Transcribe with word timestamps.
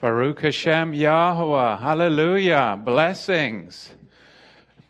Baruch 0.00 0.40
Hashem 0.40 0.94
Yahweh. 0.94 1.76
Hallelujah. 1.76 2.80
Blessings 2.82 3.90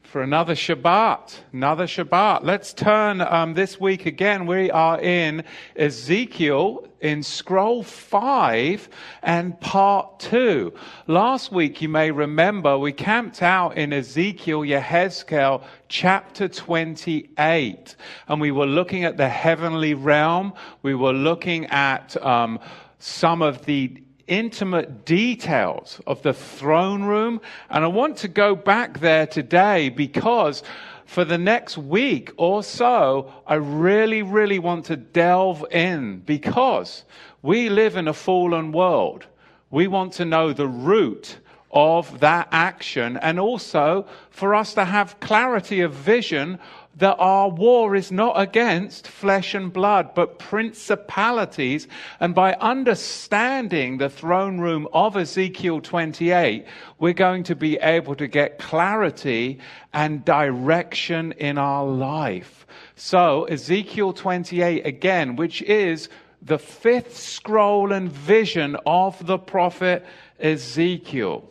for 0.05 0.23
another 0.23 0.55
Shabbat. 0.55 1.37
Another 1.53 1.89
Shabbat. 1.89 2.45
Let's 2.45 2.73
turn 2.73 3.21
um, 3.21 3.55
this 3.55 3.81
week 3.81 4.07
again. 4.07 4.47
We 4.47 4.71
are 4.71 5.01
in 5.01 5.43
Ezekiel 5.75 6.87
in 7.01 7.25
scroll 7.25 7.83
5 7.83 8.89
and 9.25 9.61
part 9.61 10.21
2. 10.21 10.73
Last 11.09 11.51
week, 11.51 11.83
you 11.83 11.89
may 11.89 12.13
remember, 12.13 12.79
we 12.79 12.93
camped 12.93 13.43
out 13.43 13.77
in 13.77 13.93
Ezekiel, 13.93 14.61
Yehezkel, 14.61 15.65
chapter 15.89 16.47
28. 16.47 17.97
And 18.29 18.41
we 18.41 18.53
were 18.53 18.65
looking 18.65 19.03
at 19.03 19.17
the 19.17 19.29
heavenly 19.29 19.95
realm. 19.95 20.53
We 20.83 20.95
were 20.95 21.13
looking 21.13 21.67
at 21.67 22.17
um, 22.25 22.61
some 23.01 23.43
of 23.43 23.67
the 23.67 24.05
intimate 24.31 25.05
details 25.05 26.01
of 26.07 26.23
the 26.23 26.33
throne 26.33 27.03
room. 27.03 27.41
And 27.69 27.85
I 27.85 27.89
want 27.89 28.17
to 28.19 28.29
go 28.29 28.55
back 28.55 29.01
there 29.01 29.27
today 29.27 29.91
because 29.91 30.63
for 31.05 31.25
the 31.25 31.37
next 31.37 31.77
week 31.77 32.31
or 32.37 32.63
so, 32.63 33.33
I 33.47 33.55
really, 33.55 34.23
really 34.23 34.61
want 34.61 34.87
to 34.87 34.97
delve 34.97 35.67
in 35.73 36.21
because 36.21 37.05
we 37.43 37.69
live 37.69 37.97
in 37.97 38.07
a 38.07 38.15
fallen 38.15 38.71
world. 38.71 39.27
We 39.71 39.89
want 39.89 40.13
to 40.15 40.25
know 40.25 40.53
the 40.53 40.69
root 40.69 41.39
of 41.73 42.21
that 42.21 42.49
action 42.51 43.17
and 43.17 43.39
also 43.39 44.07
for 44.31 44.55
us 44.55 44.75
to 44.75 44.85
have 44.85 45.19
clarity 45.21 45.81
of 45.81 45.93
vision 45.93 46.59
that 46.97 47.17
our 47.19 47.49
war 47.49 47.95
is 47.95 48.11
not 48.11 48.41
against 48.41 49.07
flesh 49.07 49.55
and 49.55 49.73
blood, 49.73 50.15
but 50.15 50.39
principalities. 50.39 51.89
And 52.19 52.35
by 52.35 52.55
understanding 52.55 53.99
the 53.99 54.11
throne 54.11 54.59
room 54.59 54.89
of 54.93 55.17
Ezekiel 55.17 55.81
28, 55.81 56.67
we're 56.99 57.13
going 57.13 57.45
to 57.45 57.55
be 57.55 57.79
able 57.79 58.15
to 58.17 58.27
get 58.27 58.59
clarity 58.59 59.61
and 59.93 60.25
direction 60.25 61.33
in 61.33 61.59
our 61.59 61.87
life. 61.87 62.67
So, 62.97 63.45
Ezekiel 63.45 64.13
28 64.13 64.85
again, 64.85 65.37
which 65.37 65.63
is 65.63 66.09
the 66.43 66.59
fifth 66.59 67.17
scroll 67.17 67.93
and 67.93 68.11
vision 68.11 68.77
of 68.85 69.27
the 69.27 69.39
prophet 69.39 70.05
Ezekiel. 70.39 71.49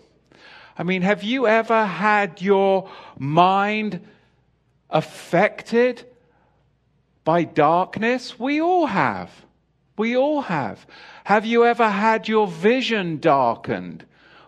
I 0.77 0.83
mean, 0.83 1.01
have 1.01 1.23
you 1.23 1.47
ever 1.47 1.85
had 1.85 2.41
your 2.41 2.89
mind 3.17 3.99
affected 4.89 6.05
by 7.23 7.43
darkness? 7.43 8.39
We 8.39 8.61
all 8.61 8.87
have. 8.87 9.31
We 9.97 10.15
all 10.15 10.41
have. 10.41 10.85
Have 11.25 11.45
you 11.45 11.65
ever 11.65 11.89
had 11.89 12.27
your 12.27 12.47
vision 12.47 13.19
darkened? 13.19 14.05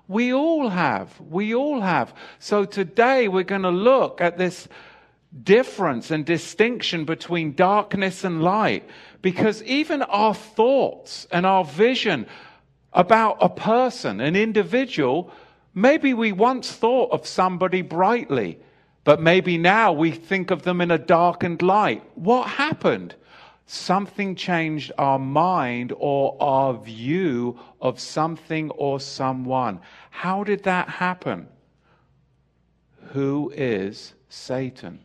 We 0.08 0.34
all 0.34 0.70
have. 0.70 1.20
We 1.20 1.54
all 1.54 1.82
have. 1.82 2.14
So 2.40 2.66
today 2.66 3.28
we're 3.28 3.44
going 3.44 3.62
to 3.64 3.70
look 3.70 4.22
at 4.22 4.38
this 4.38 4.68
difference 5.44 6.12
and 6.12 6.26
distinction 6.26 7.06
between 7.06 7.54
darkness 7.54 8.24
and 8.24 8.44
light 8.44 8.88
because 9.22 9.64
even 9.64 10.02
our 10.02 10.34
thoughts 10.34 11.28
and 11.32 11.46
our 11.46 11.64
vision 11.64 12.26
about 12.94 13.38
a 13.40 13.50
person, 13.50 14.20
an 14.20 14.36
individual, 14.36 15.32
maybe 15.74 16.14
we 16.14 16.32
once 16.32 16.72
thought 16.72 17.12
of 17.12 17.26
somebody 17.26 17.82
brightly 17.82 18.60
but 19.04 19.22
maybe 19.22 19.58
now 19.58 19.92
we 19.92 20.12
think 20.12 20.52
of 20.52 20.64
them 20.64 20.82
in 20.82 20.92
a 20.92 20.98
darkened 20.98 21.62
light. 21.62 22.04
What 22.16 22.48
happened? 22.48 23.16
Something 23.66 24.36
changed 24.36 24.92
our 24.98 25.18
mind 25.18 25.94
or 25.98 26.36
our 26.42 26.74
view 26.74 27.60
of 27.80 28.00
something 28.00 28.70
or 28.72 29.00
someone. 29.00 29.80
How 30.10 30.44
did 30.44 30.64
that 30.64 30.90
happen? 30.90 31.48
Who 33.14 33.52
is 33.56 34.14
Satan? 34.30 35.00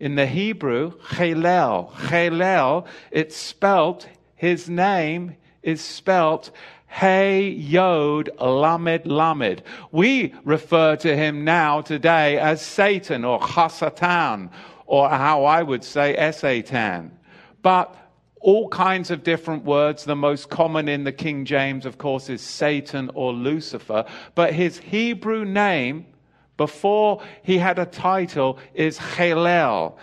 In 0.00 0.14
the 0.14 0.26
Hebrew, 0.26 0.92
Chelel. 1.00 1.92
Chelel, 1.92 2.86
it's 3.10 3.36
spelt, 3.36 4.08
his 4.34 4.68
name 4.68 5.36
is 5.62 5.80
spelt 5.80 6.50
Hey 6.92 7.48
Yod 7.48 8.30
Lamed 8.38 9.06
Lamed. 9.06 9.62
We 9.92 10.34
refer 10.44 10.94
to 10.96 11.16
him 11.16 11.42
now 11.42 11.80
today 11.80 12.38
as 12.38 12.60
Satan 12.60 13.24
or 13.24 13.40
Hasatan, 13.40 14.50
or 14.84 15.08
how 15.08 15.46
I 15.46 15.62
would 15.62 15.82
say 15.82 16.30
Satan. 16.32 17.18
But 17.62 17.96
all 18.40 18.68
kinds 18.68 19.10
of 19.10 19.24
different 19.24 19.64
words. 19.64 20.04
The 20.04 20.14
most 20.14 20.50
common 20.50 20.86
in 20.86 21.04
the 21.04 21.12
King 21.12 21.46
James, 21.46 21.86
of 21.86 21.96
course, 21.96 22.28
is 22.28 22.42
Satan 22.42 23.10
or 23.14 23.32
Lucifer. 23.32 24.04
But 24.34 24.52
his 24.52 24.78
Hebrew 24.78 25.46
name, 25.46 26.06
before 26.58 27.22
he 27.42 27.56
had 27.56 27.78
a 27.78 27.86
title, 27.86 28.58
is 28.74 28.98
Chelel. 28.98 29.96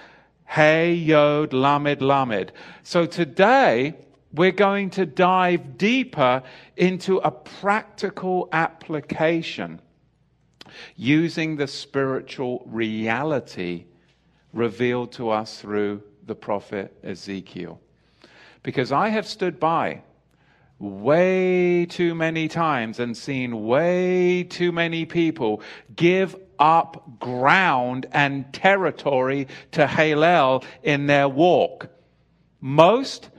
Hey 0.45 0.95
Yod 0.95 1.53
Lamed 1.53 2.01
Lamed. 2.01 2.51
So 2.81 3.05
today, 3.05 3.95
we're 4.33 4.51
going 4.51 4.89
to 4.91 5.05
dive 5.05 5.77
deeper 5.77 6.43
into 6.77 7.17
a 7.17 7.31
practical 7.31 8.47
application 8.51 9.81
using 10.95 11.55
the 11.55 11.67
spiritual 11.67 12.63
reality 12.65 13.85
revealed 14.53 15.11
to 15.13 15.29
us 15.29 15.59
through 15.59 16.03
the 16.25 16.35
prophet 16.35 16.95
Ezekiel. 17.03 17.79
Because 18.61 18.91
I 18.91 19.09
have 19.09 19.25
stood 19.25 19.59
by 19.59 20.01
way 20.79 21.85
too 21.85 22.15
many 22.15 22.47
times 22.47 22.99
and 22.99 23.15
seen 23.15 23.65
way 23.65 24.43
too 24.43 24.71
many 24.71 25.05
people 25.05 25.61
give 25.95 26.35
up 26.57 27.19
ground 27.19 28.05
and 28.11 28.51
territory 28.53 29.47
to 29.71 29.85
Halel 29.85 30.63
in 30.83 31.07
their 31.07 31.27
walk. 31.27 31.87
Most 32.61 33.29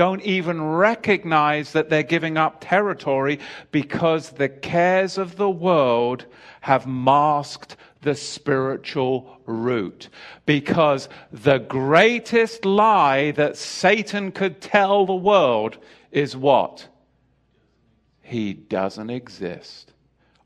don't 0.00 0.22
even 0.22 0.62
recognize 0.62 1.72
that 1.72 1.90
they're 1.90 2.02
giving 2.02 2.38
up 2.38 2.56
territory 2.58 3.38
because 3.70 4.30
the 4.30 4.48
cares 4.48 5.18
of 5.18 5.36
the 5.36 5.50
world 5.50 6.24
have 6.62 6.86
masked 6.86 7.76
the 8.00 8.14
spiritual 8.14 9.38
root. 9.44 10.08
Because 10.46 11.10
the 11.30 11.58
greatest 11.58 12.64
lie 12.64 13.32
that 13.32 13.58
Satan 13.58 14.32
could 14.32 14.62
tell 14.62 15.04
the 15.04 15.14
world 15.14 15.76
is 16.10 16.34
what? 16.34 16.88
He 18.22 18.54
doesn't 18.54 19.10
exist. 19.10 19.92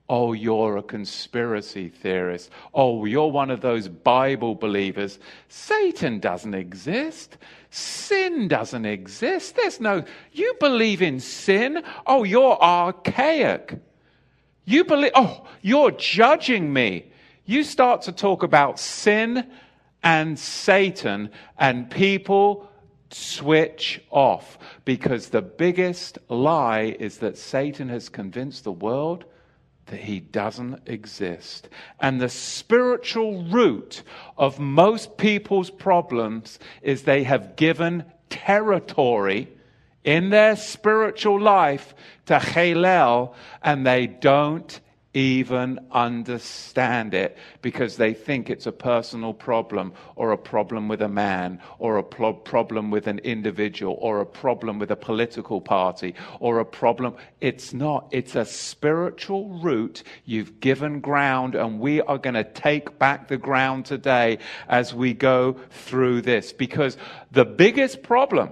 Oh, 0.09 0.33
you're 0.33 0.79
a 0.79 0.83
conspiracy 0.83 1.89
theorist. 1.89 2.51
Oh, 2.75 3.05
you're 3.05 3.31
one 3.31 3.51
of 3.51 3.61
those 3.61 3.87
Bible 3.87 4.57
believers. 4.57 5.21
Satan 5.49 6.19
doesn't 6.19 6.55
exist. 6.55 7.39
Sin 7.77 8.47
doesn't 8.47 8.87
exist. 8.87 9.57
There's 9.57 9.81
no, 9.81 10.05
you 10.31 10.55
believe 10.61 11.03
in 11.03 11.19
sin. 11.19 11.83
Oh, 12.07 12.23
you're 12.23 12.57
archaic. 12.63 13.81
You 14.65 14.85
believe, 14.85 15.11
oh, 15.17 15.45
you're 15.61 15.91
judging 15.91 16.73
me. 16.73 17.11
You 17.47 17.65
start 17.65 18.03
to 18.03 18.13
talk 18.13 18.45
about 18.45 18.79
sin 18.79 19.51
and 20.05 20.39
Satan, 20.39 21.31
and 21.59 21.91
people 21.91 22.71
switch 23.11 24.01
off 24.09 24.57
because 24.85 25.31
the 25.31 25.43
biggest 25.43 26.19
lie 26.29 26.95
is 27.01 27.19
that 27.19 27.37
Satan 27.37 27.89
has 27.89 28.09
convinced 28.09 28.63
the 28.63 28.71
world 28.71 29.25
that 29.87 30.01
he 30.01 30.21
doesn't 30.21 30.81
exist. 30.87 31.69
And 32.01 32.21
the 32.21 32.29
spiritual 32.29 33.45
root 33.45 34.03
of 34.37 34.59
most 34.59 35.17
people's 35.17 35.71
problems 35.71 36.59
is 36.83 37.03
they 37.03 37.25
have 37.25 37.57
given 37.57 38.05
territory 38.31 39.49
in 40.03 40.31
their 40.31 40.57
spiritual 40.57 41.41
life 41.41 41.95
to 42.27 42.39
Halel 42.39 43.35
and 43.63 43.87
they 43.87 44.07
don't 44.07 44.81
even 45.15 45.79
understand 45.93 47.15
it 47.15 47.39
because 47.63 47.97
they 47.97 48.13
think 48.13 48.51
it's 48.51 48.67
a 48.67 48.73
personal 48.73 49.33
problem 49.33 49.93
or 50.17 50.33
a 50.33 50.39
problem 50.39 50.89
with 50.89 51.01
a 51.01 51.09
man 51.09 51.61
or 51.79 51.97
a 51.97 52.03
pro- 52.03 52.35
problem 52.35 52.91
with 52.91 53.07
an 53.07 53.21
individual 53.21 53.97
or 54.01 54.21
a 54.21 54.27
problem 54.27 54.79
with 54.79 54.91
a 54.91 54.97
political 54.97 55.61
party 55.61 56.15
or 56.41 56.59
a 56.59 56.65
problem. 56.65 57.15
It's 57.41 57.73
not. 57.73 58.09
It's 58.11 58.35
a 58.35 58.45
spiritual 58.45 59.49
root. 59.61 60.03
You've 60.25 60.59
given 60.61 61.01
ground 61.01 61.55
and 61.55 61.79
we 61.79 62.01
are 62.01 62.19
going 62.19 62.35
to 62.35 62.45
take 62.45 62.99
back 62.99 63.29
the 63.29 63.37
ground 63.37 63.87
today 63.87 64.39
as 64.69 64.93
we 64.93 65.15
go 65.15 65.57
through 65.71 66.23
this 66.23 66.53
because 66.53 66.97
the 67.31 67.45
biggest 67.45 68.03
problem 68.03 68.51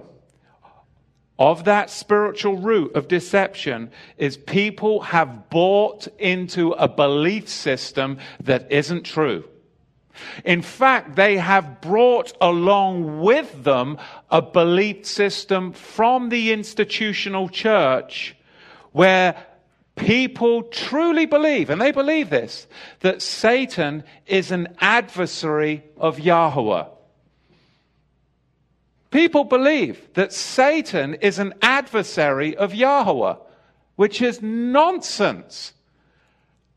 of 1.39 1.65
that 1.65 1.89
spiritual 1.89 2.57
root 2.57 2.95
of 2.95 3.07
deception 3.07 3.91
is 4.17 4.37
people 4.37 5.01
have 5.01 5.49
bought 5.49 6.07
into 6.19 6.71
a 6.73 6.87
belief 6.87 7.49
system 7.49 8.19
that 8.41 8.71
isn't 8.71 9.03
true. 9.03 9.43
In 10.45 10.61
fact, 10.61 11.15
they 11.15 11.37
have 11.37 11.81
brought 11.81 12.33
along 12.39 13.21
with 13.21 13.63
them 13.63 13.97
a 14.29 14.41
belief 14.41 15.07
system 15.07 15.73
from 15.73 16.29
the 16.29 16.51
institutional 16.53 17.49
church 17.49 18.35
where 18.91 19.35
People 19.95 20.63
truly 20.63 21.27
believe, 21.27 21.69
and 21.69 21.79
they 21.79 21.91
believe 21.91 22.31
this, 22.31 22.67
that 23.01 23.21
Satan 23.21 24.03
is 24.25 24.51
an 24.51 24.75
adversary 24.79 25.83
of 25.97 26.19
Yahweh. 26.19 26.85
People 29.13 29.43
believe 29.43 30.11
that 30.15 30.33
Satan 30.33 31.13
is 31.13 31.37
an 31.37 31.53
adversary 31.61 32.57
of 32.57 32.73
Yahweh, 32.73 33.35
which 33.95 34.23
is 34.23 34.41
nonsense. 34.41 35.73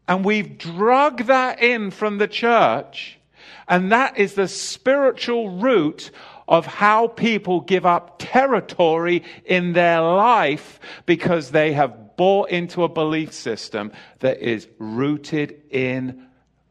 And 0.06 0.22
we've 0.22 0.58
drug 0.58 1.24
that 1.28 1.62
in 1.62 1.90
from 1.90 2.18
the 2.18 2.28
church, 2.28 3.18
and 3.66 3.90
that 3.90 4.18
is 4.18 4.34
the 4.34 4.48
spiritual 4.48 5.48
root 5.48 6.10
of 6.46 6.66
how 6.66 7.06
people 7.06 7.62
give 7.62 7.86
up 7.86 8.16
territory 8.18 9.24
in 9.46 9.72
their 9.72 10.02
life 10.02 10.78
because 11.06 11.52
they 11.52 11.72
have 11.72 12.18
bought 12.18 12.50
into 12.50 12.84
a 12.84 12.88
belief 12.90 13.32
system 13.32 13.92
that 14.18 14.40
is 14.40 14.68
rooted 14.78 15.62
in 15.70 16.26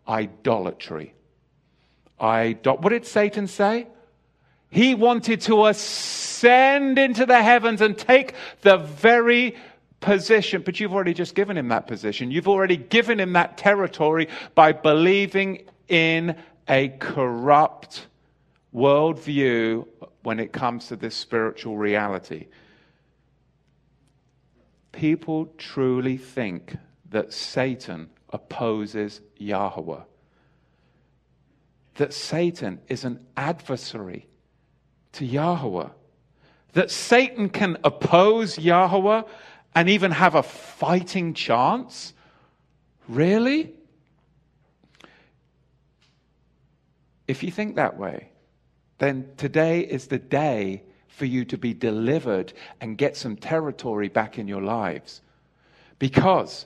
idolatry. 0.08 1.16
Idol- 2.20 2.78
what 2.78 2.90
did 2.90 3.08
Satan 3.08 3.48
say? 3.48 3.88
He 4.76 4.94
wanted 4.94 5.40
to 5.42 5.68
ascend 5.68 7.00
into 7.00 7.26
the 7.26 7.42
heavens 7.42 7.80
and 7.80 7.98
take 7.98 8.34
the 8.60 8.76
very 8.76 9.56
position, 10.02 10.64
but 10.64 10.82
you've 10.82 10.92
already 10.92 11.14
just 11.14 11.34
given 11.34 11.58
him 11.58 11.70
that 11.70 11.88
position. 11.88 12.30
You've 12.30 12.50
already 12.50 12.76
given 12.76 13.18
him 13.18 13.32
that 13.34 13.58
territory 13.58 14.28
by 14.54 14.74
believing 14.74 15.64
in 15.88 16.36
a 16.68 16.90
corrupt 16.90 18.08
worldview 18.76 19.88
when 20.24 20.42
it 20.42 20.52
comes 20.52 20.88
to 20.88 20.98
this 20.98 21.16
spiritual 21.16 21.78
reality. 21.78 22.48
People 24.92 25.54
truly 25.58 26.18
think 26.18 26.76
that 27.12 27.32
Satan 27.32 28.10
opposes 28.30 29.22
Yahweh, 29.38 30.02
that 31.94 32.14
Satan 32.14 32.82
is 32.90 33.06
an 33.06 33.26
adversary 33.38 34.28
to 35.16 35.26
Yahweh, 35.26 35.90
that 36.74 36.92
Satan 36.92 37.50
can 37.50 37.78
oppose 37.84 38.58
Yahweh 38.58 39.24
and 39.74 39.90
even 39.90 40.12
have 40.12 40.36
a 40.36 40.44
fighting 40.44 41.34
chance? 41.34 42.14
Really? 43.08 43.74
If 47.28 47.44
you 47.44 47.52
think 47.52 47.76
that 47.76 47.98
way, 47.98 48.30
then 48.98 49.30
today 49.38 49.82
is 49.82 50.08
the 50.08 50.20
day 50.20 50.84
for 51.08 51.26
you 51.26 51.46
to 51.46 51.58
be 51.58 51.74
delivered 51.74 52.54
and 52.82 52.98
get 52.98 53.18
some 53.18 53.36
territory 53.36 54.10
back 54.10 54.38
in 54.38 54.48
your 54.48 54.62
lives. 54.62 55.22
Because 55.98 56.66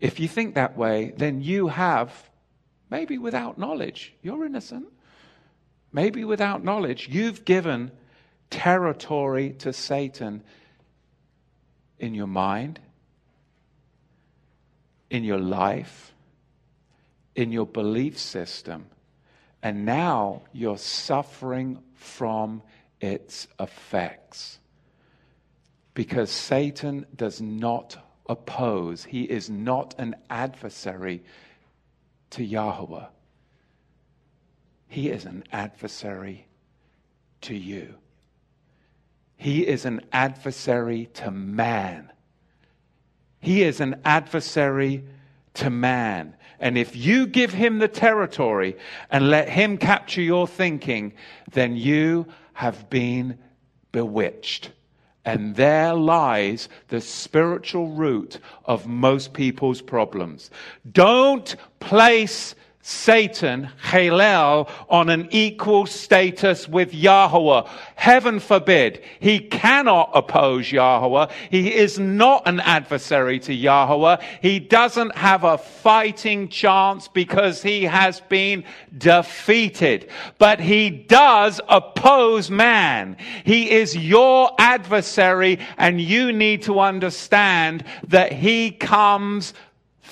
if 0.00 0.18
you 0.18 0.28
think 0.28 0.54
that 0.54 0.76
way, 0.76 1.12
then 1.16 1.42
you 1.42 1.68
have, 1.68 2.30
maybe 2.90 3.18
without 3.18 3.58
knowledge, 3.58 4.14
you're 4.22 4.44
innocent. 4.44 4.86
Maybe 5.92 6.24
without 6.24 6.62
knowledge, 6.62 7.08
you've 7.08 7.44
given 7.44 7.90
territory 8.50 9.54
to 9.60 9.72
Satan 9.72 10.42
in 11.98 12.14
your 12.14 12.26
mind, 12.26 12.80
in 15.10 15.24
your 15.24 15.38
life, 15.38 16.12
in 17.34 17.52
your 17.52 17.66
belief 17.66 18.18
system 18.18 18.86
and 19.62 19.84
now 19.84 20.42
you're 20.52 20.78
suffering 20.78 21.78
from 21.94 22.62
its 23.00 23.48
effects. 23.58 24.58
Because 25.94 26.30
Satan 26.30 27.06
does 27.14 27.40
not 27.40 27.98
oppose, 28.28 29.04
he 29.04 29.24
is 29.24 29.50
not 29.50 29.94
an 29.98 30.14
adversary 30.30 31.24
to 32.30 32.44
Yahweh. 32.44 33.06
He 34.88 35.10
is 35.10 35.24
an 35.26 35.44
adversary 35.52 36.46
to 37.42 37.54
you. 37.54 37.94
He 39.36 39.66
is 39.66 39.84
an 39.84 40.00
adversary 40.12 41.06
to 41.14 41.30
man. 41.30 42.10
He 43.40 43.62
is 43.62 43.80
an 43.80 44.00
adversary 44.04 45.04
to 45.54 45.70
man. 45.70 46.34
And 46.58 46.76
if 46.76 46.96
you 46.96 47.26
give 47.26 47.52
him 47.52 47.78
the 47.78 47.88
territory 47.88 48.76
and 49.10 49.30
let 49.30 49.48
him 49.48 49.78
capture 49.78 50.22
your 50.22 50.48
thinking, 50.48 51.12
then 51.52 51.76
you 51.76 52.26
have 52.54 52.90
been 52.90 53.38
bewitched. 53.92 54.72
And 55.24 55.54
there 55.54 55.94
lies 55.94 56.68
the 56.88 57.00
spiritual 57.00 57.88
root 57.90 58.40
of 58.64 58.86
most 58.86 59.34
people's 59.34 59.82
problems. 59.82 60.50
Don't 60.90 61.54
place 61.78 62.54
Satan, 62.80 63.68
Halel, 63.82 64.70
on 64.88 65.10
an 65.10 65.28
equal 65.30 65.84
status 65.84 66.66
with 66.66 66.94
Yahweh. 66.94 67.68
Heaven 67.96 68.40
forbid. 68.40 69.02
He 69.20 69.40
cannot 69.40 70.10
oppose 70.14 70.72
Yahweh. 70.72 71.26
He 71.50 71.74
is 71.74 71.98
not 71.98 72.46
an 72.46 72.60
adversary 72.60 73.40
to 73.40 73.52
Yahweh. 73.52 74.22
He 74.40 74.58
doesn't 74.58 75.14
have 75.16 75.44
a 75.44 75.58
fighting 75.58 76.48
chance 76.48 77.08
because 77.08 77.62
he 77.62 77.84
has 77.84 78.20
been 78.20 78.64
defeated. 78.96 80.08
But 80.38 80.60
he 80.60 80.88
does 80.88 81.60
oppose 81.68 82.50
man. 82.50 83.18
He 83.44 83.70
is 83.70 83.96
your 83.96 84.52
adversary 84.58 85.58
and 85.76 86.00
you 86.00 86.32
need 86.32 86.62
to 86.62 86.80
understand 86.80 87.84
that 88.06 88.32
he 88.32 88.70
comes 88.70 89.52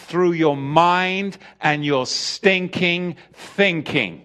through 0.06 0.32
your 0.32 0.56
mind 0.56 1.38
and 1.61 1.85
your 1.85 2.06
stinking 2.06 3.17
thinking. 3.32 4.23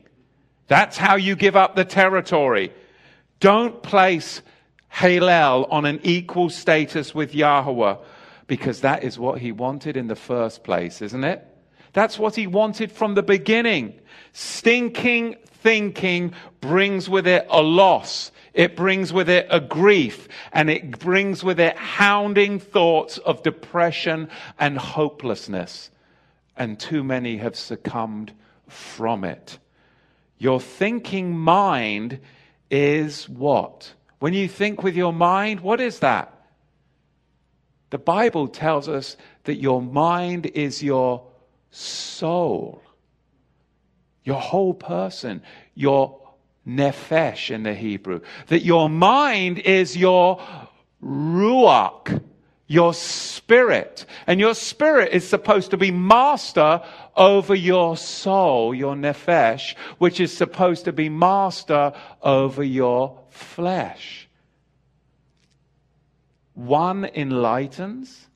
That's 0.68 0.98
how 0.98 1.16
you 1.16 1.36
give 1.36 1.56
up 1.56 1.76
the 1.76 1.86
territory. 1.86 2.72
Don't 3.40 3.82
place 3.82 4.42
Halel 4.94 5.68
on 5.72 5.86
an 5.86 6.00
equal 6.04 6.50
status 6.50 7.16
with 7.16 7.34
Yahweh 7.34 7.96
because 8.48 8.82
that 8.82 9.04
is 9.04 9.18
what 9.18 9.40
he 9.40 9.52
wanted 9.52 9.98
in 9.98 10.08
the 10.08 10.16
first 10.16 10.64
place, 10.64 11.02
isn't 11.02 11.24
it? 11.24 11.46
That's 11.94 12.20
what 12.20 12.36
he 12.36 12.48
wanted 12.48 12.92
from 12.92 13.16
the 13.16 13.24
beginning. 13.24 14.00
Stinking 14.34 15.38
thinking 15.46 16.34
brings 16.60 17.10
with 17.10 17.28
it 17.28 17.46
a 17.50 17.62
loss. 17.62 18.32
It 18.54 18.76
brings 18.76 19.14
with 19.14 19.30
it 19.30 19.48
a 19.50 19.60
grief 19.60 20.28
and 20.52 20.70
it 20.70 21.00
brings 21.00 21.44
with 21.44 21.60
it 21.60 21.78
hounding 21.78 22.60
thoughts 22.60 23.18
of 23.18 23.44
depression 23.44 24.30
and 24.60 24.78
hopelessness. 24.78 25.90
And 26.58 26.80
too 26.80 27.04
many 27.04 27.38
have 27.38 27.56
succumbed 27.56 28.34
from 28.68 29.24
it. 29.24 29.58
Your 30.38 30.60
thinking 30.60 31.38
mind 31.38 32.20
is 32.70 33.30
what? 33.30 33.94
When 34.20 34.34
you 34.34 34.48
think 34.48 34.84
with 34.84 34.96
your 34.96 35.14
mind, 35.14 35.62
what 35.62 35.80
is 35.80 36.00
that? 36.00 36.34
The 37.90 37.98
Bible 37.98 38.48
tells 38.48 38.88
us 38.88 39.18
that 39.44 39.56
your 39.56 39.82
mind 39.82 40.46
is 40.48 40.82
your 40.82 41.24
soul, 41.72 42.82
your 44.24 44.40
whole 44.40 44.74
person, 44.74 45.42
your 45.76 46.21
nephesh 46.68 47.50
in 47.50 47.64
the 47.64 47.74
Hebrew. 47.74 48.22
That 48.48 48.64
your 48.64 48.90
mind 48.90 49.60
is 49.60 49.98
your 49.98 50.42
ruach, 51.04 52.22
your 52.68 52.94
spirit. 52.94 54.06
And 54.28 54.40
your 54.40 54.54
spirit 54.54 55.12
is 55.12 55.28
supposed 55.28 55.72
to 55.72 55.78
be 55.78 55.92
master 55.92 56.82
over 57.16 57.54
your 57.56 57.98
soul, 57.98 58.74
your 58.74 58.96
nephesh, 58.96 59.76
which 59.98 60.20
is 60.20 60.36
supposed 60.36 60.86
to 60.86 60.94
be 60.94 61.10
master 61.10 61.94
over 62.22 62.64
your 62.64 63.20
flesh. 63.30 64.30
One 66.54 67.06
enlightens 67.06 68.28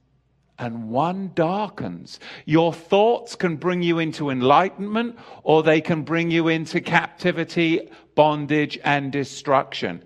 and 0.58 0.90
one 0.90 1.32
darkens. 1.36 2.20
Your 2.46 2.74
thoughts 2.74 3.36
can 3.36 3.58
bring 3.58 3.84
you 3.84 4.00
into 4.00 4.30
enlightenment 4.30 5.18
or 5.44 5.64
they 5.64 5.82
can 5.82 6.04
bring 6.04 6.32
you 6.32 6.48
into 6.48 6.82
captivity, 6.82 7.90
bondage, 8.16 8.80
and 8.84 9.12
destruction. 9.12 10.04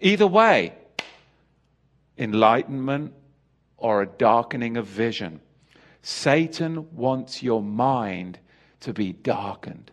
Either 0.00 0.26
way, 0.26 0.74
enlightenment 2.16 3.12
or 3.76 4.02
a 4.02 4.06
darkening 4.06 4.76
of 4.76 4.86
vision. 4.86 5.40
Satan 6.02 6.94
wants 6.96 7.42
your 7.42 7.62
mind 7.62 8.38
to 8.80 8.92
be 8.92 9.12
darkened. 9.12 9.90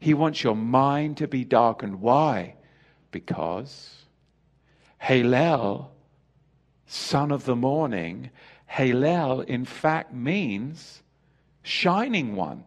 He 0.00 0.14
wants 0.14 0.44
your 0.44 0.54
mind 0.54 1.16
to 1.16 1.26
be 1.26 1.44
darkened. 1.44 2.00
Why? 2.00 2.54
Because 3.10 4.04
Halel, 5.02 5.88
son 6.86 7.32
of 7.32 7.44
the 7.44 7.56
morning, 7.56 8.30
Halel, 8.70 9.44
in 9.44 9.64
fact, 9.64 10.12
means 10.12 11.02
shining 11.62 12.36
one. 12.36 12.64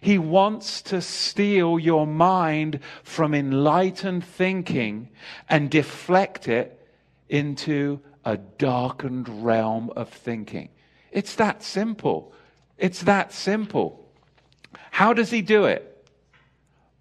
He 0.00 0.18
wants 0.18 0.80
to 0.82 1.02
steal 1.02 1.78
your 1.78 2.06
mind 2.06 2.80
from 3.02 3.34
enlightened 3.34 4.24
thinking 4.24 5.10
and 5.48 5.70
deflect 5.70 6.48
it 6.48 6.80
into 7.28 8.00
a 8.24 8.38
darkened 8.38 9.44
realm 9.44 9.90
of 9.94 10.08
thinking. 10.08 10.70
It's 11.12 11.34
that 11.36 11.62
simple. 11.62 12.32
It's 12.78 13.02
that 13.02 13.32
simple. 13.32 14.08
How 14.90 15.12
does 15.12 15.30
he 15.30 15.42
do 15.42 15.64
it? 15.66 16.08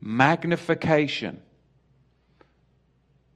Magnification 0.02 1.42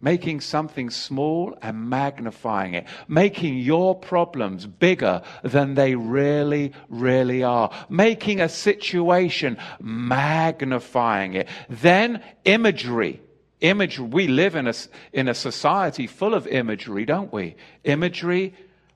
making 0.02 0.42
something 0.42 0.90
small 0.90 1.58
and 1.62 1.90
magnifying 1.90 2.74
it, 2.74 2.86
making 3.08 3.58
your 3.58 3.96
problems 3.96 4.66
bigger 4.66 5.22
than 5.44 5.74
they 5.74 5.96
really, 5.96 6.72
really 6.90 7.44
are, 7.44 7.72
making 7.90 8.40
a 8.40 8.50
situation, 8.50 9.58
magnifying 9.82 11.34
it. 11.34 11.48
Then 11.70 12.24
imagery. 12.46 13.22
Imagery. 13.60 14.06
We 14.06 14.28
live 14.28 14.56
in 14.56 14.68
a, 14.68 14.74
in 15.14 15.28
a 15.28 15.34
society 15.34 16.06
full 16.06 16.36
of 16.36 16.46
imagery, 16.46 17.06
don't 17.06 17.34
we? 17.34 17.56
Imagery, 17.84 18.54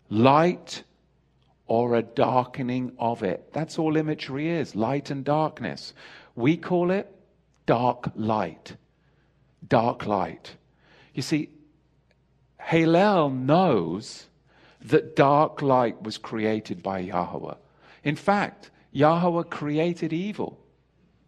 light, 0.10 0.84
or 1.66 1.96
a 1.96 2.04
darkening 2.04 2.92
of 3.00 3.24
it. 3.24 3.52
That's 3.54 3.80
all 3.80 3.98
imagery 3.98 4.50
is 4.52 4.76
light 4.76 5.10
and 5.10 5.24
darkness. 5.24 5.94
We 6.36 6.58
call 6.58 6.92
it 6.92 7.10
dark 7.66 8.12
light. 8.16 8.76
Dark 9.68 10.06
light. 10.06 10.58
You 11.14 11.22
see, 11.22 11.50
Hillel 12.60 13.30
knows 13.30 14.28
that 14.82 15.16
dark 15.16 15.62
light 15.62 16.02
was 16.02 16.18
created 16.18 16.82
by 16.82 17.00
Yahweh. 17.00 17.56
In 18.04 18.16
fact, 18.16 18.72
Yahweh 18.92 19.44
created 19.44 20.14
evil. 20.14 20.60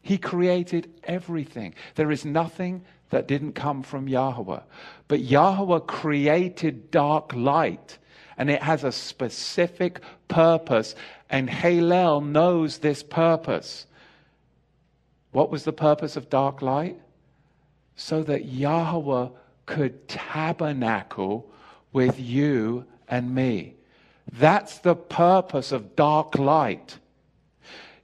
He 0.02 0.18
created 0.18 0.92
everything. 1.04 1.76
There 1.96 2.12
is 2.12 2.26
nothing 2.26 2.84
that 3.10 3.28
didn't 3.28 3.54
come 3.54 3.84
from 3.84 4.08
Yahweh. 4.08 4.62
But 5.08 5.20
Yahweh 5.20 5.80
created 5.80 6.90
dark 6.92 7.34
light, 7.34 7.98
and 8.38 8.50
it 8.50 8.62
has 8.62 8.84
a 8.84 8.92
specific 8.92 10.02
purpose, 10.28 10.96
and 11.30 11.50
Hillel 11.50 12.22
knows 12.22 12.80
this 12.80 13.04
purpose. 13.04 13.86
What 15.32 15.52
was 15.52 15.64
the 15.64 15.74
purpose 15.74 16.16
of 16.16 16.30
dark 16.30 16.62
light? 16.62 17.00
So 17.96 18.24
that 18.24 18.46
Yahweh 18.46 19.30
could 19.66 20.08
tabernacle 20.08 21.50
with 21.92 22.20
you 22.20 22.86
and 23.08 23.34
me. 23.34 23.76
That's 24.32 24.80
the 24.80 24.96
purpose 24.96 25.72
of 25.72 25.96
dark 25.96 26.38
light. 26.38 26.98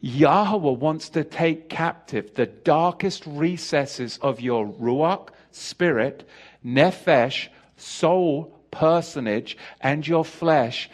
Yahweh 0.02 0.78
wants 0.78 1.10
to 1.10 1.24
take 1.24 1.70
captive 1.70 2.34
the 2.36 2.46
darkest 2.46 3.24
recesses 3.26 4.18
of 4.22 4.40
your 4.40 4.66
ruach, 4.66 5.30
spirit, 5.52 6.28
nephesh, 6.66 7.50
soul, 7.76 8.56
personage, 8.72 9.58
and 9.82 10.08
your 10.08 10.24
flesh, 10.24 10.90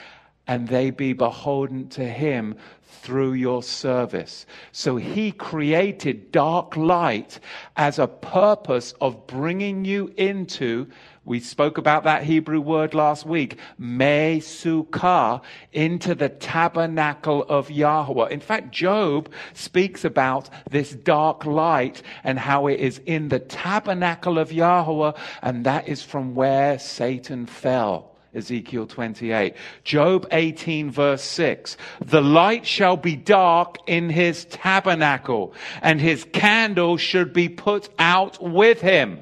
and 0.47 0.67
they 0.67 0.89
be 0.89 1.13
beholden 1.13 1.89
to 1.89 2.05
him 2.05 2.55
through 3.05 3.33
your 3.33 3.61
service. 3.61 4.47
So 4.71 4.95
he 4.95 5.31
created 5.31 6.31
dark 6.31 6.75
light 6.75 7.39
as 7.77 7.99
a 7.99 8.07
purpose 8.07 8.93
of 8.99 9.27
bringing 9.27 9.85
you 9.85 10.11
into 10.17 10.87
we 11.25 11.39
spoke 11.39 11.79
about 11.79 12.03
that 12.03 12.23
Hebrew 12.23 12.61
word 12.61 12.93
last 12.93 13.25
week, 13.25 13.57
mesukah, 13.81 15.41
into 15.73 16.13
the 16.13 16.29
tabernacle 16.29 17.41
of 17.49 17.71
Yahweh. 17.71 18.29
In 18.29 18.39
fact, 18.39 18.71
Job 18.71 19.31
speaks 19.53 20.05
about 20.05 20.51
this 20.69 20.91
dark 20.91 21.43
light 21.43 22.03
and 22.23 22.37
how 22.37 22.67
it 22.67 22.79
is 22.79 22.99
in 23.07 23.29
the 23.29 23.39
tabernacle 23.39 24.37
of 24.37 24.53
Yahweh, 24.53 25.13
and 25.41 25.65
that 25.65 25.87
is 25.87 26.03
from 26.03 26.35
where 26.35 26.77
Satan 26.77 27.47
fell. 27.47 28.14
Ezekiel 28.35 28.85
28. 28.85 29.55
Job 29.83 30.27
18 30.31 30.91
verse 30.91 31.23
6. 31.23 31.77
The 32.01 32.21
light 32.21 32.65
shall 32.65 32.97
be 32.97 33.15
dark 33.15 33.77
in 33.87 34.09
his 34.09 34.45
tabernacle 34.45 35.53
and 35.81 36.01
his 36.01 36.25
candle 36.33 36.97
should 36.97 37.33
be 37.33 37.49
put 37.49 37.89
out 37.97 38.41
with 38.41 38.81
him. 38.81 39.21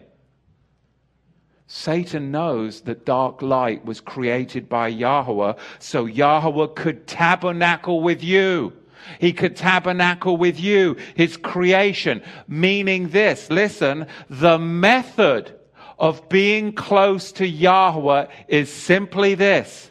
Satan 1.67 2.31
knows 2.31 2.81
that 2.81 3.05
dark 3.05 3.41
light 3.41 3.85
was 3.85 3.99
created 3.99 4.69
by 4.69 4.89
Yahweh 4.89 5.53
so 5.79 6.05
Yahweh 6.05 6.67
could 6.75 7.07
tabernacle 7.07 8.01
with 8.01 8.23
you. 8.23 8.73
He 9.19 9.33
could 9.33 9.55
tabernacle 9.55 10.37
with 10.37 10.59
you, 10.59 10.95
his 11.15 11.35
creation, 11.35 12.21
meaning 12.47 13.09
this, 13.09 13.49
listen, 13.49 14.07
the 14.29 14.57
method 14.57 15.59
of 16.03 16.27
being 16.27 16.73
close 16.73 17.31
to 17.31 17.47
Yahweh 17.47 18.27
is 18.49 18.69
simply 18.69 19.35
this 19.35 19.89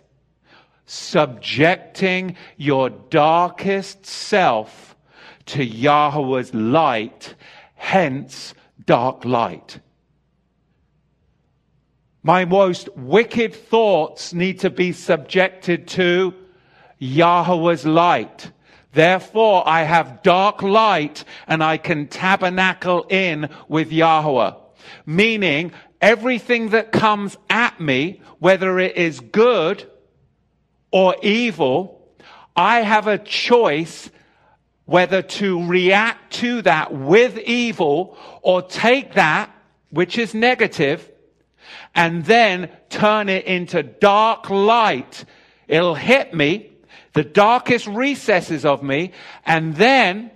subjecting 0.85 2.37
your 2.59 2.91
darkest 2.91 4.05
self 4.05 4.95
to 5.47 5.65
Yahweh's 5.65 6.53
light, 6.53 7.35
hence 7.77 8.53
dark 8.85 9.25
light. 9.25 9.81
My 12.23 12.45
most 12.45 12.95
wicked 12.95 13.55
thoughts 13.55 14.35
need 14.35 14.61
to 14.61 14.69
be 14.69 14.93
subjected 14.93 15.89
to 15.89 16.35
Yahweh's 16.99 17.87
light. 17.87 18.53
Therefore, 18.93 19.67
I 19.67 19.85
have 19.85 20.23
dark 20.23 20.63
light 20.63 21.25
and 21.47 21.65
I 21.65 21.79
can 21.79 22.07
tabernacle 22.07 23.07
in 23.09 23.49
with 23.67 23.91
Yahweh. 23.91 24.57
Meaning, 25.07 25.73
everything 26.03 26.71
that 26.71 26.93
comes 26.93 27.39
at 27.49 27.81
me, 27.81 28.21
whether 28.41 28.79
it 28.79 28.97
is 28.97 29.21
good 29.21 29.89
or 30.91 31.15
evil, 31.23 32.13
I 32.55 32.83
have 32.83 33.07
a 33.07 33.17
choice 33.17 34.11
whether 34.85 35.23
to 35.23 35.65
react 35.67 36.35
to 36.35 36.61
that 36.63 36.93
with 36.93 37.39
evil 37.39 38.19
or 38.43 38.61
take 38.61 39.15
that, 39.15 39.49
which 39.91 40.19
is 40.19 40.35
negative, 40.35 41.09
and 41.95 42.25
then 42.25 42.69
turn 42.91 43.29
it 43.29 43.45
into 43.47 43.83
dark 43.83 44.51
light. 44.51 45.25
It'll 45.69 45.95
hit 45.95 46.35
me, 46.35 46.73
the 47.15 47.25
darkest 47.25 47.87
recesses 47.87 48.65
of 48.65 48.83
me, 48.83 49.13
and 49.47 49.77
then 49.77 50.33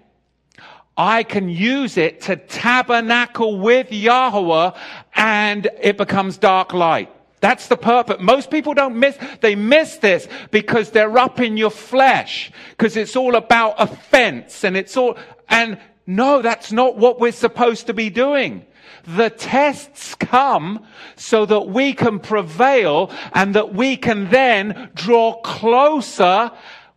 I 0.96 1.22
can 1.24 1.48
use 1.48 1.96
it 1.96 2.22
to 2.22 2.36
tabernacle 2.36 3.58
with 3.58 3.92
Yahweh 3.92 4.70
and 5.14 5.68
it 5.80 5.98
becomes 5.98 6.38
dark 6.38 6.72
light. 6.72 7.12
That's 7.40 7.68
the 7.68 7.76
purpose. 7.76 8.16
Most 8.20 8.50
people 8.50 8.72
don't 8.72 8.96
miss, 8.96 9.16
they 9.40 9.54
miss 9.54 9.98
this 9.98 10.26
because 10.50 10.90
they're 10.90 11.18
up 11.18 11.38
in 11.38 11.56
your 11.56 11.70
flesh, 11.70 12.50
because 12.70 12.96
it's 12.96 13.14
all 13.14 13.36
about 13.36 13.74
offense 13.78 14.64
and 14.64 14.76
it's 14.76 14.96
all, 14.96 15.18
and 15.48 15.78
no, 16.06 16.40
that's 16.40 16.72
not 16.72 16.96
what 16.96 17.20
we're 17.20 17.32
supposed 17.32 17.86
to 17.88 17.94
be 17.94 18.08
doing. 18.08 18.64
The 19.06 19.30
tests 19.30 20.14
come 20.14 20.84
so 21.14 21.46
that 21.46 21.68
we 21.68 21.92
can 21.92 22.18
prevail 22.18 23.10
and 23.32 23.54
that 23.54 23.74
we 23.74 23.96
can 23.96 24.30
then 24.30 24.90
draw 24.94 25.40
closer 25.42 26.50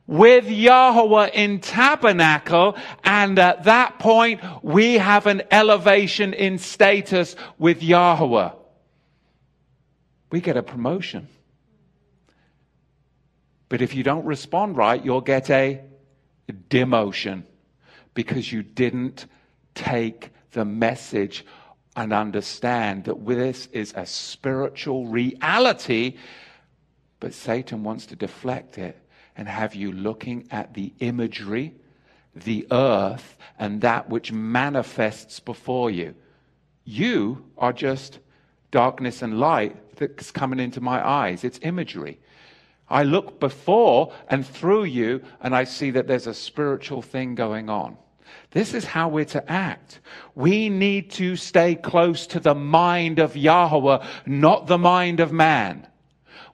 with 0.09 0.49
Yahweh 0.49 1.29
in 1.35 1.59
tabernacle. 1.59 2.75
And 3.03 3.37
at 3.37 3.65
that 3.65 3.99
point, 3.99 4.41
we 4.63 4.95
have 4.95 5.27
an 5.27 5.43
elevation 5.51 6.33
in 6.33 6.57
status 6.57 7.35
with 7.59 7.83
Yahweh. 7.83 8.49
We 10.31 10.41
get 10.41 10.57
a 10.57 10.63
promotion. 10.63 11.27
But 13.69 13.83
if 13.83 13.93
you 13.93 14.01
don't 14.01 14.25
respond 14.25 14.77
right, 14.77 15.03
you'll 15.03 15.21
get 15.21 15.51
a 15.51 15.83
demotion 16.69 17.43
because 18.15 18.51
you 18.51 18.63
didn't 18.63 19.27
take 19.75 20.31
the 20.53 20.65
message 20.65 21.45
and 21.95 22.13
understand 22.13 23.03
that 23.03 23.23
this 23.27 23.67
is 23.71 23.93
a 23.95 24.07
spiritual 24.07 25.05
reality, 25.05 26.17
but 27.19 27.35
Satan 27.35 27.83
wants 27.83 28.07
to 28.07 28.15
deflect 28.15 28.79
it 28.79 28.99
and 29.39 29.47
have 29.47 29.73
you 29.73 29.93
looking 29.93 30.45
at 30.51 30.73
the 30.73 30.91
imagery, 30.99 31.73
the 32.35 32.67
earth, 32.71 33.37
and 33.57 33.79
that 33.79 34.09
which 34.09 34.33
manifests 34.33 35.39
before 35.39 35.89
you. 35.89 36.13
You 36.83 37.45
are 37.57 37.71
just 37.71 38.19
darkness 38.69 39.21
and 39.21 39.39
light 39.39 39.95
that's 39.95 40.31
coming 40.31 40.59
into 40.59 40.81
my 40.81 41.07
eyes. 41.07 41.45
It's 41.45 41.57
imagery. 41.61 42.19
I 42.89 43.03
look 43.03 43.39
before 43.39 44.11
and 44.27 44.45
through 44.45 44.83
you, 44.83 45.23
and 45.39 45.55
I 45.55 45.63
see 45.63 45.91
that 45.91 46.05
there's 46.05 46.27
a 46.27 46.33
spiritual 46.33 47.01
thing 47.01 47.35
going 47.35 47.69
on. 47.69 47.95
This 48.51 48.73
is 48.73 48.83
how 48.83 49.07
we're 49.07 49.23
to 49.23 49.49
act. 49.49 50.01
We 50.35 50.67
need 50.67 51.11
to 51.11 51.37
stay 51.37 51.75
close 51.75 52.27
to 52.27 52.41
the 52.41 52.55
mind 52.55 53.19
of 53.19 53.37
Yahweh, 53.37 54.05
not 54.25 54.67
the 54.67 54.77
mind 54.77 55.21
of 55.21 55.31
man. 55.31 55.87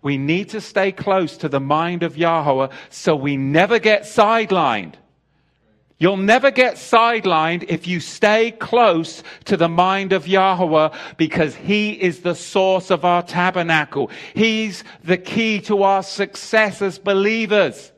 We 0.06 0.20
need 0.20 0.50
to 0.50 0.62
stay 0.62 0.92
close 0.92 1.36
to 1.38 1.50
the 1.50 1.60
mind 1.60 2.04
of 2.04 2.16
Yahweh 2.16 2.68
so 2.92 3.16
we 3.16 3.38
never 3.38 3.80
get 3.80 4.04
sidelined. 4.04 4.94
You'll 5.98 6.18
never 6.18 6.52
get 6.52 6.76
sidelined 6.76 7.66
if 7.70 7.88
you 7.88 8.00
stay 8.00 8.52
close 8.52 9.24
to 9.46 9.58
the 9.58 9.68
mind 9.68 10.14
of 10.14 10.28
Yahweh 10.28 10.96
because 11.18 11.56
He 11.56 11.94
is 11.94 12.20
the 12.20 12.36
source 12.36 12.92
of 12.92 13.04
our 13.04 13.24
tabernacle. 13.24 14.12
He's 14.36 14.84
the 15.04 15.18
key 15.18 15.60
to 15.62 15.82
our 15.82 16.04
success 16.04 16.84
as 16.84 17.00
believers. 17.00 17.92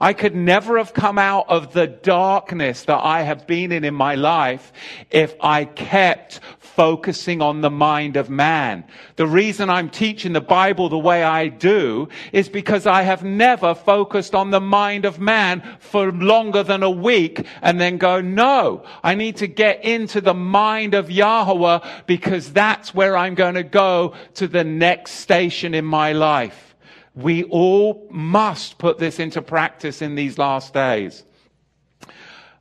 I 0.00 0.12
could 0.12 0.34
never 0.34 0.76
have 0.76 0.92
come 0.92 1.18
out 1.18 1.46
of 1.48 1.72
the 1.72 1.86
darkness 1.86 2.82
that 2.82 2.98
I 3.02 3.22
have 3.22 3.46
been 3.46 3.70
in 3.70 3.84
in 3.84 3.94
my 3.94 4.16
life 4.16 4.72
if 5.10 5.36
I 5.40 5.66
kept 5.66 6.40
focusing 6.76 7.40
on 7.40 7.62
the 7.62 7.70
mind 7.70 8.16
of 8.16 8.28
man. 8.28 8.84
The 9.16 9.26
reason 9.26 9.70
I'm 9.70 9.88
teaching 9.88 10.34
the 10.34 10.42
Bible 10.42 10.90
the 10.90 10.98
way 10.98 11.24
I 11.24 11.48
do 11.48 12.10
is 12.32 12.50
because 12.50 12.86
I 12.86 13.00
have 13.02 13.24
never 13.24 13.74
focused 13.74 14.34
on 14.34 14.50
the 14.50 14.60
mind 14.60 15.06
of 15.06 15.18
man 15.18 15.62
for 15.80 16.12
longer 16.12 16.62
than 16.62 16.82
a 16.82 16.90
week 16.90 17.46
and 17.62 17.80
then 17.80 17.96
go, 17.96 18.20
no, 18.20 18.84
I 19.02 19.14
need 19.14 19.36
to 19.38 19.46
get 19.46 19.84
into 19.84 20.20
the 20.20 20.34
mind 20.34 20.92
of 20.92 21.10
Yahweh 21.10 22.02
because 22.06 22.52
that's 22.52 22.94
where 22.94 23.16
I'm 23.16 23.34
going 23.34 23.54
to 23.54 23.62
go 23.62 24.14
to 24.34 24.46
the 24.46 24.64
next 24.64 25.12
station 25.12 25.72
in 25.72 25.86
my 25.86 26.12
life. 26.12 26.74
We 27.14 27.44
all 27.44 28.06
must 28.10 28.76
put 28.76 28.98
this 28.98 29.18
into 29.18 29.40
practice 29.40 30.02
in 30.02 30.14
these 30.14 30.36
last 30.36 30.74
days. 30.74 31.24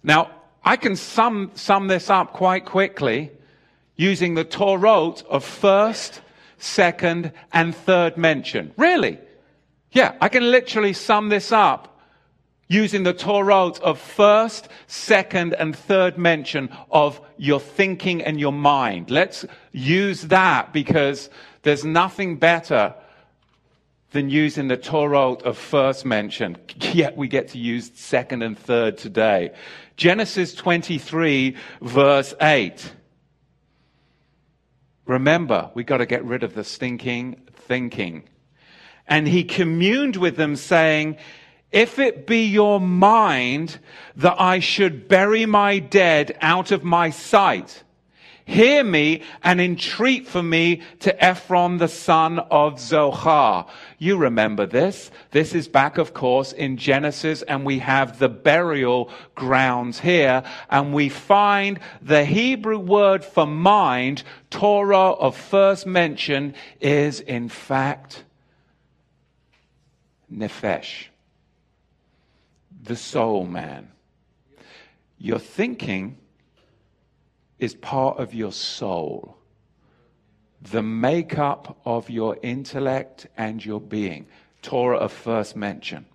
Now, 0.02 0.32
I 0.64 0.78
can 0.78 0.96
sum, 0.96 1.52
sum 1.56 1.88
this 1.90 2.10
up 2.10 2.32
quite 2.32 2.64
quickly 2.64 3.32
using 3.96 4.36
the 4.36 4.46
Torot 4.46 5.26
of 5.26 5.44
first, 5.44 6.22
second, 6.58 7.32
and 7.54 7.76
third 7.76 8.18
mention. 8.18 8.74
Really? 8.78 9.20
Yeah, 9.92 10.16
I 10.20 10.30
can 10.30 10.52
literally 10.52 10.94
sum 10.94 11.30
this 11.30 11.52
up 11.52 12.00
using 12.68 13.04
the 13.04 13.14
Torot 13.14 13.80
of 13.82 14.00
first, 14.00 14.68
second, 14.88 15.54
and 15.54 15.76
third 15.76 16.18
mention 16.18 16.70
of 16.92 17.22
your 17.38 17.60
thinking 17.60 18.22
and 18.22 18.40
your 18.40 18.52
mind. 18.52 19.12
Let's 19.12 19.46
use 19.72 20.24
that 20.24 20.74
because 20.74 21.30
there's 21.62 21.86
nothing 21.86 22.38
better 22.38 22.94
than 24.12 24.30
using 24.30 24.70
the 24.70 24.78
Torah 24.78 25.34
of 25.34 25.58
first 25.58 26.06
mention, 26.06 26.58
yet 26.94 27.18
we 27.18 27.28
get 27.28 27.50
to 27.50 27.58
use 27.58 27.92
second 27.96 28.42
and 28.42 28.58
third 28.58 28.98
today. 28.98 29.52
Genesis 29.98 30.54
23, 30.54 31.56
verse 31.82 32.34
8. 32.42 32.92
Remember, 35.06 35.72
we've 35.74 35.86
got 35.86 35.98
to 35.98 36.06
get 36.06 36.26
rid 36.26 36.44
of 36.44 36.56
the 36.56 36.64
stinking 36.64 37.42
thinking. 37.54 38.24
And 39.08 39.28
he 39.28 39.44
communed 39.44 40.16
with 40.16 40.36
them, 40.36 40.56
saying, 40.56 41.18
If 41.72 42.00
it 42.00 42.26
be 42.26 42.46
your 42.46 42.80
mind 42.80 43.80
that 44.16 44.36
I 44.40 44.60
should 44.60 45.08
bury 45.08 45.46
my 45.46 45.80
dead 45.80 46.38
out 46.42 46.72
of 46.72 46.84
my 46.84 47.12
sight, 47.12 47.84
Hear 48.48 48.84
me 48.84 49.24
and 49.44 49.60
entreat 49.60 50.28
for 50.28 50.44
me 50.44 50.84
to 51.00 51.24
Ephron 51.24 51.80
the 51.80 51.88
son 51.88 52.38
of 52.38 52.80
Zohar. 52.80 53.66
You 53.98 54.18
remember 54.18 54.68
this. 54.68 55.10
This 55.32 55.56
is 55.56 55.68
back, 55.68 55.98
of 55.98 56.14
course, 56.14 56.52
in 56.54 56.78
Genesis, 56.78 57.42
and 57.42 57.66
we 57.66 57.80
have 57.80 58.20
the 58.20 58.30
burial 58.30 59.10
grounds 59.34 60.00
here, 60.00 60.44
and 60.70 60.94
we 60.94 61.10
find 61.10 61.80
the 62.04 62.24
Hebrew 62.24 62.78
word 62.78 63.26
for 63.26 63.48
mind, 63.48 64.22
Torah 64.52 65.14
of 65.14 65.36
first 65.36 65.88
mention, 65.88 66.54
is 66.80 67.22
in 67.22 67.50
fact 67.50 68.24
nefesh, 70.32 71.08
the 72.84 72.96
soul 72.96 73.48
man. 73.48 73.92
You're 75.18 75.40
thinking 75.40 76.18
is 77.60 77.74
part 77.74 78.18
of 78.18 78.34
your 78.34 78.52
soul, 78.52 79.38
the 80.62 80.84
makeup 80.84 81.78
of 81.86 82.10
your 82.10 82.38
intellect 82.42 83.28
and 83.38 83.64
your 83.64 83.80
being. 83.80 84.26
Torah 84.62 84.98
of 84.98 85.12
first 85.12 85.56
mention. 85.56 86.06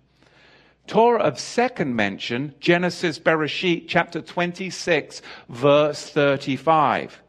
Torah 0.87 1.21
of 1.21 1.39
second 1.39 1.95
mention, 1.95 2.53
Genesis 2.59 3.17
Bereshit, 3.17 3.85
chapter 3.87 4.21
26, 4.21 5.21
verse 5.47 6.09
35. 6.09 7.21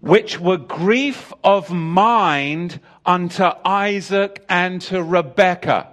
Which 0.00 0.38
were 0.38 0.58
grief 0.58 1.32
of 1.42 1.70
mind 1.70 2.80
unto 3.04 3.50
Isaac 3.64 4.44
and 4.48 4.80
to 4.82 5.02
Rebekah. 5.02 5.88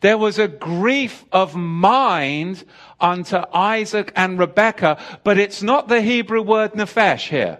There 0.00 0.18
was 0.18 0.38
a 0.38 0.48
grief 0.48 1.24
of 1.32 1.54
mind 1.54 2.64
unto 3.00 3.42
Isaac 3.52 4.12
and 4.16 4.38
Rebekah, 4.38 5.00
but 5.24 5.38
it's 5.38 5.62
not 5.62 5.88
the 5.88 6.00
Hebrew 6.00 6.42
word 6.42 6.72
nephesh 6.72 7.28
here. 7.28 7.58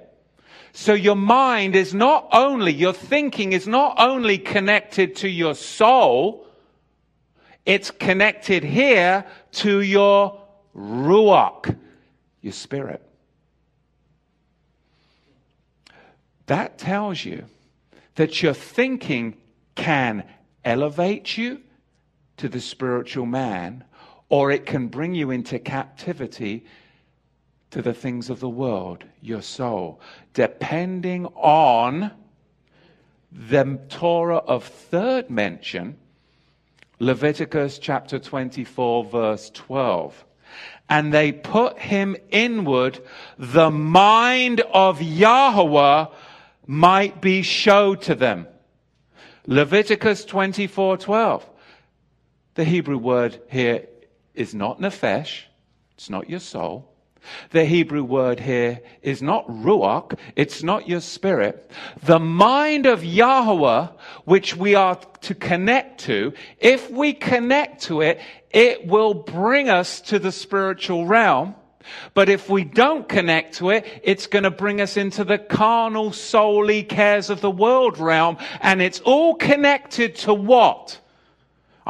So 0.73 0.93
your 0.93 1.17
mind 1.17 1.75
is 1.75 1.93
not 1.93 2.29
only, 2.33 2.73
your 2.73 2.93
thinking 2.93 3.53
is 3.53 3.67
not 3.67 3.97
only 3.99 4.39
connected 4.39 5.17
to 5.17 5.29
your 5.29 5.55
soul, 5.55 6.47
it's 7.67 7.91
connected 7.91 8.63
here 8.63 9.25
to 9.53 9.81
your 9.81 10.41
ruach, 10.75 11.77
your 12.41 12.53
spirit. 12.53 13.03
That 16.47 16.79
tells 16.79 17.25
you 17.25 17.45
that 18.17 18.43
your 18.43 18.55
thinking 18.55 19.37
can 19.75 20.25
elevate 20.65 21.37
you 21.37 21.61
to 22.37 22.49
the 22.49 22.61
spiritual 22.61 23.27
man 23.27 23.85
or 24.31 24.51
it 24.51 24.65
can 24.65 24.87
bring 24.87 25.15
you 25.15 25.31
into 25.31 25.59
captivity 25.59 26.65
to 27.73 27.83
the 27.83 27.93
things 27.93 28.31
of 28.31 28.41
the 28.41 28.49
world, 28.49 29.05
your 29.21 29.43
soul, 29.43 30.01
depending 30.33 31.27
on 31.37 32.11
the 33.33 33.79
Torah 33.89 34.39
of 34.39 34.65
third 34.65 35.31
mention, 35.31 35.99
Leviticus 36.99 37.79
chapter 37.79 38.19
24, 38.19 39.05
verse 39.05 39.51
12. 39.51 40.25
And 40.89 41.13
they 41.15 41.33
put 41.33 41.79
him 41.79 42.17
inward, 42.31 43.01
the 43.39 43.71
mind 43.71 44.61
of 44.73 45.01
Yahweh 45.01 46.07
might 46.67 47.21
be 47.21 47.43
showed 47.43 48.03
to 48.03 48.15
them. 48.15 48.47
Leviticus 49.47 50.25
24, 50.25 50.99
12. 50.99 51.51
The 52.55 52.65
Hebrew 52.65 52.99
word 52.99 53.41
here 53.49 53.87
is 54.35 54.55
not 54.55 54.81
nefesh, 54.81 55.43
it's 55.95 56.11
not 56.11 56.31
your 56.31 56.41
soul. 56.41 56.87
The 57.51 57.65
Hebrew 57.65 58.03
word 58.03 58.41
here 58.41 58.81
is 59.03 59.21
not 59.21 59.47
ruach, 59.49 60.19
it's 60.37 60.63
not 60.63 60.89
your 60.89 61.01
spirit. 61.01 61.71
The 62.03 62.19
mind 62.19 62.87
of 62.87 63.05
Yahweh, 63.05 63.89
which 64.25 64.57
we 64.57 64.75
are 64.75 64.99
to 65.23 65.35
connect 65.35 66.01
to, 66.03 66.33
if 66.59 66.91
we 66.91 67.13
connect 67.13 67.83
to 67.85 68.01
it, 68.01 68.21
it 68.51 68.87
will 68.87 69.15
bring 69.15 69.69
us 69.69 70.01
to 70.03 70.19
the 70.19 70.33
spiritual 70.33 71.07
realm. 71.07 71.55
But 72.15 72.29
if 72.29 72.49
we 72.49 72.65
don't 72.65 73.09
connect 73.09 73.57
to 73.57 73.71
it, 73.71 73.87
it's 74.03 74.27
going 74.27 74.43
to 74.45 74.51
bring 74.51 74.81
us 74.81 74.97
into 74.97 75.25
the 75.25 75.39
carnal, 75.39 76.11
souly 76.11 76.89
cares 76.89 77.31
of 77.31 77.41
the 77.41 77.51
world 77.51 77.99
realm. 77.99 78.37
And 78.61 78.81
it's 78.81 79.01
all 79.01 79.35
connected 79.35 80.17
to 80.17 80.35
what? 80.35 81.01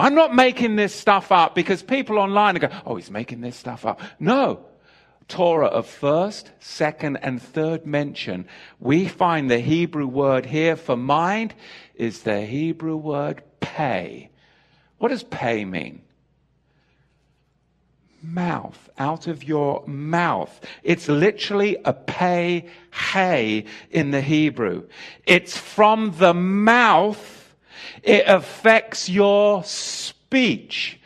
I'm 0.00 0.14
not 0.14 0.34
making 0.34 0.76
this 0.76 0.94
stuff 0.94 1.30
up 1.30 1.54
because 1.54 1.82
people 1.82 2.18
online 2.18 2.54
go, 2.56 2.68
oh, 2.86 2.96
he's 2.96 3.10
making 3.10 3.40
this 3.42 3.56
stuff 3.56 3.84
up. 3.84 4.00
No. 4.18 4.64
Torah 5.28 5.68
of 5.68 5.86
first, 5.86 6.50
second, 6.58 7.18
and 7.18 7.40
third 7.40 7.86
mention, 7.86 8.48
we 8.80 9.06
find 9.06 9.48
the 9.48 9.60
Hebrew 9.60 10.06
word 10.06 10.46
here 10.46 10.74
for 10.74 10.96
mind 10.96 11.54
is 11.94 12.22
the 12.22 12.44
Hebrew 12.44 12.96
word 12.96 13.42
pay. 13.60 14.30
What 14.98 15.10
does 15.10 15.22
pay 15.22 15.64
mean? 15.64 16.02
Mouth, 18.22 18.90
out 18.98 19.28
of 19.28 19.44
your 19.44 19.84
mouth. 19.86 20.60
It's 20.82 21.08
literally 21.08 21.76
a 21.84 21.92
pay, 21.92 22.68
hey 22.92 23.66
in 23.90 24.10
the 24.10 24.20
Hebrew. 24.20 24.88
It's 25.26 25.56
from 25.56 26.14
the 26.18 26.34
mouth 26.34 27.39
it 28.02 28.24
affects 28.26 29.08
your 29.08 29.64
speech. 29.64 31.00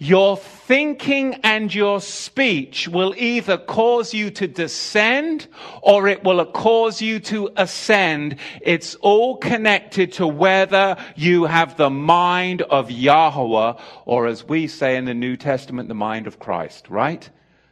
Your 0.00 0.36
thinking 0.36 1.40
and 1.42 1.74
your 1.74 2.00
speech 2.00 2.86
will 2.86 3.14
either 3.16 3.58
cause 3.58 4.14
you 4.14 4.30
to 4.30 4.46
descend 4.46 5.48
or 5.82 6.06
it 6.06 6.22
will 6.22 6.44
cause 6.46 7.02
you 7.02 7.18
to 7.18 7.50
ascend. 7.56 8.36
It's 8.60 8.94
all 8.96 9.38
connected 9.38 10.12
to 10.12 10.26
whether 10.28 10.96
you 11.16 11.46
have 11.46 11.76
the 11.76 11.90
mind 11.90 12.62
of 12.62 12.92
Yahweh 12.92 13.72
or 14.04 14.28
as 14.28 14.44
we 14.44 14.68
say 14.68 14.96
in 14.96 15.04
the 15.04 15.14
New 15.14 15.36
Testament, 15.36 15.88
the 15.88 15.94
mind 15.94 16.28
of 16.28 16.38
Christ, 16.38 16.88
right? 16.88 17.28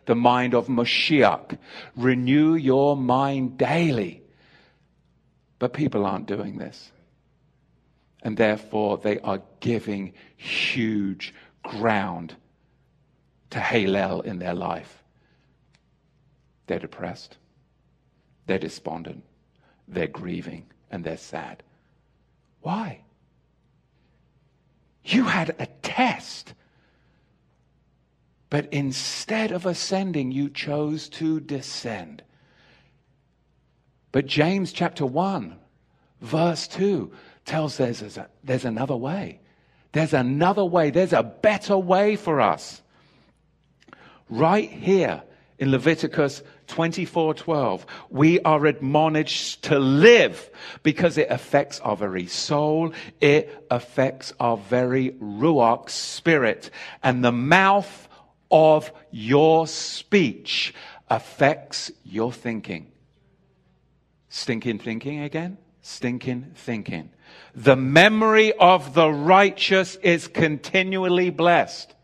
The 0.07 0.17
mind 0.17 0.53
of 0.53 0.67
Mashiach. 0.67 1.57
Renew 1.95 2.57
your 2.57 2.97
mind 2.97 3.57
daily. 3.57 4.25
But 5.61 5.75
people 5.75 6.05
aren't 6.05 6.27
doing 6.27 6.59
this 6.59 6.91
and 8.27 8.37
therefore 8.37 8.99
they 8.99 9.21
are 9.21 9.41
giving 9.61 10.13
huge 10.37 11.33
ground 11.63 12.35
to 13.51 13.61
Halel 13.61 14.25
in 14.25 14.41
their 14.41 14.53
life. 14.53 15.05
They're 16.67 16.81
depressed, 16.81 17.37
they're 18.49 18.59
despondent, 18.59 19.23
they're 19.87 20.09
grieving, 20.09 20.67
and 20.91 21.05
they're 21.05 21.17
sad. 21.17 21.63
Why? 22.63 23.03
You 25.05 25.23
had 25.23 25.55
a 25.61 25.67
test 25.83 26.55
But 28.51 28.73
instead 28.73 29.53
of 29.53 29.67
ascending, 29.67 30.33
you 30.33 30.49
chose 30.49 31.09
to 31.11 31.39
descend. 31.41 32.23
But 34.11 34.27
James 34.27 34.73
chapter 34.73 35.05
1, 35.05 35.57
verse 36.21 36.67
2 36.69 37.13
tells 37.47 37.81
us 37.81 38.01
there's, 38.01 38.19
there's 38.45 38.65
another 38.65 38.97
way. 38.97 39.41
There's 39.93 40.13
another 40.13 40.65
way. 40.65 40.91
There's 40.91 41.15
a 41.15 41.23
better 41.23 41.79
way 41.79 42.17
for 42.17 42.41
us. 42.41 42.83
Right 44.29 44.71
here 44.71 45.23
in 45.59 45.71
Leviticus 45.71 46.43
24:12, 46.67 47.87
we 48.11 48.41
are 48.41 48.67
admonished 48.67 49.63
to 49.63 49.79
live 49.79 50.51
because 50.83 51.17
it 51.17 51.29
affects 51.31 51.81
our 51.81 51.97
very 51.97 52.27
soul, 52.27 52.93
it 53.21 53.67
affects 53.71 54.33
our 54.39 54.57
very 54.57 55.13
ruach 55.13 55.89
spirit, 55.89 56.71
and 57.03 57.25
the 57.25 57.33
mouth 57.33 58.09
of 58.51 58.93
your 59.11 59.67
speech 59.67 60.75
affects 61.09 61.91
your 62.05 62.33
thinking. 62.33 62.93
Stinking 64.29 64.81
thinking 64.81 65.21
again? 65.21 65.57
Stinking 65.81 66.53
thinking. 66.55 67.11
The 67.57 67.75
memory 67.75 68.53
of 68.53 68.93
the 68.93 69.09
righteous 69.09 69.97
is 69.97 70.29
continually 70.29 71.31
blessed. 71.31 71.95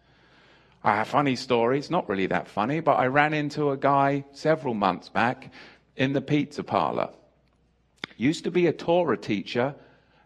I 0.82 0.96
have 0.96 1.08
funny 1.08 1.36
stories, 1.36 1.90
not 1.90 2.08
really 2.08 2.26
that 2.28 2.48
funny, 2.48 2.80
but 2.80 2.94
I 2.94 3.08
ran 3.08 3.34
into 3.34 3.70
a 3.70 3.76
guy 3.76 4.24
several 4.32 4.72
months 4.72 5.10
back 5.10 5.52
in 5.94 6.14
the 6.14 6.22
pizza 6.22 6.64
parlor. 6.64 7.10
Used 8.16 8.44
to 8.44 8.50
be 8.50 8.66
a 8.66 8.72
Torah 8.72 9.18
teacher, 9.18 9.74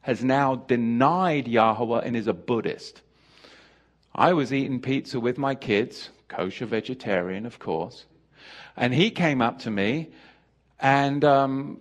has 0.02 0.22
now 0.22 0.54
denied 0.54 1.48
Yahweh 1.48 2.02
and 2.04 2.16
is 2.16 2.28
a 2.28 2.32
Buddhist. 2.32 3.02
I 4.14 4.32
was 4.32 4.52
eating 4.52 4.80
pizza 4.80 5.18
with 5.18 5.38
my 5.38 5.56
kids, 5.56 6.10
kosher 6.28 6.66
vegetarian, 6.66 7.46
of 7.46 7.58
course, 7.58 8.04
and 8.76 8.94
he 8.94 9.10
came 9.10 9.42
up 9.42 9.58
to 9.60 9.72
me 9.72 10.10
and 10.78 11.24
um, 11.24 11.80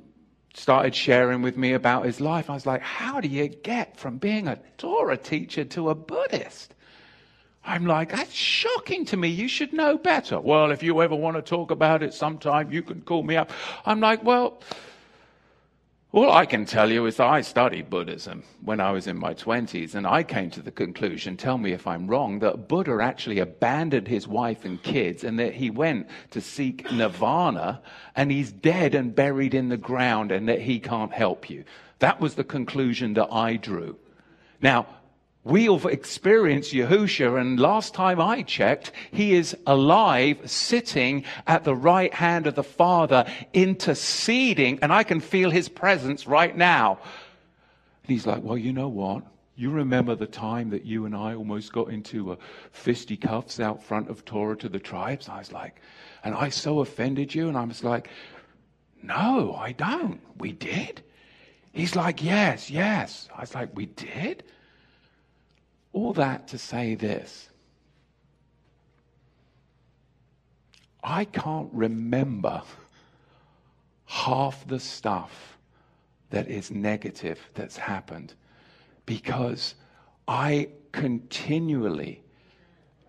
started 0.56 0.96
sharing 0.96 1.42
with 1.42 1.58
me 1.58 1.74
about 1.74 2.06
his 2.06 2.22
life. 2.22 2.50
I 2.50 2.54
was 2.54 2.66
like, 2.66 2.82
How 2.82 3.22
do 3.22 3.28
you 3.28 3.48
get 3.48 3.98
from 3.98 4.18
being 4.18 4.48
a 4.48 4.60
Torah 4.78 5.18
teacher 5.18 5.66
to 5.66 5.90
a 5.90 5.96
Buddhist? 5.96 6.74
I'm 7.68 7.86
like, 7.86 8.12
that's 8.12 8.32
shocking 8.32 9.06
to 9.06 9.18
me. 9.18 9.30
You 9.30 9.48
should 9.48 9.74
know 9.74 9.98
better. 9.98 10.40
Well, 10.40 10.72
if 10.72 10.84
you 10.84 11.02
ever 11.02 11.16
want 11.16 11.36
to 11.38 11.42
talk 11.42 11.72
about 11.72 12.04
it 12.04 12.14
sometime, 12.14 12.72
you 12.72 12.84
can 12.84 13.02
call 13.02 13.24
me 13.24 13.36
up. 13.36 13.52
I'm 13.86 14.00
like, 14.00 14.24
well, 14.24 14.62
all 16.16 16.32
I 16.32 16.46
can 16.46 16.66
tell 16.66 16.90
you 16.90 17.06
is 17.08 17.18
that 17.18 17.28
I 17.28 17.42
studied 17.42 17.90
Buddhism 17.90 18.44
when 18.64 18.80
I 18.80 18.92
was 18.92 19.06
in 19.06 19.18
my 19.18 19.34
20s, 19.34 19.96
and 19.96 20.08
I 20.08 20.24
came 20.24 20.50
to 20.52 20.62
the 20.62 20.72
conclusion, 20.72 21.36
tell 21.36 21.58
me 21.58 21.74
if 21.74 21.86
I'm 21.86 22.08
wrong, 22.08 22.40
that 22.40 22.70
Buddha 22.70 23.00
actually 23.02 23.40
abandoned 23.40 24.08
his 24.08 24.26
wife 24.26 24.64
and 24.64 24.82
kids 24.82 25.26
and 25.26 25.38
that 25.40 25.56
he 25.56 25.70
went 25.70 26.08
to 26.32 26.40
seek 26.40 26.90
nirvana 26.90 27.82
and 28.16 28.32
he's 28.32 28.54
dead 28.54 28.96
and 28.96 29.14
buried 29.14 29.54
in 29.54 29.68
the 29.68 29.76
ground 29.76 30.32
and 30.32 30.48
that 30.48 30.62
he 30.62 30.80
can't 30.80 31.12
help 31.12 31.50
you. 31.50 31.66
That 32.00 32.22
was 32.22 32.36
the 32.36 32.46
conclusion 32.46 33.16
that 33.16 33.28
I 33.30 33.58
drew. 33.58 33.98
Now, 34.62 34.88
We've 35.46 35.86
experienced 35.86 36.74
Yahusha, 36.74 37.40
and 37.40 37.60
last 37.60 37.94
time 37.94 38.20
I 38.20 38.42
checked, 38.42 38.92
he 39.12 39.36
is 39.36 39.56
alive, 39.68 40.40
sitting 40.50 41.24
at 41.46 41.64
the 41.64 41.76
right 41.76 42.12
hand 42.12 42.48
of 42.48 42.56
the 42.56 42.64
Father, 42.64 43.28
interceding, 43.54 44.80
and 44.82 44.92
I 44.92 45.04
can 45.04 45.20
feel 45.20 45.52
his 45.52 45.70
presence 45.70 46.26
right 46.26 46.58
now. 46.58 46.98
And 48.04 48.10
he's 48.10 48.26
like, 48.26 48.42
Well, 48.42 48.58
you 48.58 48.74
know 48.74 48.88
what? 48.88 49.22
You 49.56 49.70
remember 49.70 50.16
the 50.16 50.26
time 50.26 50.72
that 50.72 50.84
you 50.84 51.06
and 51.06 51.16
I 51.16 51.36
almost 51.36 51.72
got 51.72 51.92
into 51.92 52.32
a 52.32 52.38
fisticuffs 52.72 53.60
out 53.60 53.84
front 53.84 54.10
of 54.10 54.26
Torah 54.26 54.58
to 54.58 54.68
the 54.68 54.80
tribes? 54.80 55.30
I 55.30 55.38
was 55.38 55.52
like, 55.52 55.80
and 56.24 56.34
I 56.34 56.50
so 56.50 56.80
offended 56.80 57.36
you? 57.36 57.50
And 57.50 57.56
I 57.56 57.66
was 57.66 57.84
like, 57.84 58.10
No, 59.04 59.54
I 59.54 59.74
don't. 59.74 60.22
We 60.40 60.54
did? 60.54 61.04
He's 61.72 61.96
like, 61.96 62.24
Yes, 62.24 62.72
yes. 62.72 63.30
I 63.38 63.42
was 63.42 63.54
like, 63.54 63.70
We 63.76 63.86
did? 63.86 64.44
All 65.96 66.12
that 66.12 66.50
to 66.50 66.58
say 66.58 66.96
this 66.96 67.48
I 71.02 71.24
can't 71.24 71.70
remember 71.72 72.64
half 74.06 74.68
the 74.68 74.80
stuff 74.82 75.58
that 76.32 76.50
is 76.50 76.70
negative 76.70 77.40
that's 77.54 77.78
happened 77.78 78.34
because 79.06 79.76
I 80.28 80.68
continually 80.92 82.22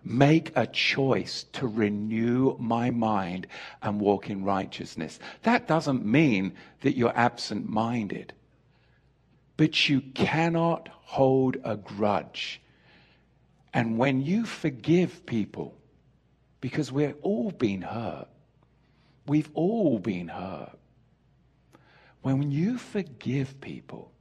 make 0.01 0.53
a 0.55 0.65
choice 0.65 1.43
to 1.53 1.67
renew 1.67 2.55
my 2.57 2.89
mind 2.89 3.47
and 3.81 3.99
walk 3.99 4.29
in 4.29 4.45
righteousness. 4.45 5.19
That 5.43 5.67
doesn't 5.67 6.05
mean 6.05 6.53
that 6.81 6.95
you're 6.95 7.17
absent 7.17 7.67
minded, 7.67 8.31
but 9.57 9.89
you 9.89 9.99
cannot 9.99 10.87
hold 10.87 11.57
a 11.65 11.75
grudge 11.75 12.61
and 13.77 13.95
when 13.95 14.25
you 14.25 14.43
forgive 14.43 15.23
people, 15.27 15.71
because 16.61 16.91
we're 16.91 17.13
all 17.21 17.51
been 17.51 17.83
hurt, 17.83 18.27
we've 19.27 19.51
all 19.53 19.99
been 19.99 20.29
hurt. 20.29 20.75
When 22.23 22.51
you 22.51 22.79
forgive 22.79 23.61
people, 23.61 24.11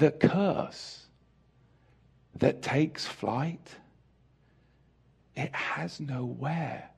the 0.00 0.10
curse 0.10 1.06
that 2.40 2.60
takes 2.60 3.06
flight, 3.06 3.76
it 5.36 5.54
has 5.54 6.00
nowhere 6.00 6.90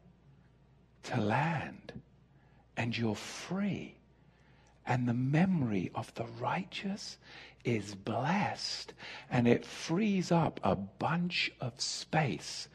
to 1.02 1.20
land. 1.20 1.92
And 2.78 2.96
you're 2.96 3.14
free. 3.14 3.94
And 4.86 5.08
the 5.08 5.14
memory 5.14 5.90
of 5.94 6.14
the 6.14 6.26
righteous 6.40 7.18
is 7.64 7.94
blessed 7.94 8.92
and 9.30 9.48
it 9.48 9.64
frees 9.64 10.30
up 10.30 10.60
a 10.62 10.76
bunch 10.76 11.50
of 11.60 11.80
space 11.80 12.68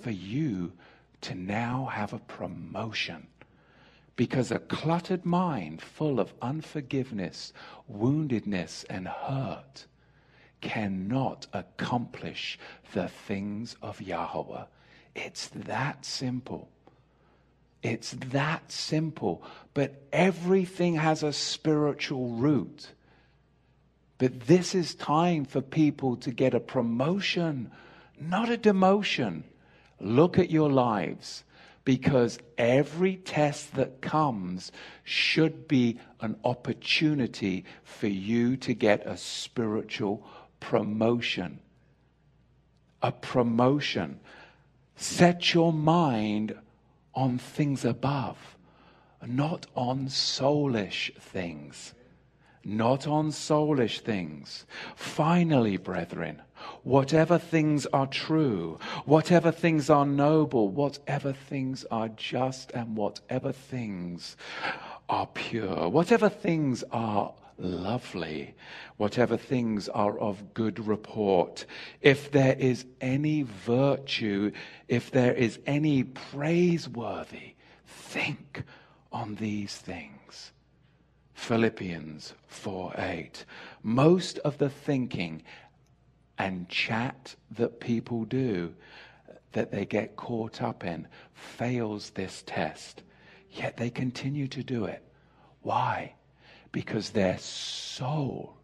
for 0.00 0.10
you 0.10 0.72
to 1.22 1.34
now 1.34 1.86
have 1.86 2.12
a 2.12 2.18
promotion. 2.18 3.26
Because 4.16 4.50
a 4.50 4.58
cluttered 4.58 5.24
mind 5.24 5.82
full 5.82 6.20
of 6.20 6.34
unforgiveness, 6.40 7.52
woundedness, 7.90 8.84
and 8.88 9.08
hurt 9.08 9.86
cannot 10.60 11.46
accomplish 11.52 12.58
the 12.92 13.08
things 13.08 13.76
of 13.82 14.00
Yahweh. 14.00 14.64
It's 15.14 15.48
that 15.48 16.04
simple. 16.04 16.68
It's 17.84 18.12
that 18.12 18.72
simple. 18.72 19.42
But 19.74 20.02
everything 20.10 20.96
has 20.96 21.22
a 21.22 21.34
spiritual 21.34 22.30
root. 22.30 22.88
But 24.16 24.46
this 24.46 24.74
is 24.74 24.94
time 24.94 25.44
for 25.44 25.60
people 25.60 26.16
to 26.16 26.30
get 26.30 26.54
a 26.54 26.60
promotion, 26.60 27.70
not 28.18 28.50
a 28.50 28.56
demotion. 28.56 29.42
Look 30.00 30.38
at 30.38 30.50
your 30.50 30.70
lives 30.70 31.44
because 31.84 32.38
every 32.56 33.16
test 33.16 33.74
that 33.74 34.00
comes 34.00 34.72
should 35.02 35.68
be 35.68 36.00
an 36.22 36.36
opportunity 36.42 37.66
for 37.82 38.06
you 38.06 38.56
to 38.56 38.72
get 38.72 39.06
a 39.06 39.18
spiritual 39.18 40.26
promotion. 40.58 41.60
A 43.02 43.12
promotion. 43.12 44.20
Set 44.96 45.52
your 45.52 45.72
mind 45.72 46.56
on 47.14 47.38
things 47.38 47.84
above, 47.84 48.56
not 49.26 49.66
on 49.74 50.06
soulish 50.06 51.14
things 51.20 51.94
not 52.64 53.06
on 53.06 53.30
soulish 53.30 54.00
things. 54.00 54.64
Finally, 54.96 55.76
brethren, 55.76 56.40
whatever 56.82 57.38
things 57.38 57.86
are 57.86 58.06
true, 58.06 58.78
whatever 59.04 59.52
things 59.52 59.90
are 59.90 60.06
noble, 60.06 60.68
whatever 60.68 61.32
things 61.32 61.84
are 61.90 62.08
just, 62.08 62.70
and 62.72 62.96
whatever 62.96 63.52
things 63.52 64.36
are 65.08 65.26
pure, 65.26 65.88
whatever 65.88 66.28
things 66.28 66.82
are 66.90 67.34
lovely, 67.58 68.54
whatever 68.96 69.36
things 69.36 69.88
are 69.88 70.18
of 70.18 70.54
good 70.54 70.86
report, 70.86 71.66
if 72.00 72.30
there 72.30 72.54
is 72.54 72.86
any 73.00 73.42
virtue, 73.42 74.52
if 74.88 75.10
there 75.10 75.34
is 75.34 75.58
any 75.66 76.04
praiseworthy, 76.04 77.54
think 77.86 78.62
on 79.12 79.34
these 79.36 79.76
things. 79.76 80.52
Philippians 81.34 82.34
4 82.46 82.94
8. 82.96 83.44
Most 83.82 84.38
of 84.38 84.58
the 84.58 84.70
thinking 84.70 85.42
and 86.38 86.68
chat 86.68 87.34
that 87.50 87.80
people 87.80 88.24
do 88.24 88.74
that 89.52 89.70
they 89.70 89.84
get 89.84 90.16
caught 90.16 90.62
up 90.62 90.84
in 90.84 91.06
fails 91.32 92.10
this 92.10 92.42
test. 92.46 93.02
Yet 93.50 93.76
they 93.76 93.90
continue 93.90 94.48
to 94.48 94.62
do 94.62 94.84
it. 94.84 95.02
Why? 95.62 96.14
Because 96.72 97.10
their 97.10 97.38
soul, 97.38 98.56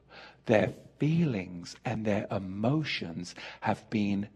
their 0.46 0.72
feelings, 0.98 1.76
and 1.84 2.04
their 2.04 2.26
emotions 2.30 3.34
have 3.60 3.88
been 3.90 4.28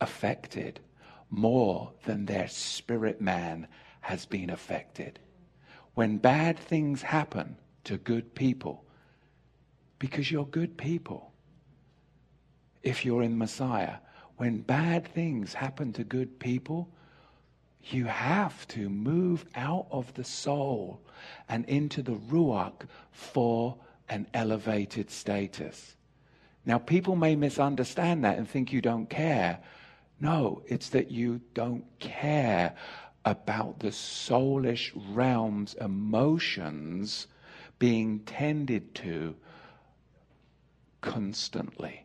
affected 0.00 0.80
more 1.30 1.92
than 2.04 2.26
their 2.26 2.48
spirit 2.48 3.20
man 3.20 3.66
has 4.00 4.26
been 4.26 4.50
affected. 4.50 5.18
When 5.94 6.18
bad 6.18 6.58
things 6.58 7.02
happen 7.02 7.56
to 7.84 7.96
good 7.96 8.34
people, 8.34 8.84
because 9.98 10.30
you're 10.30 10.46
good 10.46 10.76
people, 10.76 11.32
if 12.82 13.04
you're 13.04 13.22
in 13.22 13.36
Messiah, 13.36 13.96
when 14.36 14.58
bad 14.58 15.06
things 15.06 15.54
happen 15.54 15.92
to 15.94 16.04
good 16.04 16.38
people, 16.38 16.88
you 17.82 18.04
have 18.04 18.66
to 18.68 18.88
move 18.88 19.44
out 19.54 19.86
of 19.90 20.14
the 20.14 20.24
soul 20.24 21.00
and 21.48 21.64
into 21.66 22.02
the 22.02 22.14
Ruach 22.14 22.86
for 23.10 23.76
an 24.08 24.26
elevated 24.34 25.10
status. 25.10 25.96
Now, 26.64 26.78
people 26.78 27.16
may 27.16 27.36
misunderstand 27.36 28.24
that 28.24 28.38
and 28.38 28.48
think 28.48 28.72
you 28.72 28.80
don't 28.80 29.08
care. 29.08 29.60
No, 30.20 30.62
it's 30.66 30.90
that 30.90 31.10
you 31.10 31.40
don't 31.54 31.84
care 31.98 32.74
about 33.24 33.80
the 33.80 33.88
soulish 33.88 34.92
realm's 35.14 35.74
emotions 35.74 37.26
being 37.78 38.20
tended 38.20 38.94
to 38.96 39.34
constantly. 41.00 42.04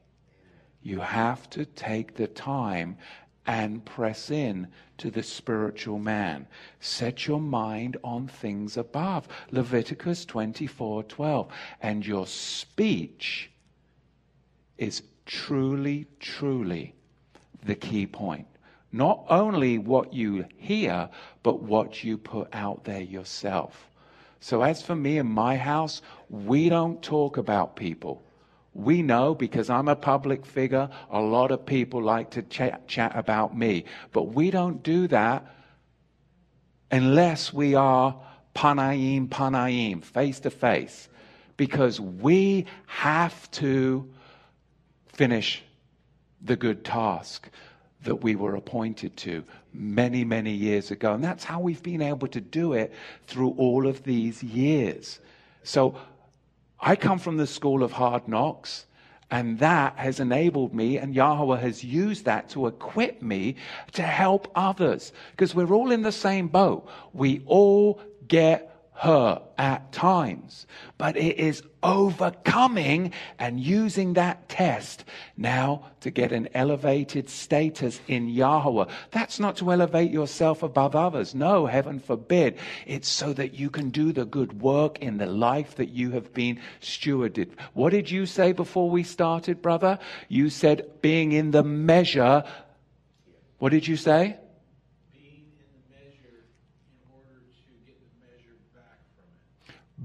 You 0.81 0.99
have 0.99 1.49
to 1.51 1.65
take 1.65 2.15
the 2.15 2.27
time 2.27 2.97
and 3.45 3.83
press 3.85 4.31
in 4.31 4.67
to 4.97 5.11
the 5.11 5.23
spiritual 5.23 5.99
man. 5.99 6.47
Set 6.79 7.27
your 7.27 7.41
mind 7.41 7.97
on 8.03 8.27
things 8.27 8.77
above. 8.77 9.27
Leviticus 9.51 10.25
24:12. 10.25 11.47
And 11.81 12.05
your 12.05 12.27
speech 12.27 13.51
is 14.77 15.03
truly 15.25 16.07
truly 16.19 16.93
the 17.65 17.75
key 17.75 18.05
point. 18.05 18.47
Not 18.91 19.25
only 19.29 19.77
what 19.77 20.13
you 20.13 20.45
hear, 20.57 21.09
but 21.41 21.63
what 21.63 22.03
you 22.03 22.17
put 22.17 22.47
out 22.53 22.83
there 22.83 23.01
yourself. 23.01 23.89
So 24.39 24.61
as 24.61 24.81
for 24.81 24.95
me 24.95 25.17
and 25.17 25.29
my 25.29 25.57
house, 25.57 26.01
we 26.29 26.69
don't 26.69 27.01
talk 27.01 27.37
about 27.37 27.75
people. 27.75 28.21
We 28.73 29.03
know 29.03 29.35
because 29.35 29.69
I'm 29.69 29.87
a 29.87 29.95
public 29.95 30.45
figure, 30.45 30.89
a 31.11 31.21
lot 31.21 31.51
of 31.51 31.65
people 31.65 32.01
like 32.01 32.31
to 32.31 32.41
chat, 32.41 32.87
chat 32.87 33.15
about 33.15 33.55
me. 33.55 33.85
But 34.11 34.33
we 34.33 34.49
don't 34.49 34.81
do 34.81 35.07
that 35.09 35.45
unless 36.91 37.53
we 37.53 37.75
are 37.75 38.19
panayim, 38.55 39.29
panayim, 39.29 40.03
face 40.03 40.39
to 40.41 40.49
face. 40.49 41.07
Because 41.55 41.99
we 41.99 42.65
have 42.87 43.49
to 43.51 44.09
finish 45.07 45.63
the 46.41 46.55
good 46.55 46.83
task 46.83 47.49
that 48.03 48.15
we 48.15 48.35
were 48.35 48.55
appointed 48.55 49.15
to 49.17 49.43
many, 49.71 50.25
many 50.25 50.51
years 50.51 50.91
ago. 50.91 51.13
And 51.13 51.23
that's 51.23 51.43
how 51.43 51.59
we've 51.59 51.83
been 51.83 52.01
able 52.01 52.27
to 52.29 52.41
do 52.41 52.73
it 52.73 52.91
through 53.27 53.51
all 53.51 53.87
of 53.87 54.03
these 54.03 54.43
years. 54.43 55.19
So 55.63 55.95
I 56.85 56.97
come 56.97 57.17
from 57.17 57.37
the 57.37 57.47
school 57.47 57.81
of 57.81 57.93
hard 57.93 58.27
knocks. 58.27 58.85
And 59.31 59.57
that 59.59 59.97
has 59.97 60.19
enabled 60.19 60.75
me, 60.75 60.97
and 60.99 61.15
Yahweh 61.15 61.57
has 61.57 61.83
used 61.83 62.25
that 62.25 62.49
to 62.49 62.67
equip 62.67 63.23
me 63.23 63.55
to 63.93 64.03
help 64.03 64.51
others. 64.53 65.11
Because 65.31 65.55
we're 65.55 65.73
all 65.73 65.91
in 65.91 66.03
the 66.03 66.11
same 66.11 66.49
boat. 66.49 66.87
We 67.13 67.41
all 67.47 67.99
get 68.27 68.72
her 68.95 69.41
at 69.57 69.91
times, 69.91 70.67
but 70.97 71.17
it 71.17 71.37
is 71.37 71.63
overcoming 71.81 73.11
and 73.39 73.59
using 73.59 74.13
that 74.13 74.47
test 74.47 75.03
now 75.35 75.85
to 75.99 76.11
get 76.11 76.31
an 76.31 76.47
elevated 76.53 77.29
status 77.29 77.99
in 78.07 78.29
Yahweh. 78.29 78.85
That's 79.11 79.39
not 79.39 79.57
to 79.57 79.71
elevate 79.71 80.11
yourself 80.11 80.63
above 80.63 80.95
others. 80.95 81.33
No, 81.35 81.65
heaven 81.65 81.99
forbid. 81.99 82.57
It's 82.85 83.09
so 83.09 83.33
that 83.33 83.55
you 83.55 83.69
can 83.69 83.89
do 83.89 84.13
the 84.13 84.25
good 84.25 84.61
work 84.61 84.99
in 84.99 85.17
the 85.17 85.25
life 85.25 85.75
that 85.75 85.89
you 85.89 86.11
have 86.11 86.33
been 86.33 86.59
stewarded. 86.79 87.49
What 87.73 87.89
did 87.91 88.09
you 88.11 88.25
say 88.25 88.53
before 88.53 88.89
we 88.89 89.03
started, 89.03 89.61
brother? 89.61 89.99
You 90.29 90.49
said 90.49 91.01
being 91.01 91.31
in 91.31 91.51
the 91.51 91.63
measure. 91.63 92.43
What 93.57 93.71
did 93.71 93.87
you 93.87 93.97
say? 93.97 94.37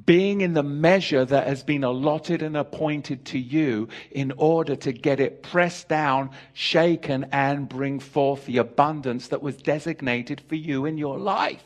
Being 0.04 0.40
in 0.40 0.54
the 0.54 0.62
measure 0.62 1.24
that 1.24 1.46
has 1.46 1.62
been 1.62 1.84
allotted 1.84 2.42
and 2.42 2.56
appointed 2.56 3.24
to 3.26 3.38
you 3.38 3.88
in 4.10 4.32
order 4.36 4.76
to 4.76 4.92
get 4.92 5.20
it 5.20 5.42
pressed 5.42 5.88
down, 5.88 6.30
shaken, 6.52 7.26
and 7.32 7.68
bring 7.68 7.98
forth 7.98 8.46
the 8.46 8.58
abundance 8.58 9.28
that 9.28 9.42
was 9.42 9.56
designated 9.56 10.40
for 10.40 10.54
you 10.54 10.84
in 10.84 10.98
your 10.98 11.18
life. 11.18 11.64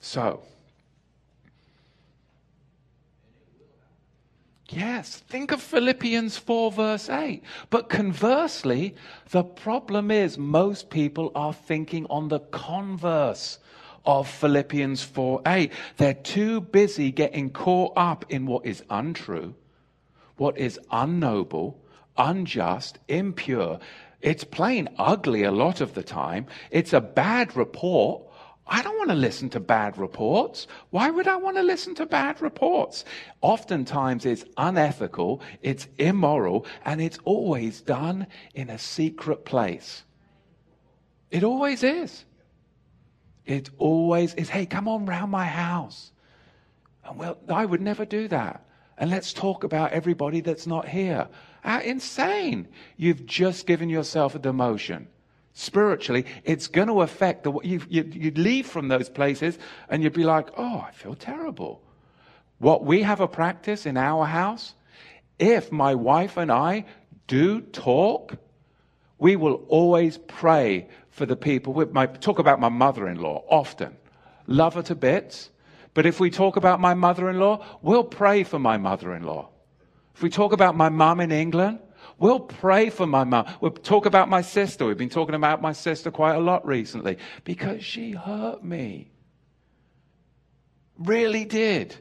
So, 0.00 0.42
Yes, 4.68 5.18
think 5.28 5.52
of 5.52 5.62
Philippians 5.62 6.38
4, 6.38 6.72
verse 6.72 7.08
8. 7.08 7.42
But 7.70 7.88
conversely, 7.88 8.96
the 9.30 9.44
problem 9.44 10.10
is 10.10 10.38
most 10.38 10.90
people 10.90 11.30
are 11.36 11.52
thinking 11.52 12.04
on 12.10 12.28
the 12.28 12.40
converse 12.40 13.60
of 14.06 14.28
Philippians 14.28 15.02
4 15.02 15.42
8. 15.46 15.72
They're 15.96 16.14
too 16.14 16.60
busy 16.60 17.10
getting 17.10 17.50
caught 17.50 17.92
up 17.96 18.24
in 18.28 18.46
what 18.46 18.64
is 18.64 18.82
untrue, 18.88 19.54
what 20.36 20.56
is 20.56 20.78
unnoble, 20.92 21.74
unjust, 22.16 22.98
impure. 23.08 23.78
It's 24.20 24.44
plain 24.44 24.88
ugly 24.98 25.42
a 25.42 25.52
lot 25.52 25.80
of 25.80 25.94
the 25.94 26.02
time. 26.02 26.46
It's 26.70 26.92
a 26.92 27.00
bad 27.00 27.56
report. 27.56 28.22
I 28.68 28.82
don't 28.82 28.98
want 28.98 29.10
to 29.10 29.16
listen 29.16 29.48
to 29.50 29.60
bad 29.60 29.96
reports. 29.96 30.66
Why 30.90 31.10
would 31.10 31.28
I 31.28 31.36
want 31.36 31.56
to 31.56 31.62
listen 31.62 31.94
to 31.96 32.06
bad 32.06 32.42
reports? 32.42 33.04
Oftentimes 33.40 34.26
it's 34.26 34.44
unethical, 34.56 35.40
it's 35.62 35.86
immoral, 35.98 36.66
and 36.84 37.00
it's 37.00 37.18
always 37.24 37.80
done 37.80 38.26
in 38.54 38.68
a 38.68 38.78
secret 38.78 39.44
place. 39.44 40.02
It 41.30 41.44
always 41.44 41.84
is. 41.84 42.25
It 43.46 43.70
always 43.78 44.34
is, 44.34 44.48
hey, 44.48 44.66
come 44.66 44.88
on 44.88 45.06
round 45.06 45.30
my 45.30 45.46
house. 45.46 46.10
And 47.04 47.18
well, 47.18 47.38
I 47.48 47.64
would 47.64 47.80
never 47.80 48.04
do 48.04 48.28
that. 48.28 48.64
And 48.98 49.10
let's 49.10 49.32
talk 49.32 49.62
about 49.62 49.92
everybody 49.92 50.40
that's 50.40 50.66
not 50.66 50.88
here. 50.88 51.28
How 51.62 51.80
insane. 51.80 52.68
You've 52.96 53.26
just 53.26 53.66
given 53.66 53.88
yourself 53.88 54.34
a 54.34 54.38
demotion. 54.38 55.06
Spiritually, 55.52 56.26
it's 56.44 56.66
going 56.66 56.88
to 56.88 57.00
affect 57.00 57.44
the 57.44 57.52
you 57.62 57.80
you 57.88 58.02
you'd 58.12 58.36
leave 58.36 58.66
from 58.66 58.88
those 58.88 59.08
places 59.08 59.58
and 59.88 60.02
you'd 60.02 60.12
be 60.12 60.24
like, 60.24 60.48
oh, 60.56 60.84
I 60.86 60.90
feel 60.90 61.14
terrible. 61.14 61.80
What 62.58 62.84
we 62.84 63.02
have 63.02 63.20
a 63.20 63.28
practice 63.28 63.86
in 63.86 63.96
our 63.96 64.26
house, 64.26 64.74
if 65.38 65.72
my 65.72 65.94
wife 65.94 66.36
and 66.36 66.50
I 66.50 66.84
do 67.26 67.60
talk, 67.60 68.36
we 69.18 69.36
will 69.36 69.64
always 69.68 70.18
pray 70.18 70.88
for 71.16 71.24
the 71.24 71.34
people. 71.34 71.72
We 71.72 71.86
talk 72.20 72.38
about 72.38 72.60
my 72.60 72.68
mother 72.68 73.08
in 73.08 73.18
law 73.18 73.42
often, 73.48 73.96
love 74.46 74.74
her 74.74 74.82
to 74.82 74.94
bits. 74.94 75.48
But 75.94 76.04
if 76.04 76.20
we 76.20 76.30
talk 76.30 76.56
about 76.56 76.78
my 76.78 76.92
mother 76.92 77.30
in 77.30 77.38
law, 77.38 77.64
we'll 77.80 78.04
pray 78.04 78.44
for 78.44 78.58
my 78.58 78.76
mother 78.76 79.14
in 79.14 79.22
law. 79.22 79.48
If 80.14 80.22
we 80.22 80.28
talk 80.28 80.52
about 80.52 80.76
my 80.76 80.90
mum 80.90 81.20
in 81.20 81.32
England, 81.32 81.78
we'll 82.18 82.40
pray 82.40 82.90
for 82.90 83.06
my 83.06 83.24
mum. 83.24 83.46
We'll 83.62 83.70
talk 83.70 84.04
about 84.04 84.28
my 84.28 84.42
sister. 84.42 84.84
We've 84.84 84.98
been 84.98 85.08
talking 85.08 85.34
about 85.34 85.62
my 85.62 85.72
sister 85.72 86.10
quite 86.10 86.34
a 86.34 86.38
lot 86.38 86.66
recently 86.66 87.16
because 87.44 87.82
she 87.82 88.10
hurt 88.10 88.62
me. 88.62 89.10
Really 90.98 91.46
did. 91.46 91.96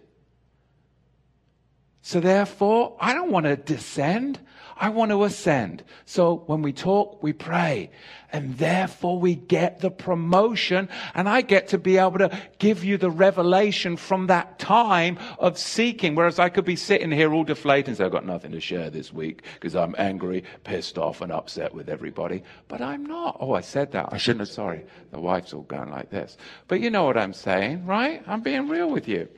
So 2.01 2.19
therefore, 2.19 2.97
I 2.99 3.13
don't 3.13 3.32
want 3.32 3.45
to 3.45 3.56
descend. 3.56 4.41
I 4.77 4.89
want 4.89 5.11
to 5.11 5.23
ascend. 5.23 5.83
So 6.05 6.43
when 6.47 6.61
we 6.61 6.73
talk, 6.73 7.23
we 7.23 7.31
pray. 7.31 7.91
And 8.33 8.57
therefore 8.57 9.17
we 9.17 9.35
get 9.35 9.79
the 9.79 9.89
promotion 9.89 10.89
and 11.13 11.29
I 11.29 11.39
get 11.39 11.69
to 11.69 11.77
be 11.77 11.97
able 11.97 12.17
to 12.17 12.38
give 12.59 12.83
you 12.83 12.97
the 12.97 13.09
revelation 13.09 13.95
from 13.95 14.27
that 14.27 14.59
time 14.59 15.17
of 15.39 15.57
seeking. 15.57 16.15
Whereas 16.15 16.38
I 16.38 16.49
could 16.49 16.65
be 16.65 16.75
sitting 16.75 17.11
here 17.11 17.33
all 17.33 17.45
deflated 17.45 17.88
and 17.88 17.97
say, 17.97 18.03
I've 18.03 18.11
got 18.11 18.25
nothing 18.25 18.51
to 18.51 18.59
share 18.59 18.89
this 18.89 19.13
week 19.13 19.43
because 19.53 19.73
I'm 19.73 19.95
angry, 19.97 20.43
pissed 20.65 20.97
off 20.97 21.21
and 21.21 21.31
upset 21.31 21.73
with 21.73 21.88
everybody. 21.88 22.43
But 22.67 22.81
I'm 22.81 23.05
not. 23.05 23.38
Oh, 23.39 23.53
I 23.53 23.61
said 23.61 23.93
that. 23.93 24.09
I 24.11 24.17
shouldn't 24.17 24.41
have. 24.41 24.49
Sorry. 24.49 24.83
The 25.11 25.21
wife's 25.21 25.53
all 25.53 25.61
going 25.61 25.89
like 25.89 26.09
this. 26.09 26.38
But 26.67 26.81
you 26.81 26.89
know 26.89 27.05
what 27.05 27.15
I'm 27.15 27.33
saying, 27.33 27.85
right? 27.85 28.21
I'm 28.27 28.41
being 28.41 28.67
real 28.67 28.89
with 28.89 29.07
you. 29.07 29.29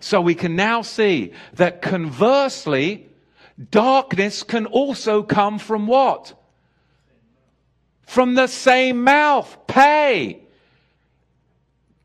So 0.00 0.20
we 0.20 0.34
can 0.34 0.56
now 0.56 0.82
see 0.82 1.32
that 1.54 1.80
conversely, 1.80 3.08
Darkness 3.70 4.42
can 4.42 4.66
also 4.66 5.22
come 5.22 5.58
from 5.58 5.86
what? 5.86 6.34
From 8.06 8.34
the 8.34 8.46
same 8.46 9.04
mouth. 9.04 9.66
Pay. 9.66 10.41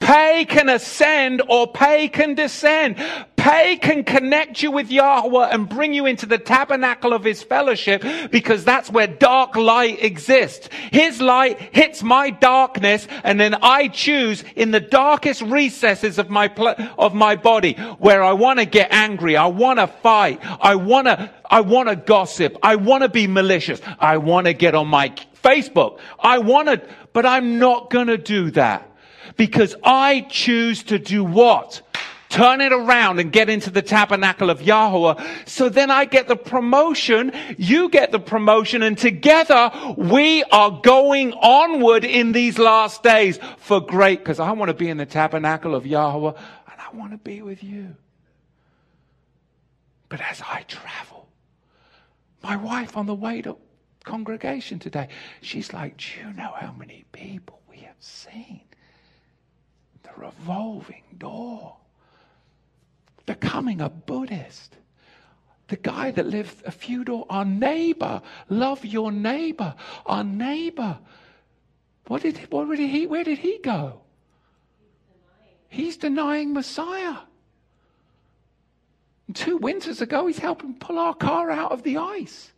Pay 0.08 0.46
can 0.46 0.70
ascend 0.70 1.41
or 1.50 1.67
pay 1.67 2.08
can 2.08 2.34
descend. 2.34 2.96
Pay 3.36 3.76
can 3.76 4.06
connect 4.06 4.63
you 4.63 4.72
with 4.72 4.89
Yahweh 4.89 5.50
and 5.52 5.67
bring 5.67 5.93
you 5.93 6.06
into 6.06 6.26
the 6.26 6.38
tabernacle 6.38 7.12
of 7.12 7.26
his 7.26 7.43
fellowship 7.43 8.06
because 8.32 8.63
that's 8.63 8.89
where 8.89 9.08
dark 9.08 9.58
light 9.58 10.02
exists. 10.02 10.70
His 10.93 11.20
light 11.20 11.60
hits 11.60 12.04
my 12.04 12.30
darkness 12.30 13.06
and 13.26 13.38
then 13.38 13.56
I 13.56 13.89
choose 13.89 14.46
in 14.56 14.72
the 14.72 14.80
darkest 14.80 15.41
recesses 15.41 16.20
of 16.20 16.30
my, 16.30 16.48
pl- 16.48 16.76
of 16.98 17.13
my 17.13 17.36
body 17.36 17.74
where 18.00 18.24
I 18.24 18.32
want 18.32 18.60
to 18.60 18.65
get 18.65 18.93
angry. 18.93 19.36
I 19.36 19.48
want 19.48 19.80
to 19.80 19.88
fight. 19.88 20.39
I 20.41 20.76
want 20.76 21.08
to, 21.08 21.30
I 21.52 21.60
want 21.60 21.89
to 21.89 21.98
gossip. 21.98 22.56
I 22.63 22.78
want 22.78 23.04
to 23.04 23.10
be 23.10 23.28
malicious. 23.28 23.82
I 24.00 24.20
want 24.20 24.48
to 24.48 24.54
get 24.54 24.74
on 24.74 24.88
my 24.88 25.10
Facebook. 25.43 26.00
I 26.17 26.38
want 26.38 26.70
to, 26.70 26.82
but 27.12 27.26
I'm 27.26 27.60
not 27.60 27.89
going 27.89 28.08
to 28.08 28.17
do 28.17 28.52
that 28.52 28.88
because 29.38 29.76
I 29.84 30.26
choose 30.30 30.84
to 30.84 31.00
do 31.00 31.23
what? 31.23 31.82
Turn 32.30 32.60
it 32.60 32.73
around 32.73 33.19
and 33.19 33.32
get 33.32 33.50
into 33.50 33.69
the 33.69 33.82
tabernacle 33.82 34.50
of 34.50 34.62
Yahweh. 34.62 35.43
So 35.45 35.69
then 35.69 35.89
I 35.89 36.04
get 36.04 36.28
the 36.28 36.36
promotion, 36.36 37.32
you 37.58 37.89
get 37.89 38.12
the 38.12 38.19
promotion, 38.19 38.84
and 38.84 38.97
together 38.97 39.71
we 39.95 40.43
are 40.43 40.82
going 40.82 41.32
onward 41.34 42.04
in 42.04 42.34
these 42.34 42.60
last 42.60 43.02
days 43.02 43.39
for 43.60 43.80
great, 43.80 44.19
because 44.19 44.39
I 44.39 44.52
want 44.52 44.69
to 44.69 44.73
be 44.73 44.89
in 44.89 44.97
the 44.97 45.06
tabernacle 45.06 45.73
of 45.73 45.88
Yahweh 45.88 46.34
and 46.71 46.82
I 46.82 46.95
want 46.95 47.12
to 47.12 47.17
be 47.17 47.41
with 47.41 47.63
you. 47.63 47.95
But 50.10 50.19
as 50.21 50.41
I 50.41 50.63
travel, 50.67 51.30
my 52.43 52.58
wife 52.58 52.97
on 52.97 53.06
the 53.06 53.15
way 53.15 53.41
to 53.41 53.58
congregation 54.04 54.80
today, 54.80 55.08
she's 55.41 55.71
like, 55.71 55.97
Do 55.97 56.28
you 56.28 56.34
know 56.34 56.52
how 56.56 56.73
many 56.73 57.06
people 57.13 57.62
we 57.69 57.78
have 57.80 57.95
seen? 58.00 58.66
Revolving 60.17 61.03
door 61.17 61.77
becoming 63.27 63.82
a 63.82 63.89
Buddhist. 63.89 64.75
The 65.67 65.75
guy 65.75 66.10
that 66.12 66.25
lived 66.25 66.63
a 66.65 66.71
few 66.71 67.03
doors, 67.03 67.25
our 67.30 67.45
neighbor, 67.45 68.23
love 68.49 68.84
your 68.84 69.12
neighbor, 69.12 69.75
our 70.08 70.23
neighbor. 70.23 70.97
What 72.08 72.23
did, 72.23 72.38
what 72.49 72.69
did 72.75 72.89
he, 72.89 73.06
where 73.06 73.25
did 73.25 73.38
he 73.38 73.60
go? 73.60 74.01
He's 75.67 75.97
denying 75.97 76.53
Messiah. 76.53 77.17
Two 79.34 79.58
winters 79.58 79.99
ago, 79.99 80.25
he's 80.25 80.39
helping 80.39 80.73
pull 80.73 80.97
our 80.97 81.13
car 81.13 81.51
out 81.51 81.73
of 81.73 81.84
the 81.84 81.97
ice. 81.97 82.53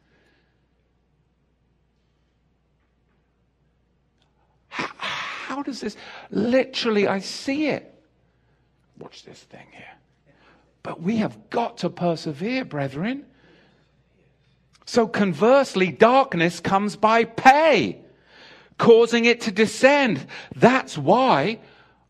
How, 4.67 4.87
how 5.49 5.63
does 5.63 5.81
this? 5.81 5.97
Literally, 6.29 7.07
I 7.07 7.19
see 7.19 7.65
it. 7.69 7.91
Watch 8.99 9.23
this 9.23 9.39
thing 9.39 9.65
here. 9.71 9.97
But 10.83 11.01
we 11.01 11.17
have 11.17 11.49
got 11.49 11.79
to 11.79 11.89
persevere, 11.89 12.65
brethren. 12.65 13.25
So 14.85 15.07
conversely, 15.07 15.91
darkness 15.91 16.59
comes 16.59 16.95
by 16.95 17.23
pay, 17.23 17.99
causing 18.77 19.25
it 19.25 19.41
to 19.41 19.51
descend. 19.51 20.23
That's 20.55 20.99
why 20.99 21.59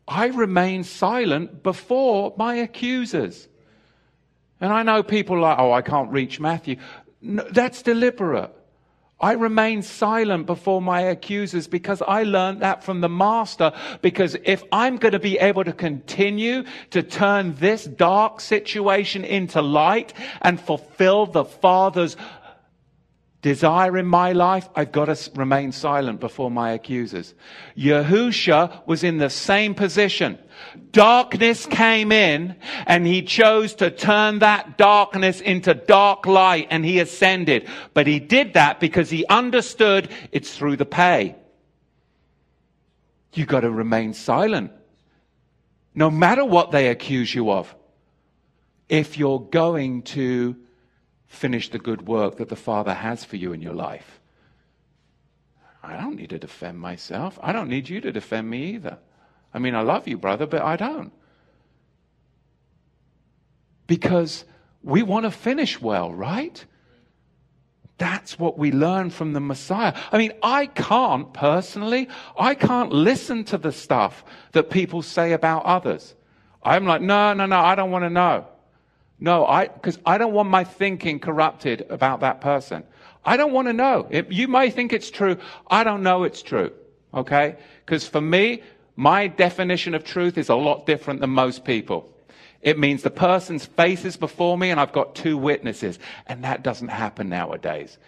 I 0.06 0.26
remain 0.26 0.84
silent 0.84 1.62
before 1.62 2.34
my 2.36 2.56
accusers. 2.56 3.48
And 4.60 4.70
I 4.70 4.82
know 4.82 5.02
people 5.02 5.40
like, 5.40 5.58
oh, 5.58 5.72
I 5.72 5.80
can't 5.80 6.12
reach 6.12 6.40
Matthew. 6.40 6.76
No, 7.22 7.48
that's 7.50 7.80
deliberate. 7.80 8.54
I 9.20 9.32
remain 9.32 9.82
silent 9.82 10.46
before 10.46 10.80
my 10.80 11.02
accusers 11.02 11.66
because 11.66 12.02
I 12.02 12.22
learned 12.22 12.60
that 12.60 12.82
from 12.82 13.02
the 13.02 13.08
master. 13.08 13.72
Because 14.00 14.36
if 14.44 14.64
I'm 14.72 14.96
going 14.96 15.12
to 15.12 15.18
be 15.18 15.38
able 15.38 15.64
to 15.64 15.72
continue 15.72 16.64
to 16.90 17.02
turn 17.02 17.54
this 17.56 17.84
dark 17.84 18.40
situation 18.40 19.24
into 19.24 19.60
light 19.60 20.14
and 20.40 20.58
fulfill 20.58 21.26
the 21.26 21.44
father's 21.44 22.16
desire 23.42 23.96
in 23.96 24.06
my 24.06 24.32
life, 24.32 24.68
I've 24.74 24.92
got 24.92 25.06
to 25.06 25.30
remain 25.34 25.72
silent 25.72 26.20
before 26.20 26.50
my 26.50 26.72
accusers. 26.72 27.34
Yahusha 27.76 28.86
was 28.86 29.02
in 29.02 29.18
the 29.18 29.30
same 29.30 29.74
position. 29.74 30.38
Darkness 30.92 31.64
came 31.64 32.12
in 32.12 32.56
and 32.86 33.06
he 33.06 33.22
chose 33.22 33.74
to 33.76 33.90
turn 33.90 34.40
that 34.40 34.76
darkness 34.76 35.40
into 35.40 35.72
dark 35.72 36.26
light 36.26 36.68
and 36.70 36.84
he 36.84 36.98
ascended. 36.98 37.66
But 37.94 38.06
he 38.06 38.20
did 38.20 38.54
that 38.54 38.78
because 38.78 39.08
he 39.08 39.24
understood 39.26 40.10
it's 40.32 40.54
through 40.54 40.76
the 40.76 40.86
pay. 40.86 41.36
You've 43.32 43.48
got 43.48 43.60
to 43.60 43.70
remain 43.70 44.12
silent. 44.12 44.72
No 45.94 46.10
matter 46.10 46.44
what 46.44 46.72
they 46.72 46.88
accuse 46.88 47.34
you 47.34 47.50
of. 47.50 47.74
If 48.88 49.16
you're 49.16 49.40
going 49.40 50.02
to 50.02 50.56
finish 51.30 51.70
the 51.70 51.78
good 51.78 52.06
work 52.06 52.36
that 52.36 52.48
the 52.48 52.56
Father 52.56 52.92
has 52.92 53.24
for 53.24 53.36
you 53.36 53.52
in 53.52 53.62
your 53.62 53.72
life. 53.72 54.20
I 55.82 55.96
don't 55.96 56.16
need 56.16 56.30
to 56.30 56.38
defend 56.38 56.78
myself. 56.78 57.38
I 57.40 57.52
don't 57.52 57.68
need 57.68 57.88
you 57.88 58.00
to 58.02 58.12
defend 58.12 58.50
me 58.50 58.74
either. 58.74 58.98
I 59.54 59.60
mean, 59.60 59.74
I 59.74 59.80
love 59.80 60.08
you, 60.08 60.18
brother, 60.18 60.44
but 60.44 60.60
I 60.60 60.76
don't. 60.76 61.12
Because 63.86 64.44
we 64.82 65.02
want 65.02 65.24
to 65.24 65.30
finish 65.30 65.80
well, 65.80 66.12
right? 66.12 66.62
That's 67.96 68.38
what 68.38 68.58
we 68.58 68.72
learn 68.72 69.10
from 69.10 69.32
the 69.32 69.40
Messiah. 69.40 69.94
I 70.10 70.18
mean, 70.18 70.32
I 70.42 70.66
can't 70.66 71.32
personally, 71.32 72.08
I 72.36 72.56
can't 72.56 72.92
listen 72.92 73.44
to 73.44 73.56
the 73.56 73.72
stuff 73.72 74.24
that 74.52 74.68
people 74.68 75.02
say 75.02 75.32
about 75.32 75.64
others. 75.64 76.14
I'm 76.62 76.86
like, 76.86 77.02
no, 77.02 77.34
no, 77.34 77.46
no, 77.46 77.60
I 77.60 77.76
don't 77.76 77.92
want 77.92 78.04
to 78.04 78.10
know. 78.10 78.46
No, 79.20 79.46
I 79.46 79.68
because 79.68 79.98
I 80.06 80.18
don't 80.18 80.32
want 80.32 80.48
my 80.48 80.64
thinking 80.64 81.20
corrupted 81.20 81.86
about 81.90 82.20
that 82.20 82.40
person. 82.40 82.84
I 83.24 83.36
don't 83.36 83.52
want 83.52 83.68
to 83.68 83.74
know. 83.74 84.06
It, 84.10 84.32
you 84.32 84.48
may 84.48 84.70
think 84.70 84.92
it's 84.92 85.10
true. 85.10 85.36
I 85.70 85.84
don't 85.84 86.02
know 86.02 86.24
it's 86.24 86.42
true. 86.42 86.72
Okay? 87.12 87.56
Because 87.84 88.06
for 88.06 88.20
me, 88.20 88.62
my 88.96 89.26
definition 89.26 89.94
of 89.94 90.04
truth 90.04 90.38
is 90.38 90.48
a 90.48 90.54
lot 90.54 90.86
different 90.86 91.20
than 91.20 91.30
most 91.30 91.64
people. 91.64 92.10
It 92.62 92.78
means 92.78 93.02
the 93.02 93.10
person's 93.10 93.66
face 93.66 94.04
is 94.04 94.16
before 94.16 94.56
me 94.56 94.70
and 94.70 94.78
I've 94.78 94.92
got 94.92 95.14
two 95.14 95.36
witnesses. 95.36 95.98
And 96.26 96.44
that 96.44 96.62
doesn't 96.62 96.88
happen 96.88 97.28
nowadays. 97.28 97.98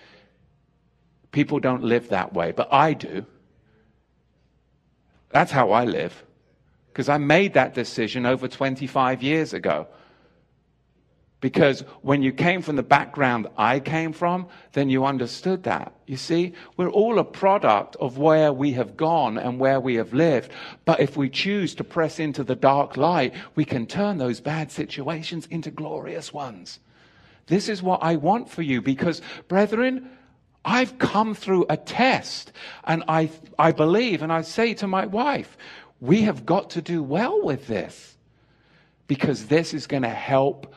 People 1.30 1.60
don't 1.60 1.82
live 1.82 2.10
that 2.10 2.34
way, 2.34 2.52
but 2.52 2.72
I 2.72 2.92
do. 2.92 3.24
That's 5.30 5.50
how 5.50 5.72
I 5.72 5.84
live. 5.84 6.24
Because 6.88 7.08
I 7.08 7.16
made 7.16 7.54
that 7.54 7.74
decision 7.74 8.26
over 8.26 8.48
25 8.48 9.22
years 9.22 9.54
ago. 9.54 9.86
Because 11.42 11.80
when 12.02 12.22
you 12.22 12.32
came 12.32 12.62
from 12.62 12.76
the 12.76 12.84
background 12.84 13.48
I 13.58 13.80
came 13.80 14.12
from, 14.12 14.46
then 14.74 14.88
you 14.88 15.04
understood 15.04 15.64
that. 15.64 15.92
You 16.06 16.16
see, 16.16 16.52
we're 16.76 16.88
all 16.88 17.18
a 17.18 17.24
product 17.24 17.96
of 17.96 18.16
where 18.16 18.52
we 18.52 18.72
have 18.74 18.96
gone 18.96 19.36
and 19.38 19.58
where 19.58 19.80
we 19.80 19.96
have 19.96 20.12
lived. 20.14 20.52
But 20.84 21.00
if 21.00 21.16
we 21.16 21.28
choose 21.28 21.74
to 21.74 21.84
press 21.84 22.20
into 22.20 22.44
the 22.44 22.54
dark 22.54 22.96
light, 22.96 23.34
we 23.56 23.64
can 23.64 23.86
turn 23.86 24.18
those 24.18 24.40
bad 24.40 24.70
situations 24.70 25.46
into 25.46 25.72
glorious 25.72 26.32
ones. 26.32 26.78
This 27.48 27.68
is 27.68 27.82
what 27.82 28.04
I 28.04 28.14
want 28.14 28.48
for 28.48 28.62
you 28.62 28.80
because, 28.80 29.20
brethren, 29.48 30.10
I've 30.64 30.96
come 30.98 31.34
through 31.34 31.66
a 31.68 31.76
test 31.76 32.52
and 32.84 33.02
I, 33.08 33.30
I 33.58 33.72
believe 33.72 34.22
and 34.22 34.32
I 34.32 34.42
say 34.42 34.74
to 34.74 34.86
my 34.86 35.06
wife, 35.06 35.56
we 36.00 36.22
have 36.22 36.46
got 36.46 36.70
to 36.70 36.82
do 36.82 37.02
well 37.02 37.42
with 37.42 37.66
this 37.66 38.16
because 39.08 39.46
this 39.46 39.74
is 39.74 39.88
going 39.88 40.04
to 40.04 40.08
help 40.08 40.72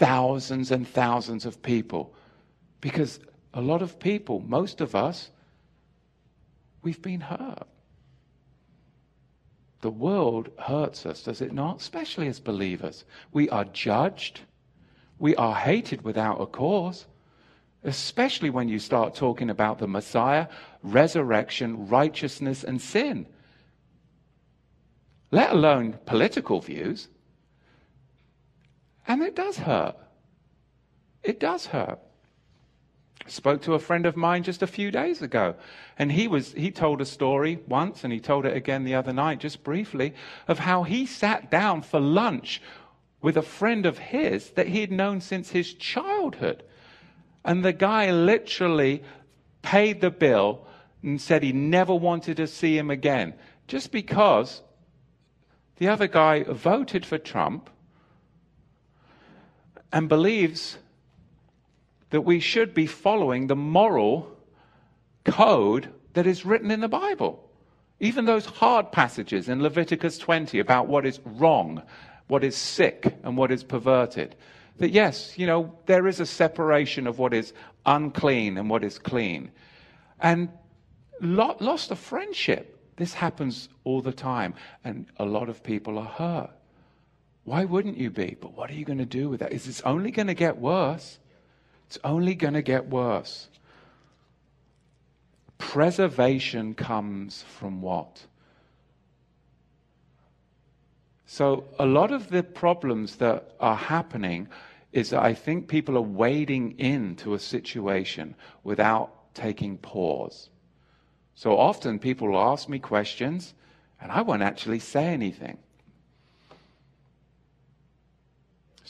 thousands 0.00 0.70
and 0.70 0.88
thousands 0.88 1.44
of 1.44 1.60
people. 1.60 2.14
Because 2.80 3.20
a 3.52 3.60
lot 3.60 3.82
of 3.82 3.98
people, 3.98 4.40
most 4.40 4.80
of 4.80 4.94
us, 4.94 5.30
we've 6.82 7.02
been 7.02 7.20
hurt. 7.20 7.66
The 9.82 9.90
world 9.90 10.48
hurts 10.58 11.04
us, 11.04 11.22
does 11.22 11.42
it 11.42 11.52
not? 11.52 11.80
Especially 11.80 12.28
as 12.28 12.40
believers. 12.40 13.04
We 13.32 13.50
are 13.50 13.66
judged. 13.66 14.40
We 15.18 15.36
are 15.36 15.54
hated 15.54 16.02
without 16.02 16.40
a 16.40 16.46
cause. 16.46 17.04
Especially 17.84 18.48
when 18.48 18.70
you 18.70 18.78
start 18.78 19.14
talking 19.14 19.50
about 19.50 19.80
the 19.80 19.86
Messiah, 19.86 20.48
resurrection, 20.82 21.88
righteousness, 21.88 22.64
and 22.64 22.80
sin. 22.80 23.26
Let 25.30 25.52
alone 25.52 25.98
political 26.06 26.62
views. 26.62 27.08
And 29.10 29.22
it 29.22 29.34
does 29.34 29.58
hurt. 29.58 29.96
It 31.24 31.40
does 31.40 31.66
hurt. 31.66 31.98
Spoke 33.26 33.60
to 33.62 33.74
a 33.74 33.80
friend 33.80 34.06
of 34.06 34.16
mine 34.16 34.44
just 34.44 34.62
a 34.62 34.68
few 34.68 34.92
days 34.92 35.20
ago, 35.20 35.56
and 35.98 36.12
he 36.12 36.28
was 36.28 36.52
he 36.52 36.70
told 36.70 37.00
a 37.00 37.04
story 37.04 37.58
once, 37.66 38.04
and 38.04 38.12
he 38.12 38.20
told 38.20 38.46
it 38.46 38.56
again 38.56 38.84
the 38.84 38.94
other 38.94 39.12
night, 39.12 39.40
just 39.40 39.64
briefly, 39.64 40.14
of 40.46 40.60
how 40.60 40.84
he 40.84 41.06
sat 41.06 41.50
down 41.50 41.82
for 41.82 41.98
lunch 41.98 42.62
with 43.20 43.36
a 43.36 43.42
friend 43.42 43.84
of 43.84 43.98
his 43.98 44.50
that 44.50 44.68
he 44.68 44.80
had 44.80 44.92
known 44.92 45.20
since 45.20 45.50
his 45.50 45.74
childhood. 45.74 46.62
And 47.44 47.64
the 47.64 47.72
guy 47.72 48.12
literally 48.12 49.02
paid 49.62 50.00
the 50.00 50.12
bill 50.12 50.68
and 51.02 51.20
said 51.20 51.42
he 51.42 51.52
never 51.52 51.96
wanted 51.96 52.36
to 52.36 52.46
see 52.46 52.78
him 52.78 52.90
again, 52.92 53.34
just 53.66 53.90
because 53.90 54.62
the 55.78 55.88
other 55.88 56.06
guy 56.06 56.44
voted 56.44 57.04
for 57.04 57.18
Trump 57.18 57.70
and 59.92 60.08
believes 60.08 60.78
that 62.10 62.22
we 62.22 62.40
should 62.40 62.74
be 62.74 62.86
following 62.86 63.46
the 63.46 63.56
moral 63.56 64.36
code 65.24 65.88
that 66.14 66.26
is 66.26 66.44
written 66.44 66.70
in 66.70 66.80
the 66.80 66.88
Bible. 66.88 67.48
Even 68.00 68.24
those 68.24 68.46
hard 68.46 68.92
passages 68.92 69.48
in 69.48 69.62
Leviticus 69.62 70.18
20 70.18 70.58
about 70.58 70.88
what 70.88 71.06
is 71.06 71.20
wrong, 71.24 71.82
what 72.28 72.42
is 72.42 72.56
sick, 72.56 73.14
and 73.22 73.36
what 73.36 73.50
is 73.50 73.62
perverted. 73.62 74.34
That 74.78 74.90
yes, 74.90 75.38
you 75.38 75.46
know, 75.46 75.76
there 75.86 76.06
is 76.06 76.20
a 76.20 76.26
separation 76.26 77.06
of 77.06 77.18
what 77.18 77.34
is 77.34 77.52
unclean 77.84 78.56
and 78.56 78.70
what 78.70 78.82
is 78.82 78.98
clean. 78.98 79.50
And 80.18 80.48
lost 81.20 81.90
a 81.90 81.96
friendship. 81.96 82.78
This 82.96 83.12
happens 83.14 83.68
all 83.84 84.00
the 84.00 84.12
time, 84.12 84.54
and 84.84 85.06
a 85.18 85.24
lot 85.24 85.48
of 85.48 85.62
people 85.62 85.98
are 85.98 86.04
hurt. 86.04 86.50
Why 87.50 87.64
wouldn't 87.64 87.98
you 87.98 88.10
be? 88.10 88.36
But 88.40 88.56
what 88.56 88.70
are 88.70 88.74
you 88.74 88.84
going 88.84 89.00
to 89.00 89.04
do 89.04 89.28
with 89.28 89.40
that? 89.40 89.52
Is 89.52 89.64
this 89.64 89.80
only 89.80 90.12
going 90.12 90.28
to 90.28 90.34
get 90.34 90.58
worse? 90.58 91.18
It's 91.88 91.98
only 92.04 92.36
going 92.36 92.54
to 92.54 92.62
get 92.62 92.88
worse. 92.88 93.48
Preservation 95.58 96.74
comes 96.74 97.42
from 97.42 97.82
what? 97.82 98.22
So, 101.26 101.64
a 101.76 101.86
lot 101.86 102.12
of 102.12 102.28
the 102.28 102.44
problems 102.44 103.16
that 103.16 103.56
are 103.58 103.74
happening 103.74 104.46
is 104.92 105.10
that 105.10 105.24
I 105.24 105.34
think 105.34 105.66
people 105.66 105.96
are 105.96 106.02
wading 106.02 106.78
into 106.78 107.34
a 107.34 107.40
situation 107.40 108.36
without 108.62 109.34
taking 109.34 109.76
pause. 109.76 110.50
So 111.34 111.58
often 111.58 111.98
people 111.98 112.28
will 112.28 112.52
ask 112.52 112.68
me 112.68 112.78
questions 112.78 113.54
and 114.00 114.12
I 114.12 114.22
won't 114.22 114.42
actually 114.42 114.78
say 114.78 115.06
anything. 115.06 115.58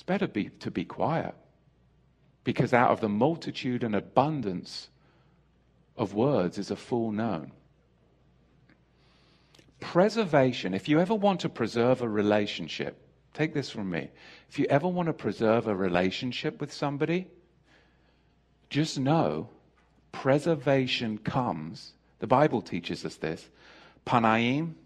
It's 0.01 0.07
better 0.07 0.29
be, 0.29 0.49
to 0.61 0.71
be 0.71 0.87
quiet 0.87 1.35
because 2.43 2.73
out 2.73 2.91
of 2.91 3.03
the 3.03 3.09
multitude 3.11 3.85
and 3.85 3.95
abundance 3.95 4.89
of 5.95 6.15
words 6.15 6.57
is 6.57 6.71
a 6.71 6.77
fool 6.77 7.13
known. 7.13 7.53
Preservation, 9.79 10.73
if 10.73 10.89
you 10.89 11.01
ever 11.01 11.15
want 11.15 11.41
to 11.41 11.51
preserve 11.51 12.01
a 12.01 12.09
relationship, 12.09 12.97
take 13.35 13.53
this 13.53 13.69
from 13.69 13.91
me. 13.91 14.09
If 14.49 14.59
you 14.59 14.65
ever 14.71 14.89
want 14.89 15.09
to 15.09 15.13
preserve 15.13 15.67
a 15.67 15.77
relationship 15.77 16.63
with 16.63 16.73
somebody, 16.73 17.27
just 18.71 18.99
know 18.99 19.51
preservation 20.13 21.19
comes, 21.19 21.93
the 22.21 22.27
Bible 22.27 22.63
teaches 22.63 23.05
us 23.05 23.17
this, 23.17 23.51
panaim, 24.07 24.77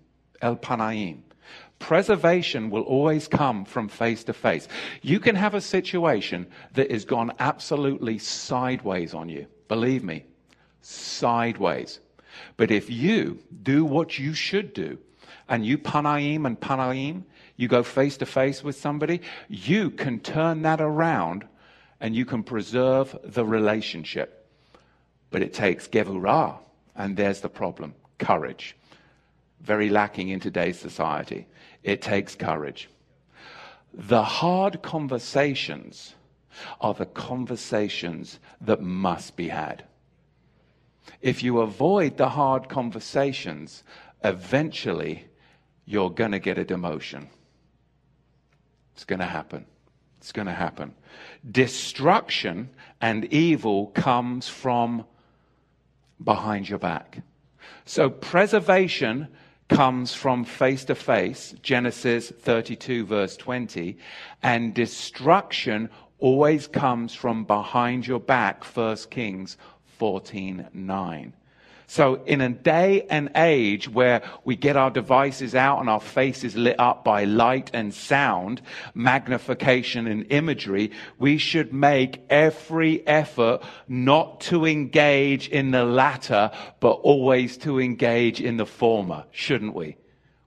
el 0.43 0.57
panaim. 0.57 1.21
Preservation 1.79 2.71
will 2.71 2.83
always 2.83 3.29
come 3.29 3.65
from 3.65 3.89
face 3.89 4.25
to 4.25 4.33
face. 4.33 4.69
You 5.03 5.21
can 5.21 5.37
have 5.37 5.55
a 5.55 5.61
situation 5.61 6.47
that 6.75 6.91
has 6.91 7.05
gone 7.05 7.33
absolutely 7.39 8.19
sideways 8.19 9.13
on 9.13 9.29
you. 9.29 9.47
Believe 9.69 10.03
me, 10.03 10.25
sideways. 10.81 12.01
But 12.57 12.71
if 12.71 12.91
you 12.91 13.39
do 13.63 13.85
what 13.85 14.19
you 14.19 14.35
should 14.35 14.73
do, 14.73 14.99
and 15.49 15.65
you 15.67 15.79
panaim 15.79 16.47
and 16.47 16.59
panaim, 16.59 17.25
you 17.57 17.69
go 17.69 17.83
face 17.83 18.17
to 18.19 18.27
face 18.27 18.65
with 18.65 18.77
somebody, 18.77 19.21
you 19.49 19.91
can 19.91 20.19
turn 20.21 20.63
that 20.63 20.81
around 20.81 21.47
and 22.01 22.15
you 22.17 22.25
can 22.25 22.43
preserve 22.43 23.17
the 23.23 23.45
relationship. 23.45 24.49
But 25.31 25.43
it 25.43 25.53
takes 25.53 25.89
gevurah, 25.89 26.59
and 26.95 27.17
there's 27.17 27.41
the 27.41 27.49
problem 27.49 27.95
courage. 28.19 28.77
Very 29.65 29.89
lacking 29.89 30.29
in 30.29 30.41
today's 30.41 30.79
society. 30.79 31.47
It 31.83 32.03
takes 32.03 32.35
courage. 32.35 32.91
The 33.95 34.23
hard 34.23 34.83
conversations 34.83 36.15
are 36.83 36.93
the 36.93 37.07
conversations 37.07 38.39
that 38.61 38.83
must 38.83 39.37
be 39.37 39.49
had. 39.49 39.85
If 41.23 41.43
you 41.43 41.61
avoid 41.61 42.19
the 42.19 42.29
hard 42.29 42.69
conversations, 42.69 43.85
eventually 44.23 45.25
you're 45.87 46.11
going 46.11 46.33
to 46.33 46.39
get 46.39 46.59
a 46.59 46.65
demotion. 46.65 47.29
It's 48.95 49.05
going 49.05 49.21
to 49.21 49.25
happen. 49.27 49.65
It's 50.19 50.33
going 50.33 50.47
to 50.47 50.53
happen. 50.53 50.95
Destruction 51.51 52.69
and 53.01 53.25
evil 53.33 53.87
comes 53.89 54.47
from 54.47 55.07
behind 56.23 56.69
your 56.69 56.79
back. 56.79 57.23
So 57.87 58.11
preservation 58.11 59.29
comes 59.75 60.15
from 60.15 60.45
face 60.45 60.85
to 60.85 60.95
face, 60.95 61.53
Genesis 61.61 62.31
32, 62.31 63.05
verse 63.07 63.37
20, 63.37 63.99
and 64.43 64.73
destruction 64.73 65.91
always 66.21 66.69
comes 66.69 67.13
from 67.13 67.45
behind 67.45 68.07
your 68.07 68.21
back, 68.21 68.65
1 68.65 68.97
Kings 69.11 69.57
14, 69.99 70.69
9. 70.73 71.33
So, 71.87 72.23
in 72.25 72.41
a 72.41 72.49
day 72.49 73.07
and 73.11 73.31
age 73.37 73.89
where 73.89 74.23
we 74.45 74.57
get 74.57 74.77
our 74.77 74.91
devices 74.91 75.55
out 75.55 75.81
and 75.81 75.91
our 75.91 76.01
faces 76.01 76.57
lit 76.57 76.81
up 76.81 77.05
by 77.05 77.25
light 77.25 77.71
and 77.75 77.93
sound, 77.93 78.63
magnification 78.95 80.07
and 80.07 80.27
imagery, 80.31 80.93
we 81.19 81.37
should 81.37 81.75
make 81.75 82.25
every 82.31 83.07
effort 83.07 83.63
not 83.87 84.41
to 84.43 84.65
engage 84.65 85.49
in 85.49 85.73
the 85.73 85.85
latter, 85.85 86.51
but 86.81 86.93
always 86.93 87.59
to 87.59 87.79
engage 87.79 88.41
in 88.41 88.57
the 88.57 88.67
former, 88.67 89.25
shouldn't 89.31 89.75
we? 89.75 89.97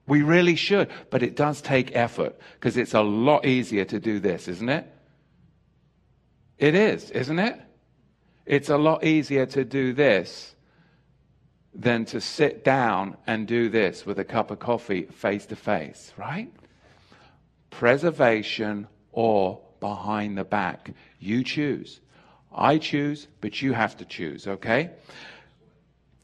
We 0.08 0.22
really 0.22 0.56
should, 0.56 0.88
but 1.10 1.22
it 1.22 1.36
does 1.36 1.60
take 1.60 1.94
effort 1.94 2.36
because 2.54 2.76
it's 2.76 2.94
a 2.94 3.02
lot 3.02 3.46
easier 3.46 3.84
to 3.84 4.00
do 4.00 4.18
this, 4.18 4.48
isn't 4.48 4.68
it? 4.68 4.90
It 6.58 6.74
is, 6.74 7.10
isn't 7.10 7.38
it? 7.38 7.60
It's 8.44 8.70
a 8.70 8.78
lot 8.78 9.04
easier 9.04 9.46
to 9.46 9.64
do 9.64 9.92
this 9.92 10.56
than 11.74 12.04
to 12.06 12.20
sit 12.20 12.64
down 12.64 13.16
and 13.26 13.46
do 13.46 13.68
this 13.68 14.04
with 14.06 14.18
a 14.18 14.24
cup 14.24 14.50
of 14.50 14.58
coffee 14.58 15.02
face 15.02 15.46
to 15.46 15.56
face, 15.56 16.12
right? 16.16 16.52
Preservation 17.70 18.86
or 19.12 19.60
behind 19.80 20.36
the 20.36 20.44
back. 20.44 20.92
You 21.18 21.44
choose. 21.44 22.00
I 22.54 22.78
choose, 22.78 23.28
but 23.40 23.60
you 23.62 23.72
have 23.72 23.96
to 23.98 24.04
choose, 24.04 24.46
okay? 24.46 24.90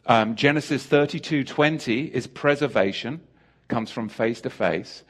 Um, 0.07 0.35
Genesis 0.35 0.85
32 0.85 1.45
20 1.45 2.05
is 2.07 2.27
preservation, 2.27 3.21
comes 3.69 3.91
from 3.91 4.09
face 4.09 4.41
to 4.43 4.51
face. 4.51 5.05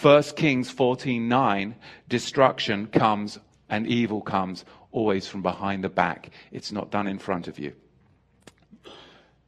1 0.00 0.22
Kings 0.36 0.70
14 0.70 1.28
9, 1.28 1.74
destruction 2.08 2.86
comes 2.86 3.38
and 3.68 3.86
evil 3.86 4.20
comes 4.20 4.64
always 4.92 5.26
from 5.26 5.42
behind 5.42 5.84
the 5.84 5.88
back. 5.88 6.30
It's 6.52 6.72
not 6.72 6.90
done 6.90 7.06
in 7.06 7.18
front 7.18 7.48
of 7.48 7.58
you. 7.58 7.74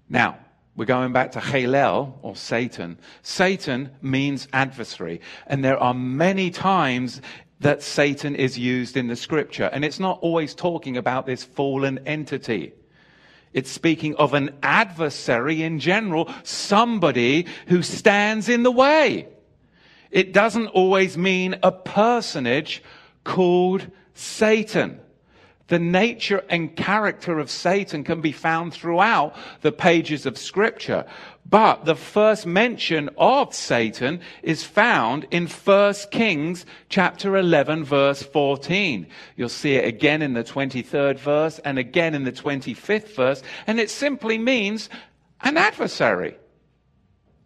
Now, 0.09 0.38
we're 0.76 0.84
going 0.84 1.12
back 1.12 1.32
to 1.32 1.38
Halel 1.38 2.14
or 2.22 2.36
Satan. 2.36 2.98
Satan 3.22 3.90
means 4.02 4.46
adversary. 4.52 5.20
And 5.46 5.64
there 5.64 5.78
are 5.78 5.94
many 5.94 6.50
times 6.50 7.22
that 7.61 7.82
Satan 7.82 8.34
is 8.36 8.59
used 8.59 8.96
in 8.96 9.09
the 9.09 9.16
scripture. 9.16 9.70
And 9.72 9.84
it's 9.84 9.98
not 9.98 10.18
always 10.20 10.54
talking 10.54 10.96
about 10.96 11.24
this 11.24 11.42
fallen 11.42 11.98
entity. 12.07 12.74
It's 13.54 13.70
speaking 13.70 14.14
of 14.16 14.34
an 14.34 14.54
adversary 14.62 15.62
in 15.62 15.78
general, 15.78 16.30
somebody 16.42 17.46
who 17.68 17.82
stands 17.82 18.50
in 18.50 18.62
the 18.62 18.70
way. 18.70 19.28
It 20.11 20.34
doesn't 20.34 20.68
always 20.68 21.16
mean 21.16 21.57
a 21.62 21.72
personage 21.72 22.82
called 23.24 23.90
Satan. 24.12 25.00
The 25.68 25.78
nature 25.80 26.44
and 26.48 26.76
character 26.76 27.40
of 27.40 27.50
Satan 27.50 28.04
can 28.04 28.20
be 28.20 28.30
found 28.30 28.72
throughout 28.72 29.34
the 29.62 29.72
pages 29.72 30.24
of 30.24 30.38
scripture. 30.38 31.04
But 31.48 31.84
the 31.84 31.96
first 31.96 32.46
mention 32.46 33.10
of 33.18 33.52
Satan 33.54 34.20
is 34.42 34.62
found 34.62 35.26
in 35.30 35.46
1 35.48 35.94
Kings 36.12 36.66
chapter 36.88 37.36
11 37.36 37.84
verse 37.84 38.22
14. 38.22 39.06
You'll 39.36 39.48
see 39.48 39.74
it 39.74 39.86
again 39.86 40.22
in 40.22 40.34
the 40.34 40.44
23rd 40.44 41.18
verse 41.18 41.58
and 41.60 41.78
again 41.78 42.14
in 42.14 42.24
the 42.24 42.32
25th 42.32 43.14
verse. 43.14 43.42
And 43.66 43.80
it 43.80 43.90
simply 43.90 44.38
means 44.38 44.88
an 45.40 45.56
adversary. 45.56 46.36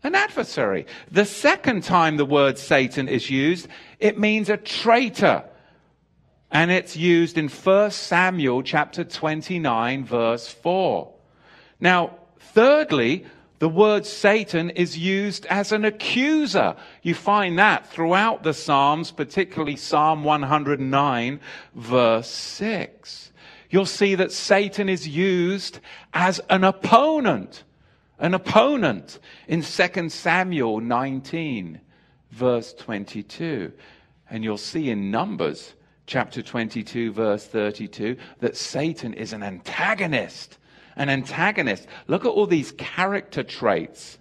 An 0.03 0.15
adversary. 0.15 0.87
The 1.11 1.27
second 1.27 1.85
time 1.85 2.17
the 2.17 2.25
word 2.25 2.59
Satan 2.59 3.09
is 3.09 3.31
used, 3.31 3.69
it 3.99 4.19
means 4.19 4.49
a 4.49 4.57
traitor 4.57 5.45
and 6.51 6.71
it's 6.71 6.97
used 6.97 7.39
in 7.39 7.49
1 7.49 7.91
Samuel 7.91 8.63
chapter 8.63 9.05
29 9.05 10.05
verse 10.05 10.49
4. 10.49 11.13
Now, 11.79 12.17
thirdly, 12.39 13.25
the 13.61 13.69
word 13.69 14.07
Satan 14.07 14.71
is 14.71 14.99
used 14.99 15.47
as 15.47 15.71
an 15.71 15.85
accuser. 15.85 16.77
You 17.03 17.15
find 17.15 17.59
that 17.59 17.87
throughout 17.91 18.43
the 18.43 18.55
Psalms, 18.55 19.11
particularly 19.11 19.77
Psalm 19.77 20.25
109 20.25 21.41
verse 21.75 22.29
6. 22.29 23.33
You'll 23.69 23.87
see 23.87 24.17
that 24.17 24.33
Satan 24.33 24.89
is 24.89 25.07
used 25.07 25.79
as 26.13 26.41
an 26.51 26.65
opponent. 26.65 27.63
An 28.19 28.35
opponent 28.35 29.19
in 29.47 29.63
2 29.63 30.09
Samuel 30.09 30.81
19 30.81 31.81
verse 32.33 32.73
22. 32.75 33.73
And 34.29 34.43
you'll 34.43 34.59
see 34.59 34.91
in 34.91 35.11
Numbers 35.11 35.75
chapter 36.11 36.43
22, 36.43 37.13
verse 37.13 37.47
32, 37.47 38.17
that 38.41 38.57
Satan 38.57 39.15
is 39.15 39.33
an 39.33 39.45
antagonist. 39.45 40.59
An 40.97 41.09
antagonist. 41.09 41.87
Look 42.09 42.25
at 42.25 42.31
all 42.31 42.49
these 42.49 42.73
character 42.73 43.45
traits 43.45 44.19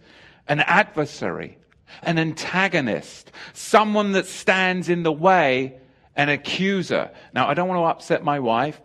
an 0.47 0.59
adversary, 0.61 1.57
an 2.03 2.17
antagonist, 2.17 3.31
someone 3.53 4.13
that 4.13 4.25
stands 4.25 4.89
in 4.89 5.03
the 5.03 5.11
way, 5.11 5.77
an 6.15 6.29
accuser. 6.29 7.11
Now, 7.33 7.47
I 7.47 7.53
don't 7.53 7.67
want 7.67 7.79
to 7.79 7.83
upset 7.83 8.23
my 8.23 8.39
wife, 8.39 8.79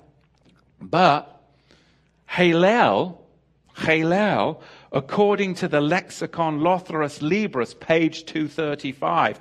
but 0.81 1.43
Halel, 2.29 3.19
Halel, 3.77 4.61
according 4.93 5.55
to 5.57 5.69
the 5.69 5.81
lexicon 5.81 6.61
Lotharus 6.61 7.21
Libris, 7.21 7.79
page 7.79 8.27
235, 8.27 9.41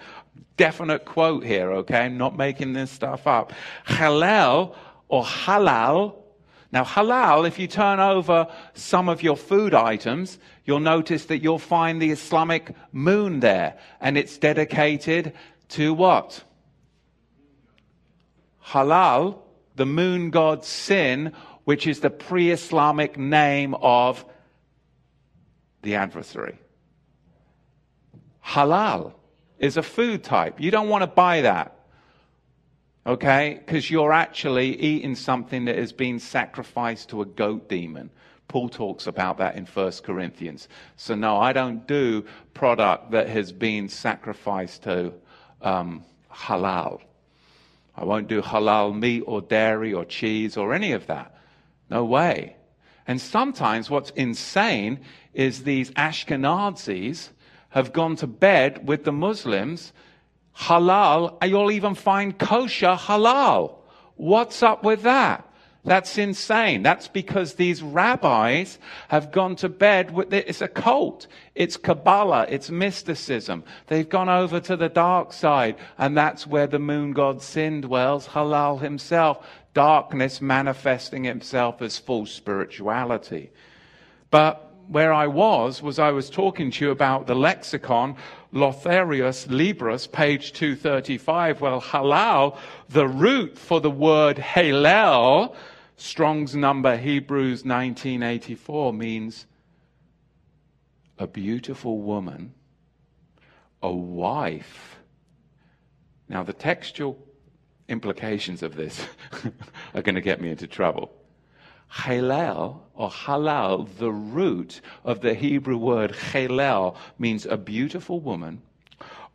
definite 0.58 1.06
quote 1.06 1.44
here, 1.44 1.72
okay? 1.72 2.00
I'm 2.00 2.18
not 2.18 2.38
making 2.38 2.74
this 2.74 2.92
stuff 2.92 3.28
up. 3.28 3.54
Halal 3.88 4.76
or 5.08 5.24
halal. 5.24 6.16
Now, 6.72 6.84
halal, 6.84 7.48
if 7.48 7.60
you 7.60 7.68
turn 7.68 8.00
over 8.00 8.48
some 8.74 9.10
of 9.10 9.22
your 9.22 9.38
food 9.38 9.74
items, 9.74 10.40
you'll 10.66 10.80
notice 10.80 11.26
that 11.26 11.40
you'll 11.40 11.60
find 11.60 12.02
the 12.02 12.12
Islamic 12.12 12.76
moon 12.92 13.40
there. 13.40 13.78
And 14.02 14.18
it's 14.18 14.38
dedicated 14.38 15.34
to 15.70 15.94
what? 15.94 16.44
Halal, 18.66 19.40
the 19.76 19.86
moon 19.86 20.30
god 20.30 20.66
Sin, 20.66 21.34
which 21.64 21.88
is 21.88 22.00
the 22.00 22.10
pre 22.10 22.52
Islamic 22.52 23.18
name 23.18 23.76
of 23.76 24.26
the 25.82 25.96
adversary. 25.96 26.58
Halal 28.46 29.14
is 29.64 29.78
a 29.78 29.82
food 29.82 30.24
type. 30.24 30.60
You 30.60 30.72
don't 30.72 30.90
want 30.90 31.04
to 31.04 31.08
buy 31.08 31.42
that. 31.42 31.74
Okay? 33.08 33.62
Because 33.66 33.90
you're 33.90 34.12
actually 34.12 34.78
eating 34.78 35.16
something 35.16 35.66
that 35.66 35.78
has 35.78 35.94
been 35.94 36.20
sacrificed 36.20 37.10
to 37.10 37.22
a 37.22 37.26
goat 37.26 37.70
demon. 37.70 38.10
Paul 38.50 38.68
talks 38.68 39.08
about 39.08 39.38
that 39.38 39.56
in 39.56 39.66
1 39.66 39.92
Corinthians. 40.04 40.68
So, 40.98 41.16
no, 41.16 41.38
I 41.38 41.54
don't 41.54 41.88
do 41.88 42.26
product 42.54 43.12
that 43.12 43.30
has 43.30 43.54
been 43.54 43.88
sacrificed 43.88 44.84
to 44.84 45.14
um, 45.62 46.04
halal. 46.30 47.00
I 47.96 48.04
won't 48.04 48.28
do 48.28 48.42
halal 48.42 48.94
meat 48.94 49.24
or 49.26 49.42
dairy 49.42 49.94
or 49.94 50.04
cheese 50.04 50.58
or 50.58 50.74
any 50.74 50.92
of 50.92 51.08
that. 51.08 51.38
No 51.90 52.04
way. 52.04 52.58
And 53.08 53.20
sometimes 53.20 53.90
what's 53.90 54.10
insane 54.12 55.00
is 55.34 55.64
these 55.64 55.92
Ashkenazis 55.92 57.30
have 57.74 57.92
gone 57.92 58.16
to 58.18 58.28
bed 58.28 58.88
with 58.88 59.04
the 59.04 59.12
Muslims, 59.12 59.94
halal, 60.56 61.38
you'll 61.48 61.72
even 61.72 61.96
find 61.96 62.38
kosher 62.38 62.96
halal. 62.96 63.76
What's 64.16 64.62
up 64.62 64.84
with 64.84 65.02
that? 65.02 65.50
That's 65.86 66.18
insane. 66.18 66.82
That's 66.82 67.10
because 67.10 67.56
these 67.56 67.82
rabbis 67.82 68.78
have 69.10 69.32
gone 69.32 69.58
to 69.58 69.68
bed 69.68 70.12
with 70.12 70.34
it. 70.34 70.48
It's 70.48 70.62
a 70.62 70.68
cult. 70.68 71.28
It's 71.56 71.76
Kabbalah. 71.76 72.46
It's 72.48 72.70
mysticism. 72.70 73.66
They've 73.88 74.08
gone 74.08 74.30
over 74.30 74.62
to 74.62 74.78
the 74.78 74.88
dark 74.88 75.34
side, 75.34 75.76
and 75.98 76.16
that's 76.16 76.48
where 76.48 76.68
the 76.68 76.80
moon 76.80 77.12
god 77.12 77.42
sin 77.42 77.82
dwells, 77.82 78.28
Halal 78.28 78.82
himself. 78.82 79.46
Darkness 79.74 80.40
manifesting 80.40 81.26
himself 81.26 81.82
as 81.82 81.98
full 81.98 82.28
spirituality. 82.28 83.52
But 84.30 84.73
where 84.88 85.14
I 85.14 85.28
was, 85.28 85.82
was 85.82 86.00
I 86.00 86.12
was 86.12 86.30
talking 86.30 86.72
to 86.72 86.86
you 86.86 86.92
about 86.92 87.28
the 87.28 87.36
lexicon, 87.36 88.16
Lotharius 88.54 89.48
Libris, 89.48 90.12
page 90.12 90.54
235. 90.54 91.62
Well, 91.62 91.82
halal, 91.82 92.58
the 92.90 93.08
root 93.08 93.58
for 93.58 93.80
the 93.80 93.90
word 93.90 94.38
halal, 94.38 95.56
Strong's 95.96 96.56
number, 96.56 96.98
Hebrews 96.98 97.64
1984, 97.64 98.94
means 98.94 99.46
a 101.18 101.28
beautiful 101.28 102.00
woman, 102.00 102.54
a 103.82 103.92
wife. 103.92 104.98
Now, 106.28 106.44
the 106.44 106.54
textual 106.54 107.18
implications 107.88 108.64
of 108.64 108.76
this 108.76 109.06
are 109.94 110.02
going 110.02 110.16
to 110.16 110.22
get 110.22 110.42
me 110.42 110.50
into 110.50 110.68
trouble 110.68 111.12
halal 111.94 112.80
or 112.94 113.10
halal, 113.10 113.88
the 113.98 114.12
root 114.12 114.82
of 115.04 115.22
the 115.22 115.34
Hebrew 115.34 115.78
word 115.78 116.12
halal 116.12 116.96
means 117.18 117.46
a 117.46 117.58
beautiful 117.58 118.20
woman. 118.20 118.62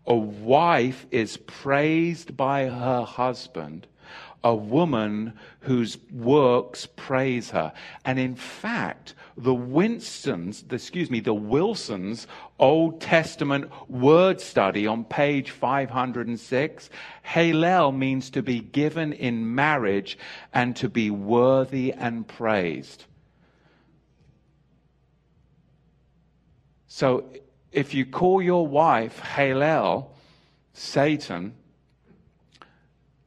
A 0.07 0.17
wife 0.17 1.07
is 1.11 1.37
praised 1.37 2.37
by 2.37 2.67
her 2.67 3.03
husband 3.03 3.87
a 4.45 4.55
woman 4.55 5.33
whose 5.61 5.99
works 6.13 6.87
praise 6.97 7.51
her. 7.51 7.73
And 8.05 8.19
in 8.19 8.35
fact, 8.37 9.15
the 9.37 9.55
Winstons, 9.55 10.65
excuse 10.71 11.11
me, 11.11 11.21
the 11.21 11.35
Wilsons 11.35 12.27
Old 12.59 13.01
Testament 13.01 13.71
word 13.89 14.41
study 14.41 14.87
on 14.87 15.05
page 15.05 15.51
506, 15.51 16.91
Halel 17.25 17.97
means 17.97 18.31
to 18.31 18.43
be 18.43 18.61
given 18.61 19.13
in 19.13 19.55
marriage 19.55 20.19
and 20.53 20.75
to 20.77 20.89
be 20.89 21.11
worthy 21.11 21.93
and 21.93 22.27
praised. 22.27 23.05
So 26.89 27.31
if 27.71 27.95
you 27.95 28.07
call 28.07 28.43
your 28.43 28.67
wife 28.67 29.21
Halel, 29.21 30.09
Satan, 30.73 31.55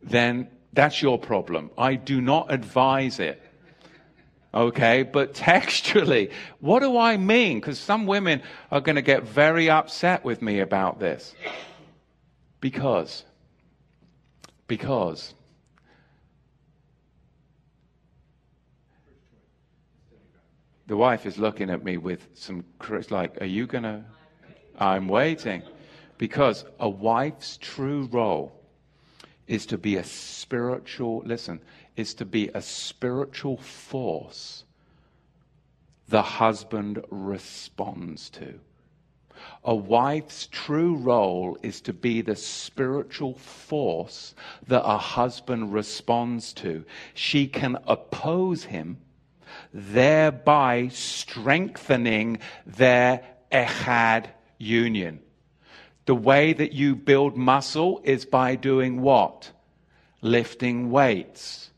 then 0.03 0.49
that's 0.73 1.01
your 1.01 1.17
problem. 1.17 1.69
I 1.77 1.95
do 1.95 2.21
not 2.21 2.51
advise 2.51 3.19
it. 3.19 3.40
Okay, 4.53 5.03
but 5.03 5.33
textually, 5.33 6.31
what 6.59 6.79
do 6.79 6.97
I 6.97 7.17
mean? 7.17 7.59
Because 7.59 7.79
some 7.79 8.05
women 8.05 8.41
are 8.71 8.81
going 8.81 8.97
to 8.97 9.01
get 9.01 9.23
very 9.23 9.69
upset 9.69 10.23
with 10.23 10.41
me 10.41 10.59
about 10.59 10.99
this. 10.99 11.33
Because, 12.59 13.23
because, 14.67 15.33
the 20.87 20.97
wife 20.97 21.25
is 21.25 21.37
looking 21.37 21.69
at 21.69 21.83
me 21.83 21.97
with 21.97 22.27
some, 22.33 22.65
like, 23.09 23.41
are 23.41 23.45
you 23.45 23.65
going 23.65 23.83
to? 23.83 24.03
I'm 24.77 25.07
waiting. 25.07 25.63
Because 26.17 26.65
a 26.79 26.89
wife's 26.89 27.57
true 27.57 28.07
role 28.11 28.51
is 29.47 29.65
to 29.67 29.77
be 29.77 29.95
a 29.95 30.03
spiritual, 30.03 31.23
listen, 31.25 31.61
is 31.95 32.13
to 32.15 32.25
be 32.25 32.49
a 32.49 32.61
spiritual 32.61 33.57
force 33.57 34.63
the 36.11 36.21
husband 36.21 37.01
responds 37.09 38.29
to. 38.29 38.59
A 39.63 39.73
wife's 39.73 40.47
true 40.51 40.95
role 40.95 41.57
is 41.63 41.81
to 41.81 41.93
be 41.93 42.21
the 42.21 42.35
spiritual 42.35 43.35
force 43.35 44.35
that 44.67 44.85
a 44.85 44.97
husband 44.97 45.73
responds 45.73 46.53
to. 46.53 46.83
She 47.13 47.47
can 47.47 47.77
oppose 47.87 48.65
him, 48.65 48.97
thereby 49.73 50.89
strengthening 50.89 52.39
their 52.65 53.23
echad 53.51 54.25
union. 54.57 55.21
The 56.05 56.15
way 56.15 56.51
that 56.51 56.73
you 56.73 56.95
build 56.95 57.37
muscle 57.37 58.01
is 58.03 58.25
by 58.25 58.57
doing 58.57 59.01
what? 59.01 59.51
Lifting 60.21 60.91
weights. 60.91 61.70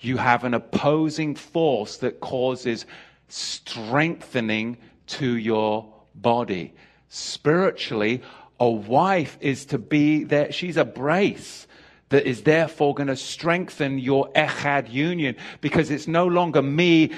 You 0.00 0.16
have 0.16 0.44
an 0.44 0.54
opposing 0.54 1.34
force 1.34 1.98
that 1.98 2.20
causes 2.20 2.86
strengthening 3.28 4.78
to 5.06 5.36
your 5.36 5.92
body. 6.14 6.74
Spiritually, 7.08 8.22
a 8.58 8.68
wife 8.70 9.36
is 9.40 9.66
to 9.66 9.78
be 9.78 10.24
there. 10.24 10.52
She's 10.52 10.76
a 10.76 10.84
brace 10.84 11.66
that 12.08 12.26
is 12.26 12.42
therefore 12.42 12.94
going 12.94 13.06
to 13.06 13.16
strengthen 13.16 13.98
your 13.98 14.30
echad 14.32 14.90
union 14.92 15.36
because 15.60 15.90
it's 15.90 16.08
no 16.08 16.26
longer 16.26 16.62
me 16.62 17.12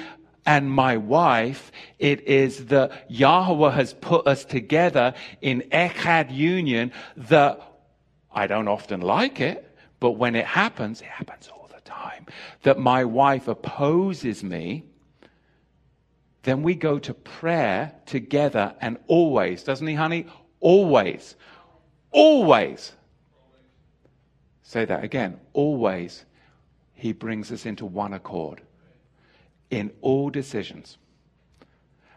and 0.45 0.69
my 0.69 0.97
wife, 0.97 1.71
it 1.99 2.21
is 2.27 2.65
that 2.65 3.05
Yahweh 3.09 3.71
has 3.71 3.93
put 3.93 4.27
us 4.27 4.43
together 4.43 5.13
in 5.41 5.61
Echad 5.71 6.33
union 6.33 6.91
that 7.15 7.61
I 8.31 8.47
don't 8.47 8.67
often 8.67 9.01
like 9.01 9.39
it, 9.39 9.69
but 9.99 10.11
when 10.11 10.35
it 10.35 10.45
happens, 10.45 11.01
it 11.01 11.07
happens 11.07 11.49
time. 12.13 12.25
That 12.63 12.79
my 12.79 13.03
wife 13.03 13.47
opposes 13.47 14.43
me, 14.43 14.83
then 16.43 16.63
we 16.63 16.75
go 16.75 16.99
to 16.99 17.13
prayer 17.13 17.93
together 18.05 18.75
and 18.81 18.97
always, 19.07 19.63
doesn't 19.63 19.87
he, 19.87 19.93
honey? 19.93 20.25
Always. 20.59 21.35
Always. 22.11 22.93
Say 24.61 24.85
that 24.85 25.03
again. 25.03 25.39
Always. 25.53 26.25
He 26.93 27.13
brings 27.13 27.51
us 27.51 27.65
into 27.65 27.85
one 27.85 28.13
accord 28.13 28.61
in 29.69 29.91
all 30.01 30.29
decisions. 30.29 30.97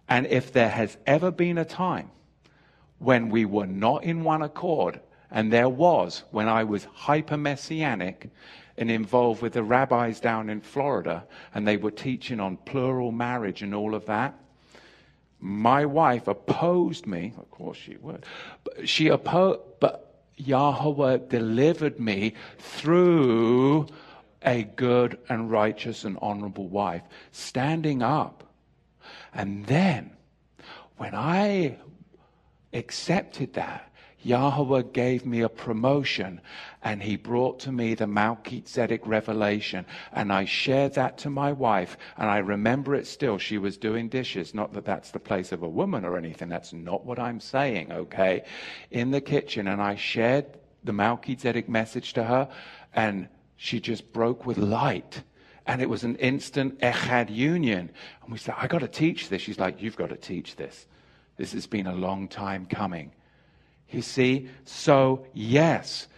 And 0.09 0.26
if 0.26 0.53
there 0.53 0.68
has 0.68 0.97
ever 1.07 1.30
been 1.30 1.59
a 1.59 1.64
time 1.64 2.11
when 2.99 3.28
we 3.28 3.44
were 3.44 3.66
not 3.66 4.05
in 4.05 4.24
one 4.24 4.42
accord 4.42 5.01
And 5.30 5.53
there 5.53 5.68
was, 5.68 6.22
when 6.30 6.49
I 6.49 6.64
was 6.64 6.84
hyper 6.84 7.36
messianic 7.36 8.30
and 8.78 8.90
involved 8.90 9.42
with 9.42 9.54
the 9.54 9.62
rabbis 9.62 10.20
down 10.20 10.50
in 10.50 10.60
Florida, 10.60 11.24
and 11.54 11.66
they 11.66 11.76
were 11.76 11.90
teaching 11.90 12.40
on 12.40 12.56
plural 12.58 13.12
marriage 13.12 13.62
and 13.62 13.74
all 13.74 13.94
of 13.94 14.06
that. 14.06 14.38
My 15.40 15.84
wife 15.84 16.28
opposed 16.28 17.06
me, 17.06 17.32
of 17.38 17.50
course 17.50 17.76
she 17.76 17.96
would, 17.96 18.24
but 18.64 18.88
she 18.88 19.08
opposed, 19.08 19.60
but 19.80 20.22
Yahweh 20.36 21.18
delivered 21.28 21.98
me 21.98 22.34
through 22.58 23.86
a 24.42 24.62
good 24.62 25.18
and 25.28 25.50
righteous 25.50 26.04
and 26.04 26.18
honorable 26.20 26.68
wife, 26.68 27.02
standing 27.32 28.02
up. 28.02 28.44
And 29.34 29.66
then, 29.66 30.10
when 30.96 31.14
I 31.14 31.78
accepted 32.72 33.54
that, 33.54 33.90
Yahweh 34.26 34.82
gave 34.92 35.24
me 35.24 35.42
a 35.42 35.48
promotion 35.48 36.40
and 36.82 37.00
he 37.00 37.16
brought 37.16 37.60
to 37.60 37.70
me 37.70 37.94
the 37.94 38.08
Melchizedek 38.08 39.06
revelation. 39.06 39.86
And 40.12 40.32
I 40.32 40.44
shared 40.44 40.94
that 40.94 41.16
to 41.18 41.30
my 41.30 41.52
wife. 41.52 41.96
And 42.16 42.28
I 42.28 42.38
remember 42.38 42.96
it 42.96 43.06
still. 43.06 43.38
She 43.38 43.56
was 43.56 43.76
doing 43.76 44.08
dishes. 44.08 44.52
Not 44.52 44.72
that 44.72 44.84
that's 44.84 45.12
the 45.12 45.20
place 45.20 45.52
of 45.52 45.62
a 45.62 45.68
woman 45.68 46.04
or 46.04 46.16
anything. 46.16 46.48
That's 46.48 46.72
not 46.72 47.04
what 47.04 47.20
I'm 47.20 47.38
saying, 47.38 47.92
okay? 47.92 48.42
In 48.90 49.12
the 49.12 49.20
kitchen. 49.20 49.68
And 49.68 49.80
I 49.80 49.94
shared 49.94 50.46
the 50.82 50.92
Melchizedek 50.92 51.68
message 51.68 52.12
to 52.14 52.24
her. 52.24 52.48
And 52.94 53.28
she 53.56 53.78
just 53.78 54.12
broke 54.12 54.44
with 54.44 54.58
light. 54.58 55.22
And 55.66 55.80
it 55.80 55.88
was 55.88 56.02
an 56.02 56.16
instant 56.16 56.80
echad 56.80 57.30
union. 57.30 57.90
And 58.22 58.32
we 58.32 58.38
said, 58.38 58.56
I 58.58 58.66
got 58.66 58.80
to 58.80 58.88
teach 58.88 59.28
this. 59.28 59.42
She's 59.42 59.60
like, 59.60 59.80
You've 59.80 59.96
got 59.96 60.10
to 60.10 60.16
teach 60.16 60.56
this. 60.56 60.86
This 61.36 61.52
has 61.52 61.66
been 61.66 61.86
a 61.86 61.94
long 61.94 62.26
time 62.28 62.66
coming. 62.66 63.12
You 63.91 64.03
see? 64.03 64.49
So, 64.64 65.26
yes, 65.32 66.09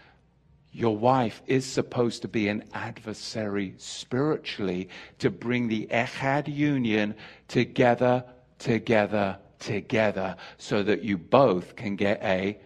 your 0.71 0.95
wife 0.95 1.41
is 1.47 1.65
supposed 1.65 2.21
to 2.21 2.27
be 2.27 2.47
an 2.47 2.63
adversary 2.73 3.73
spiritually 3.77 4.89
to 5.19 5.29
bring 5.29 5.67
the 5.67 5.87
Echad 5.91 6.47
union 6.47 7.15
together, 7.47 8.23
together, 8.59 9.37
together, 9.59 10.35
so 10.57 10.83
that 10.83 11.03
you 11.03 11.17
both 11.17 11.75
can 11.75 11.95
get 11.95 12.21
a 12.23 12.57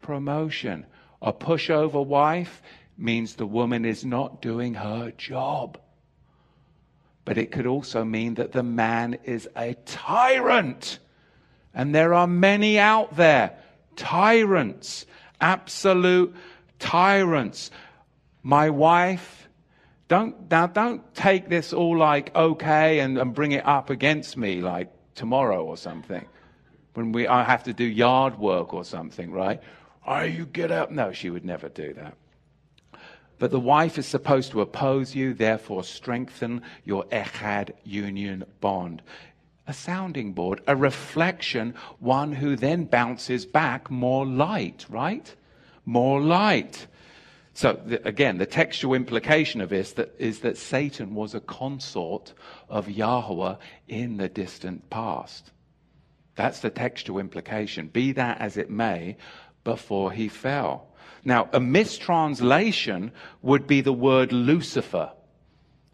promotion. 0.00 0.86
A 1.20 1.32
pushover 1.32 2.04
wife 2.04 2.62
means 2.96 3.34
the 3.34 3.46
woman 3.46 3.84
is 3.84 4.04
not 4.04 4.40
doing 4.40 4.74
her 4.74 5.10
job. 5.12 5.78
But 7.24 7.38
it 7.38 7.50
could 7.50 7.66
also 7.66 8.04
mean 8.04 8.34
that 8.34 8.52
the 8.52 8.62
man 8.62 9.18
is 9.24 9.48
a 9.56 9.74
tyrant. 9.86 10.98
And 11.74 11.94
there 11.94 12.14
are 12.14 12.26
many 12.26 12.78
out 12.78 13.16
there 13.16 13.58
tyrants, 13.96 15.06
absolute 15.40 16.34
tyrants. 16.78 17.70
My 18.42 18.70
wife, 18.70 19.48
don't, 20.08 20.50
now 20.50 20.66
don't 20.66 21.14
take 21.14 21.48
this 21.48 21.72
all 21.72 21.96
like 21.96 22.34
okay 22.34 23.00
and, 23.00 23.18
and 23.18 23.34
bring 23.34 23.52
it 23.52 23.66
up 23.66 23.90
against 23.90 24.36
me 24.36 24.60
like 24.60 24.92
tomorrow 25.14 25.64
or 25.64 25.76
something. 25.76 26.24
When 26.94 27.12
we, 27.12 27.26
I 27.26 27.42
have 27.44 27.64
to 27.64 27.72
do 27.72 27.84
yard 27.84 28.38
work 28.38 28.72
or 28.72 28.84
something, 28.84 29.32
right? 29.32 29.60
Oh, 30.06 30.22
you 30.22 30.46
get 30.46 30.70
up. 30.70 30.90
No, 30.90 31.12
she 31.12 31.30
would 31.30 31.44
never 31.44 31.68
do 31.68 31.94
that. 31.94 32.14
But 33.38 33.50
the 33.50 33.60
wife 33.60 33.98
is 33.98 34.06
supposed 34.06 34.52
to 34.52 34.60
oppose 34.60 35.14
you, 35.14 35.34
therefore 35.34 35.82
strengthen 35.82 36.62
your 36.84 37.04
echad 37.06 37.72
union 37.82 38.44
bond 38.60 39.02
a 39.66 39.72
sounding 39.72 40.32
board, 40.32 40.60
a 40.66 40.76
reflection, 40.76 41.74
one 41.98 42.32
who 42.32 42.56
then 42.56 42.84
bounces 42.84 43.46
back 43.46 43.90
more 43.90 44.26
light, 44.26 44.84
right? 44.88 45.34
More 45.84 46.20
light. 46.20 46.86
So 47.54 47.80
again, 48.04 48.38
the 48.38 48.46
textual 48.46 48.94
implication 48.94 49.60
of 49.60 49.70
this 49.70 49.92
that, 49.92 50.14
is 50.18 50.40
that 50.40 50.58
Satan 50.58 51.14
was 51.14 51.34
a 51.34 51.40
consort 51.40 52.32
of 52.68 52.90
Yahweh 52.90 53.56
in 53.88 54.16
the 54.16 54.28
distant 54.28 54.90
past. 54.90 55.52
That's 56.34 56.60
the 56.60 56.70
textual 56.70 57.20
implication. 57.20 57.86
Be 57.88 58.12
that 58.12 58.40
as 58.40 58.56
it 58.56 58.70
may, 58.70 59.16
before 59.62 60.10
he 60.12 60.28
fell. 60.28 60.88
Now, 61.24 61.48
a 61.52 61.60
mistranslation 61.60 63.12
would 63.40 63.66
be 63.66 63.80
the 63.80 63.92
word 63.92 64.32
Lucifer. 64.32 65.10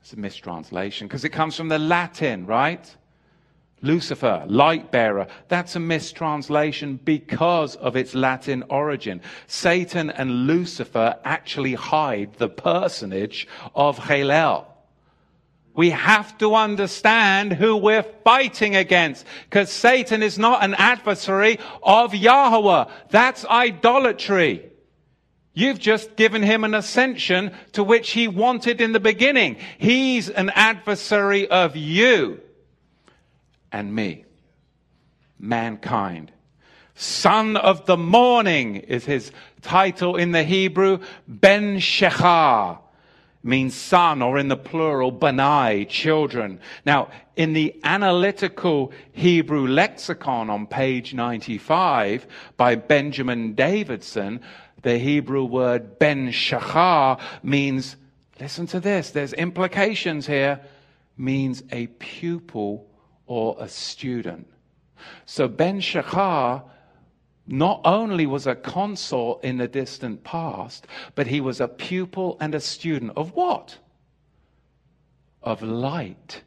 It's 0.01 0.13
a 0.13 0.19
mistranslation 0.19 1.07
because 1.07 1.25
it 1.25 1.29
comes 1.29 1.57
from 1.57 1.69
the 1.69 1.79
Latin, 1.79 2.47
right? 2.47 2.97
Lucifer, 3.83 4.45
light 4.47 4.91
bearer. 4.91 5.27
That's 5.49 5.75
a 5.75 5.81
mistranslation 5.81 7.01
because 7.03 7.77
of 7.77 7.97
its 7.97 8.15
Latin 8.15 8.65
origin. 8.69 9.23
Satan 9.47 10.11
and 10.11 10.47
Lucifer 10.47 11.19
actually 11.25 11.75
hide 11.75 12.35
the 12.35 12.49
personage 12.49 13.49
of 13.75 13.99
Halel. 13.99 14.67
We 15.73 15.91
have 15.91 16.37
to 16.39 16.57
understand 16.57 17.55
who 17.55 17.77
we're 17.77 18.03
fighting 18.03 18.77
against 18.77 19.25
because 19.49 19.71
Satan 19.71 20.23
is 20.23 20.39
not 20.39 20.63
an 20.63 20.75
adversary 20.75 21.59
of 21.83 22.15
Yahweh. 22.15 22.85
That's 23.09 23.47
idolatry. 23.47 24.67
You've 25.55 25.79
just 25.79 26.17
given 26.17 26.43
him 26.43 26.65
an 26.65 26.75
ascension 26.75 27.53
to 27.73 27.83
which 27.83 28.11
he 28.11 28.29
wanted 28.29 28.81
in 28.81 28.93
the 28.93 29.01
beginning. 29.01 29.57
He's 29.79 30.29
an 30.29 30.51
adversary 30.51 31.49
of 31.49 31.77
you 31.77 32.41
and 33.73 33.95
me. 33.95 34.25
Mankind. 35.39 36.33
Son 36.95 37.57
of 37.57 37.87
the 37.87 37.97
morning 37.97 38.77
is 38.77 39.07
his 39.07 39.33
title 39.63 40.17
in 40.17 40.33
the 40.33 40.45
Hebrew. 40.45 40.99
Ben 41.27 41.79
Shechar 41.79 42.79
means 43.43 43.75
son, 43.75 44.21
or 44.21 44.39
in 44.39 44.49
the 44.49 44.57
plural, 44.57 45.11
Benai, 45.11 45.89
children. 45.89 46.61
Now, 46.85 47.09
in 47.37 47.55
the 47.55 47.75
analytical 47.85 48.93
Hebrew 49.13 49.67
lexicon 49.67 50.51
on 50.51 50.67
page 50.67 51.15
95 51.15 52.27
by 52.59 52.75
Benjamin 52.75 53.55
Davidson, 53.55 54.41
the 54.83 54.99
Hebrew 54.99 55.45
word 55.45 55.99
Ben 55.99 56.29
Shachar 56.29 57.19
means, 57.43 57.97
listen 58.39 58.67
to 58.69 58.81
this, 58.81 59.11
there's 59.11 59.33
implications 59.33 60.27
here, 60.27 60.61
means 61.17 61.63
a 61.71 61.87
pupil 61.87 62.90
or 63.31 63.55
a 63.61 63.69
student. 63.69 64.49
So 65.25 65.47
Ben 65.47 65.81
Shachar 65.81 66.65
not 67.47 67.81
only 67.85 68.27
was 68.27 68.49
a 68.49 68.57
consort 68.57 69.45
in 69.45 69.59
the 69.59 69.69
distant 69.69 70.25
past, 70.25 70.89
but 71.15 71.29
he 71.29 71.41
was 71.41 71.61
a 71.61 71.69
pupil 71.69 72.37
and 72.41 72.57
a 72.57 72.61
student 72.61 73.13
of 73.17 73.33
what? 73.37 73.79
Of 75.45 75.63
light 75.63 76.43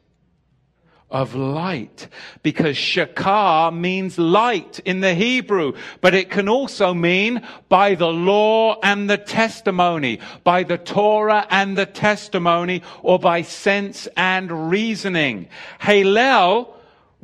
of 1.14 1.36
light 1.36 2.08
because 2.42 2.76
shakar 2.76 3.72
means 3.72 4.18
light 4.18 4.80
in 4.80 4.98
the 4.98 5.14
Hebrew, 5.14 5.74
but 6.00 6.12
it 6.12 6.28
can 6.28 6.48
also 6.48 6.92
mean 6.92 7.46
by 7.68 7.94
the 7.94 8.08
law 8.08 8.80
and 8.82 9.08
the 9.08 9.16
testimony, 9.16 10.18
by 10.42 10.64
the 10.64 10.76
Torah 10.76 11.46
and 11.50 11.78
the 11.78 11.86
testimony, 11.86 12.82
or 13.00 13.20
by 13.20 13.42
sense 13.42 14.08
and 14.16 14.70
reasoning. 14.70 15.48
Halel 15.80 16.73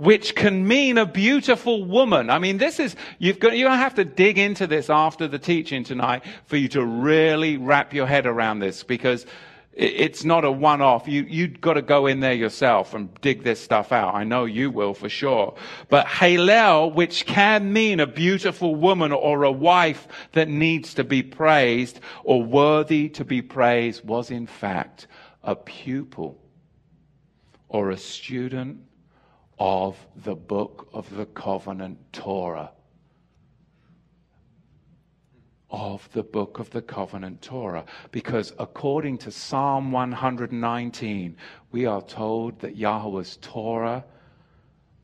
which 0.01 0.34
can 0.34 0.66
mean 0.66 0.96
a 0.96 1.05
beautiful 1.05 1.84
woman. 1.84 2.30
I 2.30 2.38
mean, 2.38 2.57
this 2.57 2.80
is, 2.80 2.96
you've 3.18 3.38
got, 3.38 3.55
you're 3.55 3.68
going 3.68 3.78
to 3.78 3.82
have 3.82 3.96
to 3.96 4.05
dig 4.05 4.38
into 4.38 4.66
this 4.66 4.88
after 4.88 5.28
the 5.28 5.38
teaching 5.38 5.84
tonight 5.84 6.24
for 6.46 6.57
you 6.57 6.68
to 6.68 6.82
really 6.82 7.59
wrap 7.59 7.92
your 7.92 8.07
head 8.07 8.24
around 8.24 8.61
this 8.61 8.82
because 8.82 9.26
it's 9.74 10.24
not 10.24 10.46
a 10.46 10.51
one 10.51 10.80
off. 10.80 11.07
You, 11.07 11.26
you've 11.28 11.61
got 11.61 11.74
to 11.74 11.82
go 11.82 12.07
in 12.07 12.20
there 12.20 12.32
yourself 12.32 12.94
and 12.94 13.12
dig 13.20 13.44
this 13.44 13.61
stuff 13.61 13.92
out. 13.92 14.14
I 14.14 14.24
know 14.24 14.46
you 14.46 14.70
will 14.70 14.94
for 14.94 15.11
sure. 15.11 15.55
But 15.90 16.07
Halel, 16.07 16.94
which 16.94 17.26
can 17.26 17.70
mean 17.70 18.01
a 18.01 18.07
beautiful 18.07 18.74
woman 18.74 19.12
or 19.12 19.42
a 19.42 19.53
wife 19.53 20.09
that 20.32 20.48
needs 20.48 20.94
to 20.94 21.05
be 21.05 21.22
praised 21.22 22.01
or 22.24 22.42
worthy 22.42 23.11
to 23.11 23.24
be 23.26 23.42
praised, 23.42 24.03
was 24.07 24.30
in 24.30 24.46
fact 24.46 25.09
a 25.42 25.55
pupil 25.55 26.40
or 27.68 27.90
a 27.90 27.98
student 27.98 28.78
of 29.61 30.06
the 30.16 30.34
book 30.34 30.88
of 30.94 31.14
the 31.14 31.26
covenant 31.26 31.98
Torah. 32.12 32.70
Of 35.70 36.11
the 36.12 36.22
book 36.22 36.58
of 36.58 36.70
the 36.70 36.80
covenant 36.80 37.42
Torah. 37.42 37.84
Because 38.11 38.54
according 38.58 39.18
to 39.18 39.30
Psalm 39.30 39.92
119, 39.92 41.36
we 41.70 41.84
are 41.84 42.02
told 42.02 42.58
that 42.61 42.76
Yahweh's 42.76 43.36
Torah, 43.42 44.02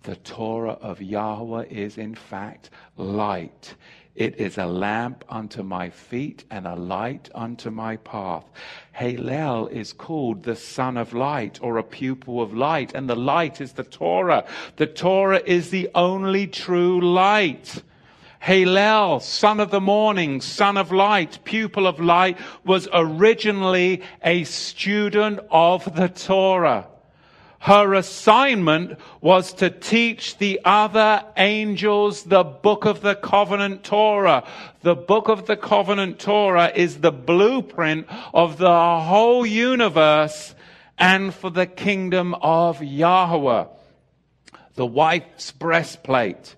the 0.03 0.17
Torah 0.17 0.73
of 0.73 1.03
Yahweh, 1.03 1.67
is 1.67 1.99
in 1.99 2.15
fact 2.15 2.71
light. 2.97 3.75
It 4.17 4.41
is 4.41 4.57
a 4.57 4.65
lamp 4.65 5.27
unto 5.29 5.63
my 5.63 5.91
feet 5.91 6.45
and 6.51 6.67
a 6.67 6.75
light 6.75 7.29
unto 7.35 7.71
my 7.71 7.97
path. 7.99 8.47
Halel 8.99 9.71
is 9.71 9.93
called 9.93 10.43
the 10.43 10.57
son 10.57 10.97
of 10.97 11.13
light 11.13 11.59
or 11.61 11.77
a 11.77 11.83
pupil 11.83 12.41
of 12.41 12.55
light, 12.55 12.95
and 12.95 13.11
the 13.11 13.15
light 13.15 13.61
is 13.61 13.75
the 13.75 13.85
Torah. 13.85 14.47
The 14.77 14.87
Torah 14.87 15.43
is 15.45 15.69
the 15.69 15.91
only 15.95 16.47
true 16.47 16.99
light. 16.99 17.83
Hallel, 18.43 19.21
son 19.21 19.61
of 19.61 19.71
the 19.71 19.83
morning, 19.83 20.41
son 20.41 20.79
of 20.79 20.93
light, 20.93 21.39
pupil 21.45 21.87
of 21.87 22.01
light, 22.01 22.39
was 22.65 22.89
originally 22.95 24.03
a 24.23 24.45
student 24.45 25.41
of 25.51 25.95
the 25.95 26.09
Torah. 26.09 26.87
Her 27.67 27.95
assignment 27.95 28.97
was 29.21 29.53
to 29.55 29.71
teach 29.71 30.39
the 30.39 30.61
other 30.65 31.25
angels 31.37 32.23
the 32.23 32.45
book 32.45 32.85
of 32.85 33.01
the 33.01 33.17
covenant 33.17 33.83
Torah. 33.83 34.45
The 34.83 34.95
book 34.95 35.29
of 35.29 35.47
the 35.47 35.57
covenant 35.57 36.21
Torah 36.21 36.71
is 36.73 36.99
the 36.99 37.11
blueprint 37.11 38.07
of 38.33 38.59
the 38.59 39.01
whole 39.01 39.45
universe 39.45 40.55
and 40.97 41.35
for 41.35 41.51
the 41.51 41.67
kingdom 41.67 42.35
of 42.35 42.85
Yahweh. 42.85 43.65
The 44.77 44.87
wife's 44.87 45.51
breastplate. 45.51 46.55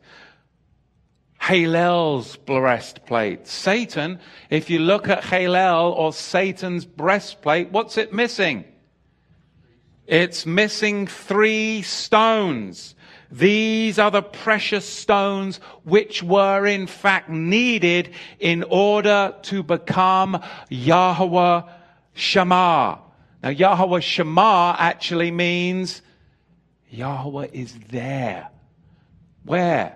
Hallel's 1.40 2.36
breastplate. 2.36 3.46
Satan, 3.46 4.20
if 4.50 4.68
you 4.68 4.80
look 4.80 5.08
at 5.08 5.22
Hallel 5.22 5.90
or 5.90 6.12
Satan's 6.12 6.84
breastplate, 6.84 7.72
what's 7.72 7.96
it 7.96 8.12
missing? 8.12 8.66
It's 10.08 10.46
missing 10.46 11.06
three 11.06 11.82
stones. 11.82 12.94
These 13.30 13.98
are 13.98 14.10
the 14.10 14.22
precious 14.22 14.88
stones 14.88 15.60
which 15.84 16.22
were 16.22 16.64
in 16.64 16.86
fact 16.86 17.28
needed 17.28 18.14
in 18.40 18.64
order 18.70 19.34
to 19.42 19.62
become 19.62 20.42
Yahweh 20.70 21.60
Shammah. 22.14 23.00
Now, 23.42 23.48
Yahweh 23.50 24.00
Shammah 24.00 24.76
actually 24.78 25.30
means 25.30 26.00
Yahweh 26.88 27.48
is 27.52 27.74
there. 27.90 28.48
Where? 29.44 29.94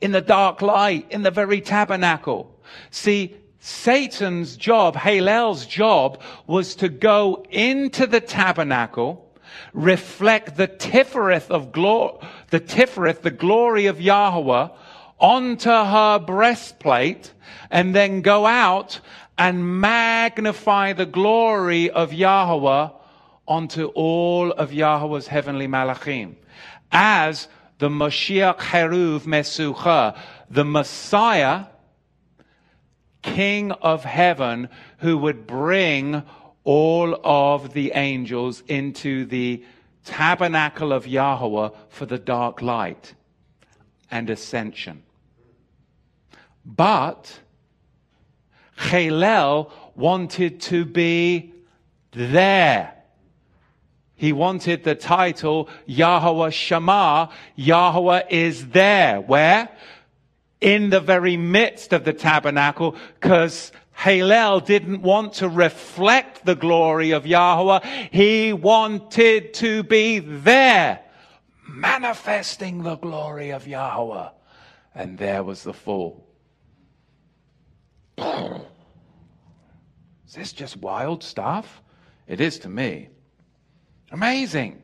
In 0.00 0.12
the 0.12 0.22
dark 0.22 0.62
light, 0.62 1.06
in 1.10 1.20
the 1.20 1.30
very 1.30 1.60
tabernacle. 1.60 2.58
See, 2.90 3.36
Satan's 3.58 4.56
job, 4.56 4.96
Hallel's 4.96 5.66
job, 5.66 6.22
was 6.46 6.74
to 6.76 6.88
go 6.88 7.44
into 7.50 8.06
the 8.06 8.22
tabernacle 8.22 9.29
reflect 9.72 10.56
the 10.56 10.68
Tifereth 10.68 11.50
of 11.50 11.72
glory, 11.72 12.18
the 12.50 12.60
Tifereth, 12.60 13.22
the 13.22 13.30
glory 13.30 13.86
of 13.86 14.00
Yahweh 14.00 14.68
onto 15.18 15.70
her 15.70 16.18
breastplate 16.18 17.32
and 17.70 17.94
then 17.94 18.22
go 18.22 18.46
out 18.46 19.00
and 19.36 19.80
magnify 19.80 20.92
the 20.92 21.06
glory 21.06 21.90
of 21.90 22.12
Yahweh 22.12 22.88
onto 23.46 23.86
all 23.86 24.52
of 24.52 24.72
Yahweh's 24.72 25.26
heavenly 25.26 25.66
malachim. 25.66 26.34
As 26.92 27.48
the 27.78 27.88
Moshiach 27.88 28.58
Heruv 28.58 29.20
Mesucha, 29.20 30.18
the 30.50 30.64
Messiah, 30.64 31.66
King 33.22 33.72
of 33.72 34.04
heaven, 34.04 34.68
who 34.98 35.18
would 35.18 35.46
bring 35.46 36.22
all 36.64 37.18
of 37.24 37.72
the 37.72 37.92
angels 37.94 38.62
into 38.68 39.24
the 39.24 39.64
tabernacle 40.04 40.92
of 40.92 41.06
Yahweh 41.06 41.70
for 41.88 42.06
the 42.06 42.18
dark 42.18 42.62
light 42.62 43.14
and 44.10 44.28
ascension. 44.30 45.02
But 46.64 47.40
Hallel 48.76 49.70
wanted 49.94 50.60
to 50.62 50.84
be 50.84 51.52
there. 52.12 52.94
He 54.16 54.32
wanted 54.32 54.84
the 54.84 54.94
title 54.94 55.68
Yahweh 55.86 56.50
Shammah. 56.50 57.30
Yahweh 57.56 58.22
is 58.28 58.68
there. 58.68 59.20
Where? 59.20 59.68
In 60.60 60.90
the 60.90 61.00
very 61.00 61.38
midst 61.38 61.94
of 61.94 62.04
the 62.04 62.12
tabernacle, 62.12 62.96
because 63.14 63.72
Hallel 64.00 64.64
didn't 64.64 65.02
want 65.02 65.34
to 65.34 65.48
reflect 65.48 66.46
the 66.46 66.54
glory 66.54 67.10
of 67.10 67.26
Yahweh. 67.26 68.08
He 68.10 68.54
wanted 68.54 69.52
to 69.54 69.82
be 69.82 70.20
there, 70.20 71.00
manifesting 71.68 72.82
the 72.82 72.96
glory 72.96 73.50
of 73.50 73.66
Yahweh. 73.66 74.30
And 74.94 75.18
there 75.18 75.44
was 75.44 75.64
the 75.64 75.74
fall. 75.74 76.26
Is 78.16 78.62
this 80.34 80.54
just 80.54 80.78
wild 80.78 81.22
stuff? 81.22 81.82
It 82.26 82.40
is 82.40 82.58
to 82.60 82.70
me. 82.70 83.10
Amazing. 84.10 84.80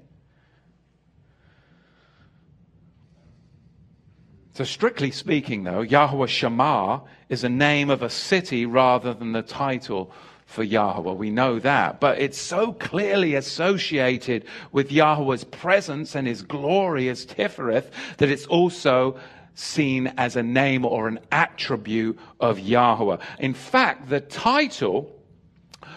So, 4.56 4.64
strictly 4.64 5.10
speaking, 5.10 5.64
though, 5.64 5.82
Yahweh 5.82 6.24
Shammah 6.24 7.02
is 7.28 7.44
a 7.44 7.48
name 7.50 7.90
of 7.90 8.00
a 8.00 8.08
city 8.08 8.64
rather 8.64 9.12
than 9.12 9.32
the 9.32 9.42
title 9.42 10.10
for 10.46 10.62
Yahweh. 10.62 11.12
We 11.12 11.28
know 11.28 11.58
that. 11.58 12.00
But 12.00 12.20
it's 12.20 12.40
so 12.40 12.72
clearly 12.72 13.34
associated 13.34 14.46
with 14.72 14.90
Yahweh's 14.90 15.44
presence 15.44 16.14
and 16.14 16.26
his 16.26 16.40
glory 16.40 17.10
as 17.10 17.26
Tifereth 17.26 17.90
that 18.16 18.30
it's 18.30 18.46
also 18.46 19.20
seen 19.54 20.06
as 20.16 20.36
a 20.36 20.42
name 20.42 20.86
or 20.86 21.06
an 21.06 21.18
attribute 21.30 22.18
of 22.40 22.58
Yahweh. 22.58 23.18
In 23.38 23.52
fact, 23.52 24.08
the 24.08 24.20
title 24.20 25.14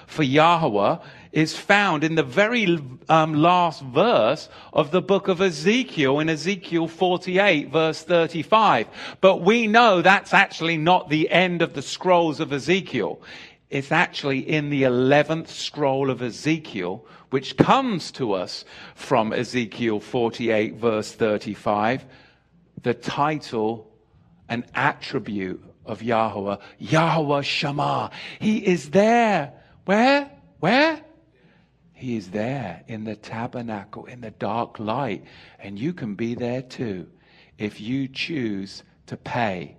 for 0.05 0.23
Yahweh 0.23 0.97
is 1.31 1.55
found 1.55 2.03
in 2.03 2.15
the 2.15 2.23
very 2.23 2.79
um, 3.07 3.33
last 3.35 3.83
verse 3.83 4.49
of 4.73 4.91
the 4.91 5.01
book 5.01 5.27
of 5.27 5.41
Ezekiel, 5.41 6.19
in 6.19 6.29
Ezekiel 6.29 6.87
48, 6.87 7.69
verse 7.69 8.01
35. 8.03 8.87
But 9.21 9.41
we 9.41 9.67
know 9.67 10.01
that's 10.01 10.33
actually 10.33 10.77
not 10.77 11.09
the 11.09 11.29
end 11.29 11.61
of 11.61 11.73
the 11.73 11.81
scrolls 11.81 12.39
of 12.39 12.51
Ezekiel. 12.51 13.21
It's 13.69 13.91
actually 13.91 14.39
in 14.39 14.71
the 14.71 14.83
11th 14.83 15.49
scroll 15.49 16.09
of 16.09 16.23
Ezekiel, 16.23 17.05
which 17.29 17.57
comes 17.57 18.11
to 18.13 18.33
us 18.33 18.65
from 18.95 19.31
Ezekiel 19.31 19.99
48, 19.99 20.75
verse 20.75 21.11
35, 21.11 22.05
the 22.81 22.95
title 22.95 23.91
and 24.47 24.63
attribute 24.73 25.63
of 25.85 26.01
Yahweh, 26.01 26.57
Yahweh 26.79 27.41
Shammah. 27.41 28.09
He 28.39 28.65
is 28.65 28.89
there. 28.89 29.53
Where? 29.85 30.31
Where? 30.59 31.01
He 31.99 32.15
is 32.15 32.31
there 32.31 32.85
in 32.87 33.03
the 33.03 33.17
tabernacle, 33.17 34.05
in 34.05 34.21
the 34.21 34.31
dark 34.31 34.79
light, 34.79 35.25
and 35.59 35.77
you 35.77 35.91
can 35.91 36.15
be 36.15 36.33
there 36.33 36.61
too 36.61 37.09
if 37.57 37.81
you 37.81 38.07
choose 38.07 38.83
to 39.07 39.17
pay. 39.17 39.75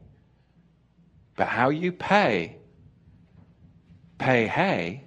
But 1.35 1.49
how 1.49 1.71
you 1.71 1.93
pay, 1.93 2.59
pay 4.19 4.47
hey, 4.47 5.05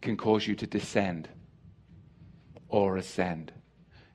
can 0.00 0.16
cause 0.16 0.46
you 0.46 0.54
to 0.54 0.66
descend 0.66 1.28
or 2.70 2.96
ascend, 2.96 3.52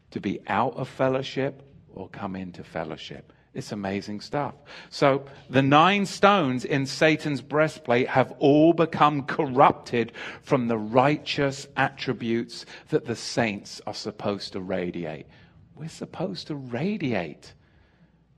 to 0.10 0.20
be 0.20 0.40
out 0.48 0.76
of 0.78 0.90
fellowship 0.90 1.62
or 1.94 2.10
come 2.10 2.36
into 2.36 2.64
fellowship. 2.64 3.32
It's 3.56 3.72
amazing 3.72 4.20
stuff. 4.20 4.54
So 4.90 5.26
the 5.50 5.62
nine 5.62 6.06
stones 6.06 6.66
in 6.66 6.86
Satan's 6.86 7.42
breastplate 7.42 8.10
have 8.10 8.34
all 8.40 8.74
become 8.74 9.24
corrupted 9.24 10.12
from 10.42 10.68
the 10.68 10.78
righteous 10.78 11.66
attributes 11.78 12.66
that 12.90 13.06
the 13.06 13.16
saints 13.16 13.82
are 13.88 13.94
supposed 13.94 14.52
to 14.54 14.60
radiate. 14.60 15.26
We're 15.74 15.88
supposed 15.88 16.48
to 16.48 16.56
radiate. 16.56 17.54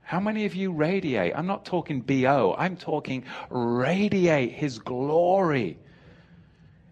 How 0.02 0.20
many 0.20 0.46
of 0.46 0.54
you 0.54 0.72
radiate? 0.72 1.34
I'm 1.36 1.48
not 1.48 1.66
talking 1.66 2.02
BO, 2.02 2.56
I'm 2.58 2.78
talking 2.78 3.26
radiate 3.50 4.52
his 4.52 4.78
glory. 4.78 5.80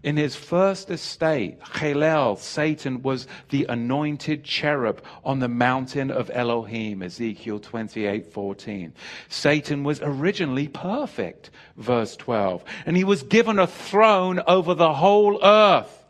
In 0.06 0.18
his 0.18 0.36
first 0.36 0.92
estate, 0.92 1.60
Hallel, 1.62 2.38
Satan 2.38 3.02
was 3.02 3.26
the 3.50 3.66
anointed 3.68 4.44
cherub 4.44 5.04
on 5.24 5.40
the 5.40 5.48
mountain 5.48 6.12
of 6.12 6.30
Elohim, 6.32 7.02
Ezekiel 7.02 7.60
28 7.60 8.28
14. 8.28 8.94
Satan 9.30 9.84
was 9.84 10.00
originally 10.04 10.68
perfect, 10.68 11.50
verse 11.76 12.16
12, 12.18 12.64
and 12.86 12.96
he 12.96 13.04
was 13.04 13.24
given 13.24 13.58
a 13.58 13.66
throne 13.66 14.44
over 14.46 14.76
the 14.76 14.94
whole 14.94 15.44
earth. 15.44 16.05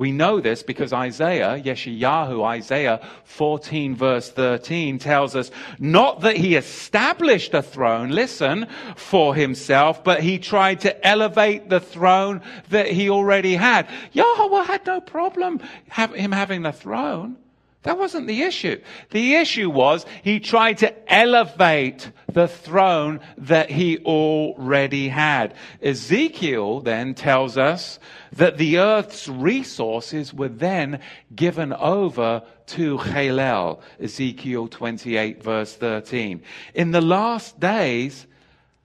We 0.00 0.12
know 0.12 0.40
this 0.40 0.62
because 0.62 0.94
Isaiah, 0.94 1.60
Yeshayahu, 1.62 2.42
Isaiah 2.42 3.06
14 3.24 3.94
verse 3.94 4.30
13 4.30 4.98
tells 4.98 5.36
us 5.36 5.50
not 5.78 6.22
that 6.22 6.38
he 6.38 6.54
established 6.54 7.52
a 7.52 7.60
throne, 7.60 8.08
listen, 8.08 8.66
for 8.96 9.34
himself, 9.34 10.02
but 10.02 10.22
he 10.22 10.38
tried 10.38 10.80
to 10.80 11.06
elevate 11.06 11.68
the 11.68 11.80
throne 11.80 12.40
that 12.70 12.86
he 12.86 13.10
already 13.10 13.56
had. 13.56 13.90
Yahweh 14.12 14.64
had 14.64 14.86
no 14.86 15.02
problem 15.02 15.60
him 15.94 16.32
having 16.32 16.62
the 16.62 16.72
throne. 16.72 17.36
That 17.82 17.98
wasn't 17.98 18.26
the 18.26 18.42
issue. 18.42 18.78
The 19.10 19.36
issue 19.36 19.70
was 19.70 20.04
he 20.22 20.38
tried 20.38 20.78
to 20.78 21.12
elevate 21.12 22.10
the 22.30 22.46
throne 22.46 23.20
that 23.38 23.70
he 23.70 23.98
already 23.98 25.08
had. 25.08 25.54
Ezekiel 25.82 26.80
then 26.80 27.14
tells 27.14 27.56
us 27.56 27.98
that 28.32 28.58
the 28.58 28.78
earth's 28.78 29.28
resources 29.28 30.34
were 30.34 30.48
then 30.48 31.00
given 31.34 31.72
over 31.72 32.42
to 32.66 32.98
Halel, 32.98 33.80
Ezekiel 33.98 34.68
28, 34.68 35.42
verse 35.42 35.74
13. 35.74 36.42
In 36.74 36.90
the 36.90 37.00
last 37.00 37.58
days, 37.58 38.26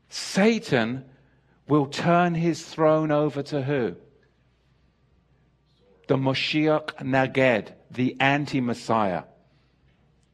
Satan 0.07 1.03
will 1.67 1.87
turn 1.87 2.33
his 2.33 2.63
throne 2.65 3.11
over 3.11 3.43
to 3.43 3.61
who? 3.61 3.95
The 6.07 6.15
Moshiach 6.15 6.95
Naged, 7.01 7.73
the 7.95 8.15
anti 8.19 8.61
Messiah. 8.61 9.23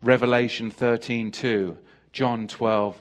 Revelation 0.03 0.71
13, 0.71 1.31
2, 1.31 1.77
John 2.11 2.47
12, 2.47 2.99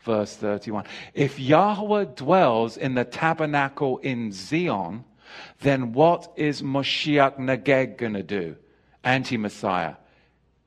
verse 0.00 0.36
31. 0.36 0.84
If 1.14 1.38
Yahweh 1.40 2.04
dwells 2.14 2.76
in 2.76 2.94
the 2.94 3.04
tabernacle 3.04 3.98
in 3.98 4.32
Zion, 4.32 5.04
then 5.60 5.92
what 5.92 6.30
is 6.36 6.60
Moshiach 6.60 7.38
Naged 7.38 7.96
going 7.96 8.12
to 8.12 8.22
do? 8.22 8.56
Anti 9.02 9.38
Messiah. 9.38 9.94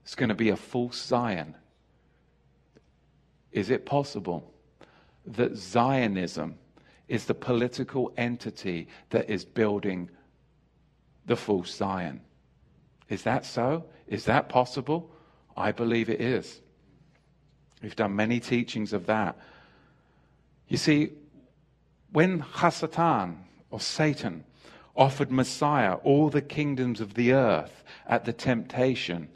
It's 0.03 0.15
going 0.15 0.29
to 0.29 0.35
be 0.35 0.49
a 0.49 0.55
false 0.55 1.01
Zion. 1.01 1.55
Is 3.51 3.69
it 3.69 3.85
possible 3.85 4.51
that 5.25 5.55
Zionism 5.55 6.55
is 7.07 7.25
the 7.25 7.33
political 7.33 8.11
entity 8.17 8.87
that 9.11 9.29
is 9.29 9.45
building 9.45 10.09
the 11.25 11.35
false 11.35 11.73
Zion? 11.73 12.21
Is 13.09 13.23
that 13.23 13.45
so? 13.45 13.85
Is 14.07 14.25
that 14.25 14.49
possible? 14.49 15.11
I 15.55 15.71
believe 15.71 16.09
it 16.09 16.21
is. 16.21 16.61
We've 17.81 17.95
done 17.95 18.15
many 18.15 18.39
teachings 18.39 18.93
of 18.93 19.05
that. 19.05 19.37
You 20.67 20.77
see, 20.77 21.11
when 22.11 22.41
Hasatan 22.41 23.35
or 23.69 23.79
Satan 23.79 24.43
offered 24.95 25.31
Messiah 25.31 25.95
all 25.95 26.29
the 26.29 26.41
kingdoms 26.41 27.01
of 27.01 27.13
the 27.13 27.33
earth 27.33 27.83
at 28.07 28.25
the 28.25 28.33
temptation, 28.33 29.27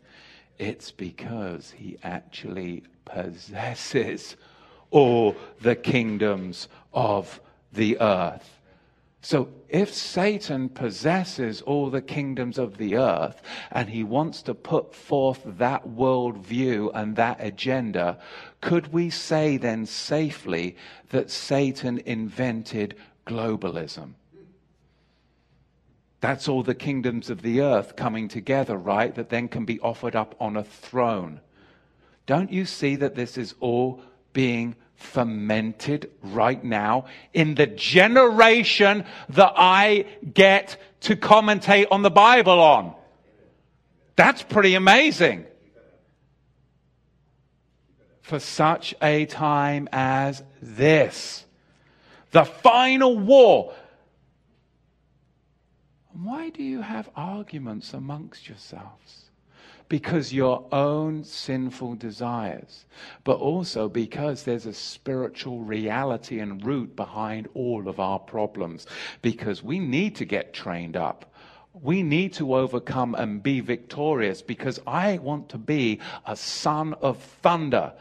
it's 0.58 0.92
because 0.92 1.72
he 1.72 1.98
actually 2.04 2.84
possesses 3.06 4.36
all 4.92 5.36
the 5.62 5.76
kingdoms 5.76 6.68
of 6.94 7.40
the 7.72 8.00
earth. 8.00 8.59
So 9.22 9.50
if 9.68 9.94
Satan 9.94 10.70
possesses 10.70 11.62
all 11.62 11.90
the 11.90 12.02
kingdoms 12.02 12.58
of 12.58 12.78
the 12.78 12.96
earth 12.96 13.42
and 13.72 13.90
he 13.90 14.04
wants 14.04 14.42
to 14.44 14.54
put 14.54 14.96
forth 14.96 15.42
that 15.46 15.88
worldview 15.88 16.92
and 16.94 17.16
that 17.18 17.38
agenda, 17.40 18.18
could 18.62 18.94
we 18.94 19.10
say 19.10 19.58
then 19.58 19.86
safely 19.86 20.78
that 21.10 21.30
Satan 21.30 22.00
invented 22.06 22.96
globalism? 23.28 24.14
That's 26.22 26.48
all 26.48 26.64
the 26.64 26.76
kingdoms 26.76 27.30
of 27.30 27.42
the 27.42 27.62
earth 27.62 27.96
coming 27.96 28.28
together, 28.28 28.78
right? 28.78 29.14
That 29.16 29.30
then 29.30 29.48
can 29.48 29.66
be 29.66 29.80
offered 29.82 30.16
up 30.16 30.36
on 30.40 30.58
a 30.58 30.64
throne. 30.64 31.42
Don't 32.26 32.52
you 32.52 32.66
see 32.66 32.96
that 32.98 33.16
this 33.16 33.38
is 33.38 33.56
all 33.60 34.02
being 34.34 34.76
fermented 35.00 36.12
right 36.22 36.64
now 36.64 37.06
in 37.34 37.56
the 37.56 37.66
generation 37.66 39.06
that 39.30 39.54
I 39.56 40.06
get 40.34 40.78
to 41.02 41.16
commentate 41.16 41.88
on 41.90 42.02
the 42.02 42.12
Bible 42.12 42.60
on. 42.60 42.94
That's 44.16 44.44
pretty 44.44 44.76
amazing. 44.76 45.46
For 48.22 48.40
such 48.40 48.94
a 49.02 49.26
time 49.26 49.88
as 49.92 50.44
this. 50.62 51.46
The 52.32 52.44
final 52.44 53.18
war. 53.18 53.74
Why 56.12 56.50
do 56.50 56.62
you 56.62 56.82
have 56.82 57.10
arguments 57.16 57.94
amongst 57.94 58.50
yourselves? 58.50 59.29
Because 59.90 60.32
your 60.32 60.68
own 60.72 61.24
sinful 61.24 61.96
desires, 61.96 62.86
but 63.24 63.40
also 63.40 63.90
because 63.90 64.44
there's 64.44 64.68
a 64.68 64.74
spiritual 64.74 65.60
reality 65.60 66.40
and 66.40 66.64
root 66.64 66.96
behind 66.96 67.50
all 67.56 67.88
of 67.88 68.00
our 68.00 68.20
problems. 68.20 68.86
Because 69.24 69.64
we 69.64 69.80
need 69.80 70.16
to 70.18 70.26
get 70.26 70.54
trained 70.54 70.96
up. 70.96 71.34
We 71.74 72.04
need 72.04 72.34
to 72.34 72.56
overcome 72.56 73.16
and 73.16 73.42
be 73.42 73.62
victorious 73.62 74.42
because 74.44 74.80
I 74.86 75.18
want 75.18 75.50
to 75.50 75.58
be 75.58 76.00
a 76.26 76.36
son 76.36 76.94
of 77.02 77.18
thunder. 77.18 77.94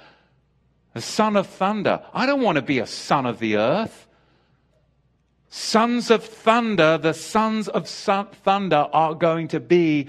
A 0.95 1.01
son 1.01 1.37
of 1.37 1.47
thunder. 1.47 2.03
I 2.13 2.27
don't 2.27 2.43
want 2.43 2.57
to 2.57 2.63
be 2.63 2.81
a 2.81 2.87
son 2.87 3.25
of 3.25 3.39
the 3.39 3.57
earth. 3.57 4.07
Sons 5.49 6.11
of 6.11 6.23
thunder, 6.23 6.99
the 6.99 7.15
sons 7.15 7.69
of 7.69 7.89
thunder 7.89 8.89
are 8.93 9.15
going 9.15 9.49
to 9.49 9.61
be 9.61 10.09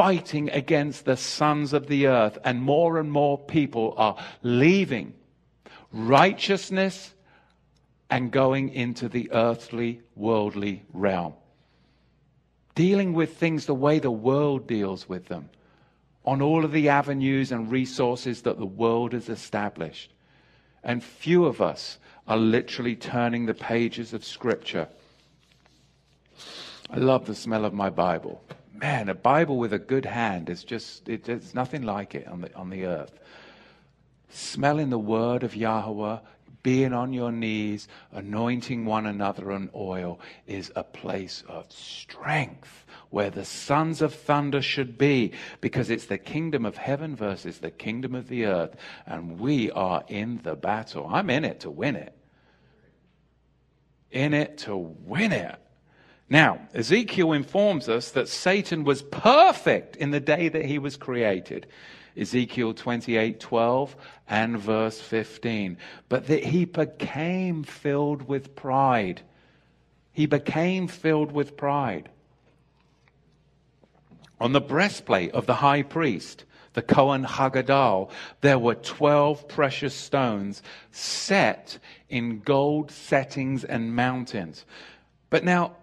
fighting 0.00 0.48
against 0.48 1.04
the 1.04 1.14
sons 1.14 1.74
of 1.74 1.86
the 1.86 2.06
earth, 2.06 2.38
and 2.42 2.62
more 2.62 2.98
and 2.98 3.12
more 3.12 3.36
people 3.36 3.92
are 3.98 4.16
leaving 4.42 5.12
righteousness 5.92 7.12
and 8.08 8.30
going 8.30 8.70
into 8.70 9.10
the 9.10 9.30
earthly, 9.30 10.00
worldly 10.16 10.82
realm. 10.94 11.34
Dealing 12.74 13.12
with 13.12 13.36
things 13.36 13.66
the 13.66 13.74
way 13.74 13.98
the 13.98 14.10
world 14.10 14.66
deals 14.66 15.06
with 15.06 15.26
them, 15.26 15.50
on 16.24 16.40
all 16.40 16.64
of 16.64 16.72
the 16.72 16.88
avenues 16.88 17.52
and 17.52 17.70
resources 17.70 18.40
that 18.40 18.58
the 18.58 18.64
world 18.64 19.12
has 19.12 19.28
established. 19.28 20.14
And 20.82 21.04
few 21.04 21.44
of 21.44 21.60
us 21.60 21.98
are 22.26 22.38
literally 22.38 22.96
turning 22.96 23.44
the 23.44 23.52
pages 23.52 24.14
of 24.14 24.24
Scripture. 24.24 24.88
I 26.88 26.96
love 26.96 27.26
the 27.26 27.34
smell 27.34 27.66
of 27.66 27.74
my 27.74 27.90
Bible 27.90 28.42
man, 28.80 29.08
a 29.10 29.14
Bible 29.14 29.58
with 29.58 29.72
a 29.72 29.78
good 29.78 30.06
hand 30.06 30.48
is 30.48 30.64
just, 30.64 31.08
it, 31.08 31.28
nothing 31.54 31.82
like 31.82 32.14
it 32.14 32.26
on 32.26 32.40
the, 32.40 32.54
on 32.54 32.70
the 32.70 32.86
earth. 32.86 33.18
Smelling 34.30 34.90
the 34.90 34.98
word 34.98 35.42
of 35.42 35.54
Yahweh, 35.54 36.18
being 36.62 36.92
on 36.92 37.12
your 37.12 37.32
knees, 37.32 37.88
anointing 38.12 38.84
one 38.84 39.06
another 39.06 39.52
in 39.52 39.70
oil 39.74 40.18
is 40.46 40.72
a 40.76 40.84
place 40.84 41.42
of 41.48 41.70
strength 41.70 42.84
where 43.10 43.30
the 43.30 43.44
sons 43.44 44.00
of 44.00 44.14
thunder 44.14 44.62
should 44.62 44.96
be 44.96 45.32
because 45.60 45.90
it's 45.90 46.06
the 46.06 46.18
kingdom 46.18 46.64
of 46.64 46.76
heaven 46.76 47.16
versus 47.16 47.58
the 47.58 47.70
kingdom 47.70 48.14
of 48.14 48.28
the 48.28 48.46
earth. 48.46 48.76
And 49.06 49.38
we 49.38 49.70
are 49.72 50.04
in 50.08 50.40
the 50.42 50.54
battle. 50.54 51.06
I'm 51.10 51.30
in 51.30 51.44
it 51.44 51.60
to 51.60 51.70
win 51.70 51.96
it. 51.96 52.16
In 54.10 54.32
it 54.32 54.58
to 54.58 54.76
win 54.76 55.32
it. 55.32 55.58
Now, 56.30 56.60
Ezekiel 56.72 57.32
informs 57.32 57.88
us 57.88 58.12
that 58.12 58.28
Satan 58.28 58.84
was 58.84 59.02
perfect 59.02 59.96
in 59.96 60.12
the 60.12 60.20
day 60.20 60.48
that 60.48 60.64
he 60.64 60.78
was 60.78 60.96
created. 60.96 61.66
Ezekiel 62.16 62.72
28 62.72 63.40
12 63.40 63.96
and 64.28 64.56
verse 64.56 65.00
15. 65.00 65.76
But 66.08 66.28
that 66.28 66.44
he 66.44 66.64
became 66.64 67.64
filled 67.64 68.28
with 68.28 68.54
pride. 68.54 69.22
He 70.12 70.26
became 70.26 70.86
filled 70.86 71.32
with 71.32 71.56
pride. 71.56 72.08
On 74.40 74.52
the 74.52 74.60
breastplate 74.60 75.32
of 75.32 75.46
the 75.46 75.54
high 75.54 75.82
priest, 75.82 76.44
the 76.74 76.82
Kohen 76.82 77.24
Hagadol, 77.24 78.10
there 78.40 78.58
were 78.58 78.76
12 78.76 79.48
precious 79.48 79.94
stones 79.94 80.62
set 80.92 81.78
in 82.08 82.40
gold 82.40 82.92
settings 82.92 83.64
and 83.64 83.94
mountains. 83.96 84.64
But 85.28 85.44
now, 85.44 85.76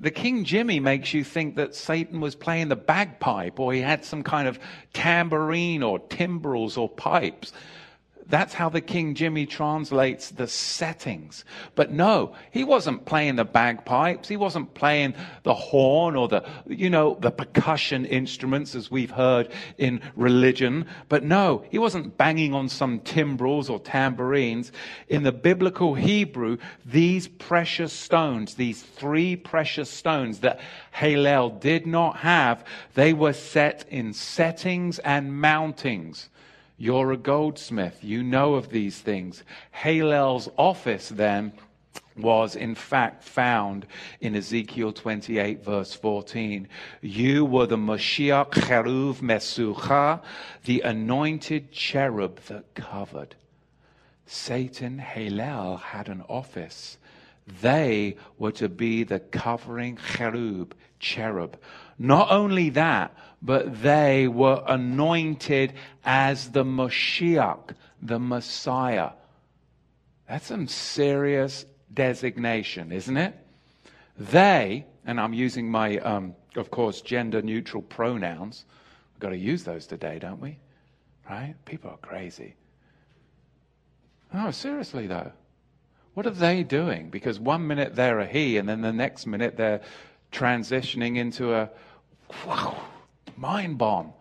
the 0.00 0.10
King 0.10 0.44
Jimmy 0.44 0.80
makes 0.80 1.14
you 1.14 1.24
think 1.24 1.56
that 1.56 1.74
Satan 1.74 2.20
was 2.20 2.34
playing 2.34 2.68
the 2.68 2.76
bagpipe 2.76 3.58
or 3.58 3.72
he 3.72 3.80
had 3.80 4.04
some 4.04 4.22
kind 4.22 4.48
of 4.48 4.58
tambourine 4.92 5.82
or 5.82 5.98
timbrels 5.98 6.76
or 6.76 6.88
pipes. 6.88 7.52
That's 8.28 8.54
how 8.54 8.68
the 8.68 8.80
King 8.80 9.14
Jimmy 9.14 9.46
translates 9.46 10.30
the 10.30 10.48
settings. 10.48 11.44
But 11.76 11.92
no, 11.92 12.34
he 12.50 12.64
wasn't 12.64 13.04
playing 13.04 13.36
the 13.36 13.44
bagpipes. 13.44 14.28
He 14.28 14.36
wasn't 14.36 14.74
playing 14.74 15.14
the 15.44 15.54
horn 15.54 16.16
or 16.16 16.26
the, 16.26 16.44
you 16.66 16.90
know, 16.90 17.16
the 17.20 17.30
percussion 17.30 18.04
instruments 18.04 18.74
as 18.74 18.90
we've 18.90 19.12
heard 19.12 19.52
in 19.78 20.00
religion. 20.16 20.86
But 21.08 21.22
no, 21.22 21.64
he 21.70 21.78
wasn't 21.78 22.16
banging 22.16 22.52
on 22.52 22.68
some 22.68 22.98
timbrels 23.00 23.70
or 23.70 23.78
tambourines. 23.78 24.72
In 25.08 25.22
the 25.22 25.32
biblical 25.32 25.94
Hebrew, 25.94 26.58
these 26.84 27.28
precious 27.28 27.92
stones, 27.92 28.54
these 28.54 28.82
three 28.82 29.36
precious 29.36 29.88
stones 29.88 30.40
that 30.40 30.58
Halel 30.92 31.60
did 31.60 31.86
not 31.86 32.16
have, 32.18 32.64
they 32.94 33.12
were 33.12 33.32
set 33.32 33.84
in 33.88 34.12
settings 34.12 34.98
and 35.00 35.30
mountings. 35.30 36.28
You're 36.78 37.12
a 37.12 37.16
goldsmith. 37.16 38.02
You 38.02 38.22
know 38.22 38.54
of 38.54 38.68
these 38.68 38.98
things. 38.98 39.42
Halel's 39.82 40.48
office 40.58 41.08
then 41.08 41.52
was 42.16 42.56
in 42.56 42.74
fact 42.74 43.22
found 43.22 43.86
in 44.20 44.34
Ezekiel 44.34 44.92
28 44.92 45.64
verse 45.64 45.94
14. 45.94 46.68
You 47.00 47.44
were 47.44 47.66
the 47.66 47.76
Mashiach 47.76 48.50
Cheruv 48.50 49.16
Mesucha, 49.16 50.22
the 50.64 50.80
anointed 50.80 51.72
cherub 51.72 52.40
that 52.46 52.74
covered. 52.74 53.34
Satan, 54.26 54.98
Halel, 54.98 55.80
had 55.80 56.08
an 56.08 56.22
office 56.28 56.98
They 57.46 58.16
were 58.38 58.52
to 58.52 58.68
be 58.68 59.04
the 59.04 59.20
covering 59.20 59.96
cherub, 59.96 60.74
cherub. 60.98 61.56
Not 61.98 62.30
only 62.30 62.70
that, 62.70 63.14
but 63.42 63.82
they 63.82 64.28
were 64.28 64.62
anointed 64.66 65.74
as 66.04 66.50
the 66.50 66.64
Moshiach, 66.64 67.74
the 68.02 68.18
Messiah. 68.18 69.10
That's 70.28 70.46
some 70.46 70.66
serious 70.68 71.66
designation, 71.92 72.92
isn't 72.92 73.16
it? 73.16 73.34
They, 74.18 74.86
and 75.04 75.20
I'm 75.20 75.34
using 75.34 75.70
my, 75.70 75.98
um, 75.98 76.34
of 76.56 76.70
course, 76.70 77.00
gender 77.00 77.42
neutral 77.42 77.82
pronouns. 77.82 78.64
We've 79.14 79.20
got 79.20 79.28
to 79.30 79.36
use 79.36 79.64
those 79.64 79.86
today, 79.86 80.18
don't 80.18 80.40
we? 80.40 80.58
Right? 81.28 81.54
People 81.64 81.90
are 81.90 81.98
crazy. 81.98 82.54
No, 84.32 84.50
seriously 84.50 85.06
though. 85.06 85.32
What 86.14 86.26
are 86.26 86.30
they 86.30 86.62
doing? 86.62 87.10
Because 87.10 87.38
one 87.38 87.66
minute 87.66 87.94
they're 87.94 88.20
a 88.20 88.26
he, 88.26 88.56
and 88.56 88.68
then 88.68 88.80
the 88.80 88.92
next 88.92 89.26
minute 89.26 89.56
they're 89.56 89.82
transitioning 90.32 91.16
into 91.16 91.54
a 91.54 91.70
mind 93.36 93.78
bomb. 93.78 94.12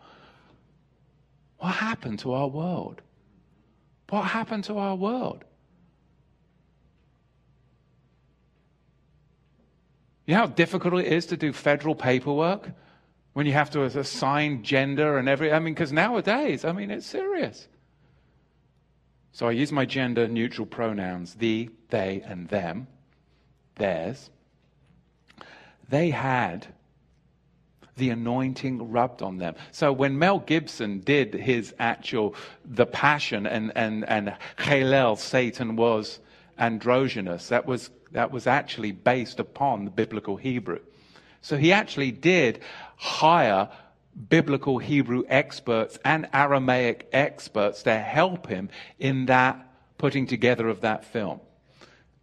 What 1.57 1.73
happened 1.75 2.19
to 2.19 2.33
our 2.33 2.47
world? 2.47 3.01
What 4.09 4.23
happened 4.23 4.65
to 4.65 4.77
our 4.77 4.95
world? 4.95 5.43
You 10.25 10.33
know 10.33 10.41
how 10.41 10.47
difficult 10.47 10.95
it 10.95 11.11
is 11.11 11.25
to 11.27 11.37
do 11.37 11.53
federal 11.53 11.95
paperwork 11.95 12.71
when 13.33 13.45
you 13.45 13.53
have 13.53 13.69
to 13.71 13.83
assign 13.83 14.63
gender 14.63 15.17
and 15.17 15.29
every. 15.29 15.51
I 15.51 15.59
mean, 15.59 15.73
because 15.73 15.91
nowadays, 15.91 16.65
I 16.65 16.71
mean, 16.71 16.89
it's 16.89 17.05
serious. 17.05 17.67
So 19.31 19.47
I 19.47 19.51
use 19.51 19.71
my 19.71 19.85
gender 19.85 20.27
neutral 20.27 20.65
pronouns 20.65 21.35
the, 21.35 21.69
they, 21.89 22.23
and 22.25 22.47
them, 22.47 22.87
theirs. 23.75 24.29
They 25.89 26.09
had 26.09 26.67
the 27.97 28.09
anointing 28.09 28.91
rubbed 28.91 29.21
on 29.21 29.37
them. 29.37 29.55
So 29.71 29.91
when 29.93 30.19
Mel 30.19 30.39
Gibson 30.39 30.99
did 30.99 31.33
his 31.33 31.73
actual, 31.79 32.35
the 32.65 32.85
passion 32.85 33.47
and, 33.47 33.71
and, 33.75 34.07
and 34.07 34.35
Hillel, 34.59 35.15
Satan 35.15 35.75
was 35.75 36.19
androgynous, 36.57 37.49
that 37.49 37.65
was, 37.65 37.89
that 38.11 38.31
was 38.31 38.47
actually 38.47 38.91
based 38.91 39.39
upon 39.39 39.85
the 39.85 39.91
biblical 39.91 40.35
Hebrew. 40.35 40.79
So 41.41 41.57
he 41.57 41.71
actually 41.71 42.11
did 42.11 42.61
hire 42.97 43.69
biblical 44.29 44.77
Hebrew 44.77 45.23
experts 45.27 45.99
and 46.03 46.27
Aramaic 46.33 47.07
experts 47.11 47.83
to 47.83 47.97
help 47.97 48.47
him 48.47 48.69
in 48.99 49.27
that 49.27 49.59
putting 49.97 50.27
together 50.27 50.67
of 50.67 50.81
that 50.81 51.05
film. 51.05 51.39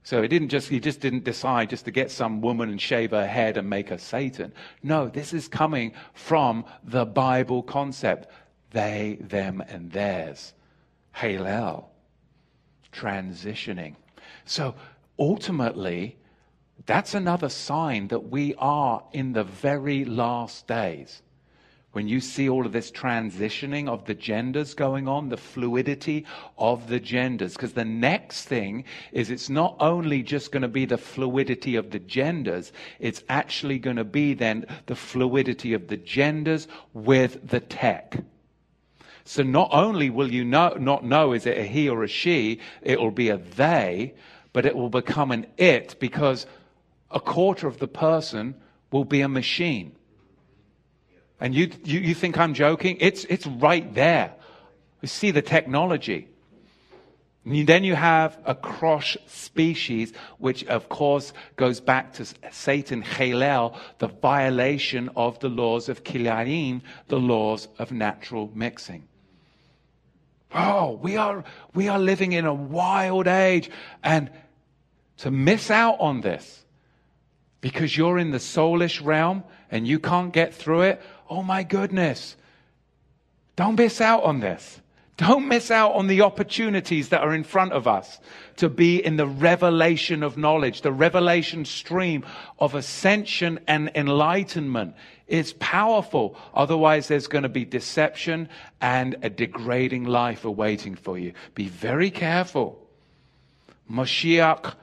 So 0.04 0.20
he 0.20 0.28
didn't 0.28 0.48
just 0.48 0.68
he 0.68 0.80
just 0.80 1.00
didn't 1.00 1.24
decide 1.24 1.70
just 1.70 1.84
to 1.84 1.90
get 1.90 2.10
some 2.10 2.40
woman 2.40 2.68
and 2.70 2.80
shave 2.80 3.12
her 3.12 3.26
head 3.26 3.56
and 3.56 3.70
make 3.70 3.88
her 3.90 3.98
Satan. 3.98 4.52
No, 4.82 5.08
this 5.08 5.32
is 5.32 5.46
coming 5.46 5.92
from 6.12 6.64
the 6.82 7.06
Bible 7.06 7.62
concept. 7.62 8.28
They, 8.70 9.18
them, 9.20 9.62
and 9.68 9.92
theirs. 9.92 10.54
Hallel. 11.14 11.84
Transitioning. 12.92 13.94
So 14.44 14.74
ultimately, 15.18 16.16
that's 16.86 17.14
another 17.14 17.48
sign 17.48 18.08
that 18.08 18.30
we 18.30 18.54
are 18.56 19.04
in 19.12 19.34
the 19.34 19.44
very 19.44 20.04
last 20.04 20.66
days 20.66 21.22
when 21.92 22.08
you 22.08 22.20
see 22.20 22.48
all 22.48 22.64
of 22.64 22.72
this 22.72 22.90
transitioning 22.90 23.88
of 23.88 24.06
the 24.06 24.14
genders 24.14 24.74
going 24.74 25.06
on, 25.06 25.28
the 25.28 25.36
fluidity 25.36 26.24
of 26.56 26.88
the 26.88 26.98
genders, 26.98 27.52
because 27.52 27.74
the 27.74 27.84
next 27.84 28.46
thing 28.46 28.84
is 29.12 29.30
it's 29.30 29.50
not 29.50 29.76
only 29.78 30.22
just 30.22 30.52
going 30.52 30.62
to 30.62 30.68
be 30.68 30.86
the 30.86 30.98
fluidity 30.98 31.76
of 31.76 31.90
the 31.90 31.98
genders, 31.98 32.72
it's 32.98 33.22
actually 33.28 33.78
going 33.78 33.96
to 33.96 34.04
be 34.04 34.32
then 34.32 34.66
the 34.86 34.96
fluidity 34.96 35.74
of 35.74 35.88
the 35.88 35.98
genders 35.98 36.66
with 36.94 37.46
the 37.46 37.60
tech. 37.60 38.16
So 39.24 39.42
not 39.42 39.68
only 39.72 40.10
will 40.10 40.32
you 40.32 40.44
know, 40.44 40.74
not 40.80 41.04
know 41.04 41.32
is 41.32 41.46
it 41.46 41.58
a 41.58 41.64
he 41.64 41.88
or 41.88 42.02
a 42.02 42.08
she, 42.08 42.58
it 42.80 42.98
will 43.00 43.10
be 43.10 43.28
a 43.28 43.36
they, 43.36 44.14
but 44.52 44.66
it 44.66 44.74
will 44.74 44.90
become 44.90 45.30
an 45.30 45.46
it 45.58 45.96
because 46.00 46.46
a 47.10 47.20
quarter 47.20 47.66
of 47.66 47.78
the 47.78 47.88
person 47.88 48.54
will 48.90 49.04
be 49.04 49.20
a 49.20 49.28
machine. 49.28 49.94
And 51.42 51.56
you, 51.56 51.72
you, 51.82 51.98
you 51.98 52.14
think 52.14 52.38
I'm 52.38 52.54
joking? 52.54 52.98
It's, 53.00 53.24
it's 53.24 53.48
right 53.48 53.92
there. 53.96 54.32
You 55.00 55.08
see 55.08 55.32
the 55.32 55.42
technology. 55.42 56.28
And 57.44 57.66
then 57.66 57.82
you 57.82 57.96
have 57.96 58.38
a 58.44 58.54
cross 58.54 59.16
species, 59.26 60.12
which 60.38 60.64
of 60.66 60.88
course 60.88 61.32
goes 61.56 61.80
back 61.80 62.12
to 62.14 62.26
Satan, 62.52 63.02
Hillel, 63.02 63.76
the 63.98 64.06
violation 64.06 65.10
of 65.16 65.40
the 65.40 65.48
laws 65.48 65.88
of 65.88 66.04
Kilayim, 66.04 66.82
the 67.08 67.18
laws 67.18 67.66
of 67.76 67.90
natural 67.90 68.48
mixing. 68.54 69.02
Oh, 70.54 70.92
we 71.02 71.16
are, 71.16 71.42
we 71.74 71.88
are 71.88 71.98
living 71.98 72.30
in 72.30 72.46
a 72.46 72.54
wild 72.54 73.26
age. 73.26 73.68
And 74.04 74.30
to 75.16 75.32
miss 75.32 75.72
out 75.72 75.96
on 75.98 76.20
this 76.20 76.64
because 77.60 77.96
you're 77.96 78.18
in 78.18 78.30
the 78.30 78.38
soulish 78.38 79.04
realm 79.04 79.42
and 79.72 79.88
you 79.88 79.98
can't 79.98 80.32
get 80.32 80.54
through 80.54 80.82
it, 80.82 81.02
oh 81.32 81.42
my 81.42 81.62
goodness, 81.62 82.36
don't 83.56 83.76
miss 83.76 84.02
out 84.02 84.22
on 84.22 84.40
this. 84.40 84.80
Don't 85.16 85.48
miss 85.48 85.70
out 85.70 85.92
on 85.92 86.06
the 86.06 86.22
opportunities 86.22 87.08
that 87.08 87.22
are 87.22 87.34
in 87.34 87.44
front 87.44 87.72
of 87.72 87.86
us 87.86 88.20
to 88.56 88.68
be 88.68 89.02
in 89.02 89.16
the 89.16 89.26
revelation 89.26 90.22
of 90.22 90.36
knowledge. 90.36 90.82
The 90.82 90.92
revelation 90.92 91.64
stream 91.64 92.24
of 92.58 92.74
ascension 92.74 93.60
and 93.66 93.90
enlightenment 93.94 94.94
is 95.26 95.54
powerful. 95.54 96.36
Otherwise, 96.52 97.08
there's 97.08 97.28
going 97.28 97.44
to 97.44 97.48
be 97.48 97.64
deception 97.64 98.48
and 98.80 99.16
a 99.22 99.30
degrading 99.30 100.04
life 100.04 100.44
awaiting 100.44 100.96
for 100.96 101.18
you. 101.18 101.32
Be 101.54 101.68
very 101.68 102.10
careful. 102.10 102.78
Moshiach 103.90 104.74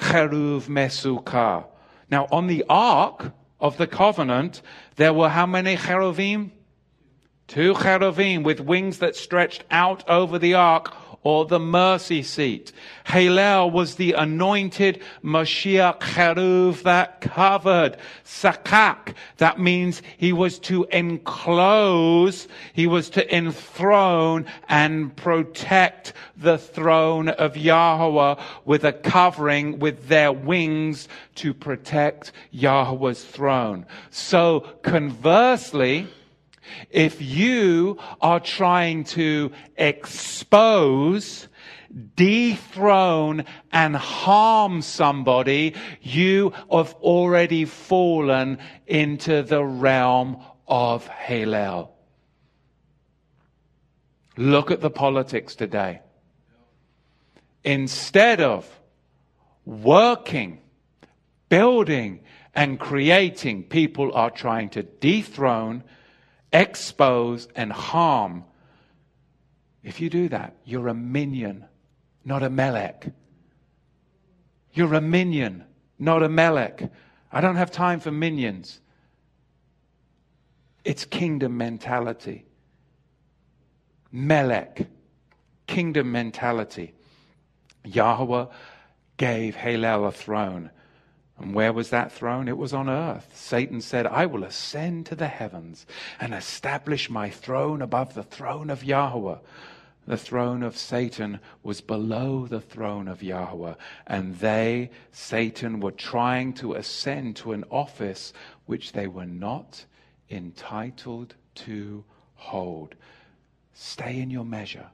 Cheruv 0.00 0.68
Mesukah. 0.68 1.66
Now, 2.10 2.26
on 2.32 2.46
the 2.48 2.64
ark, 2.68 3.32
of 3.60 3.76
the 3.78 3.86
covenant, 3.86 4.60
there 4.96 5.12
were 5.12 5.28
how 5.28 5.46
many 5.46 5.76
cherubim? 5.76 6.52
Two 7.46 7.74
cherubim 7.74 8.42
with 8.42 8.60
wings 8.60 8.98
that 8.98 9.14
stretched 9.14 9.64
out 9.70 10.08
over 10.08 10.38
the 10.38 10.54
ark 10.54 10.92
or 11.26 11.44
the 11.44 11.58
mercy 11.58 12.22
seat. 12.22 12.70
Hallel 13.04 13.72
was 13.72 13.96
the 13.96 14.12
anointed 14.12 15.02
Mashiach 15.24 15.98
Cheruv 15.98 16.84
that 16.84 17.20
covered. 17.20 17.96
Sakak, 18.24 19.12
that 19.38 19.58
means 19.58 20.02
he 20.18 20.32
was 20.32 20.60
to 20.60 20.84
enclose, 20.92 22.46
he 22.72 22.86
was 22.86 23.10
to 23.10 23.36
enthrone 23.36 24.46
and 24.68 25.16
protect 25.16 26.12
the 26.36 26.58
throne 26.58 27.28
of 27.30 27.56
Yahweh 27.56 28.40
with 28.64 28.84
a 28.84 28.92
covering 28.92 29.80
with 29.80 30.06
their 30.06 30.30
wings 30.30 31.08
to 31.34 31.52
protect 31.52 32.30
Yahweh's 32.52 33.24
throne. 33.24 33.84
So 34.10 34.60
conversely, 34.82 36.06
if 36.90 37.20
you 37.20 37.98
are 38.20 38.40
trying 38.40 39.04
to 39.04 39.52
expose, 39.76 41.48
dethrone, 42.14 43.44
and 43.72 43.96
harm 43.96 44.82
somebody, 44.82 45.74
you 46.00 46.52
have 46.70 46.94
already 46.94 47.64
fallen 47.64 48.58
into 48.86 49.42
the 49.42 49.64
realm 49.64 50.42
of 50.66 51.08
Hallel. 51.08 51.90
Look 54.36 54.70
at 54.70 54.80
the 54.80 54.90
politics 54.90 55.54
today. 55.54 56.00
Instead 57.64 58.40
of 58.40 58.68
working, 59.64 60.60
building, 61.48 62.20
and 62.54 62.78
creating, 62.78 63.64
people 63.64 64.12
are 64.14 64.30
trying 64.30 64.70
to 64.70 64.82
dethrone 64.82 65.84
expose, 66.52 67.48
and 67.54 67.72
harm. 67.72 68.44
If 69.82 70.00
you 70.00 70.10
do 70.10 70.28
that, 70.28 70.56
you're 70.64 70.88
a 70.88 70.94
minion, 70.94 71.64
not 72.24 72.42
a 72.42 72.50
melech. 72.50 73.08
You're 74.72 74.94
a 74.94 75.00
minion, 75.00 75.64
not 75.98 76.22
a 76.22 76.28
melech. 76.28 76.90
I 77.32 77.40
don't 77.40 77.56
have 77.56 77.70
time 77.70 78.00
for 78.00 78.10
minions. 78.10 78.80
It's 80.84 81.04
kingdom 81.04 81.56
mentality. 81.56 82.46
Melech, 84.12 84.86
kingdom 85.66 86.12
mentality. 86.12 86.94
Yahweh 87.84 88.46
gave 89.16 89.56
Halel 89.56 90.08
a 90.08 90.12
throne. 90.12 90.70
And 91.38 91.54
where 91.54 91.72
was 91.72 91.90
that 91.90 92.12
throne? 92.12 92.48
It 92.48 92.56
was 92.56 92.72
on 92.72 92.88
earth. 92.88 93.30
Satan 93.34 93.80
said, 93.80 94.06
I 94.06 94.26
will 94.26 94.44
ascend 94.44 95.06
to 95.06 95.14
the 95.14 95.28
heavens 95.28 95.86
and 96.18 96.32
establish 96.32 97.10
my 97.10 97.28
throne 97.28 97.82
above 97.82 98.14
the 98.14 98.22
throne 98.22 98.70
of 98.70 98.84
Yahweh. 98.84 99.38
The 100.06 100.16
throne 100.16 100.62
of 100.62 100.76
Satan 100.76 101.40
was 101.62 101.80
below 101.80 102.46
the 102.46 102.60
throne 102.60 103.08
of 103.08 103.24
Yahweh, 103.24 103.74
and 104.06 104.36
they, 104.36 104.90
Satan, 105.10 105.80
were 105.80 105.90
trying 105.90 106.52
to 106.54 106.74
ascend 106.74 107.36
to 107.36 107.52
an 107.52 107.64
office 107.70 108.32
which 108.66 108.92
they 108.92 109.08
were 109.08 109.26
not 109.26 109.84
entitled 110.30 111.34
to 111.56 112.04
hold. 112.36 112.94
Stay 113.74 114.20
in 114.20 114.30
your 114.30 114.44
measure. 114.44 114.86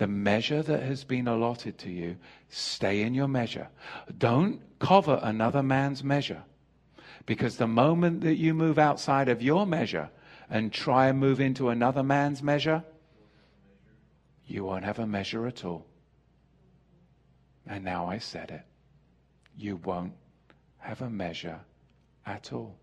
The 0.00 0.06
measure 0.06 0.62
that 0.62 0.82
has 0.82 1.04
been 1.04 1.28
allotted 1.28 1.76
to 1.80 1.90
you, 1.90 2.16
stay 2.48 3.02
in 3.02 3.12
your 3.12 3.28
measure. 3.28 3.68
Don't 4.16 4.62
cover 4.78 5.20
another 5.22 5.62
man's 5.62 6.02
measure. 6.02 6.42
Because 7.26 7.58
the 7.58 7.66
moment 7.66 8.22
that 8.22 8.36
you 8.36 8.54
move 8.54 8.78
outside 8.78 9.28
of 9.28 9.42
your 9.42 9.66
measure 9.66 10.08
and 10.48 10.72
try 10.72 11.08
and 11.08 11.18
move 11.18 11.38
into 11.38 11.68
another 11.68 12.02
man's 12.02 12.42
measure, 12.42 12.82
you 14.46 14.64
won't 14.64 14.86
have 14.86 14.98
a 14.98 15.06
measure 15.06 15.46
at 15.46 15.66
all. 15.66 15.84
And 17.66 17.84
now 17.84 18.06
I 18.06 18.16
said 18.16 18.50
it. 18.50 18.62
You 19.54 19.76
won't 19.76 20.14
have 20.78 21.02
a 21.02 21.10
measure 21.10 21.60
at 22.24 22.54
all. 22.54 22.74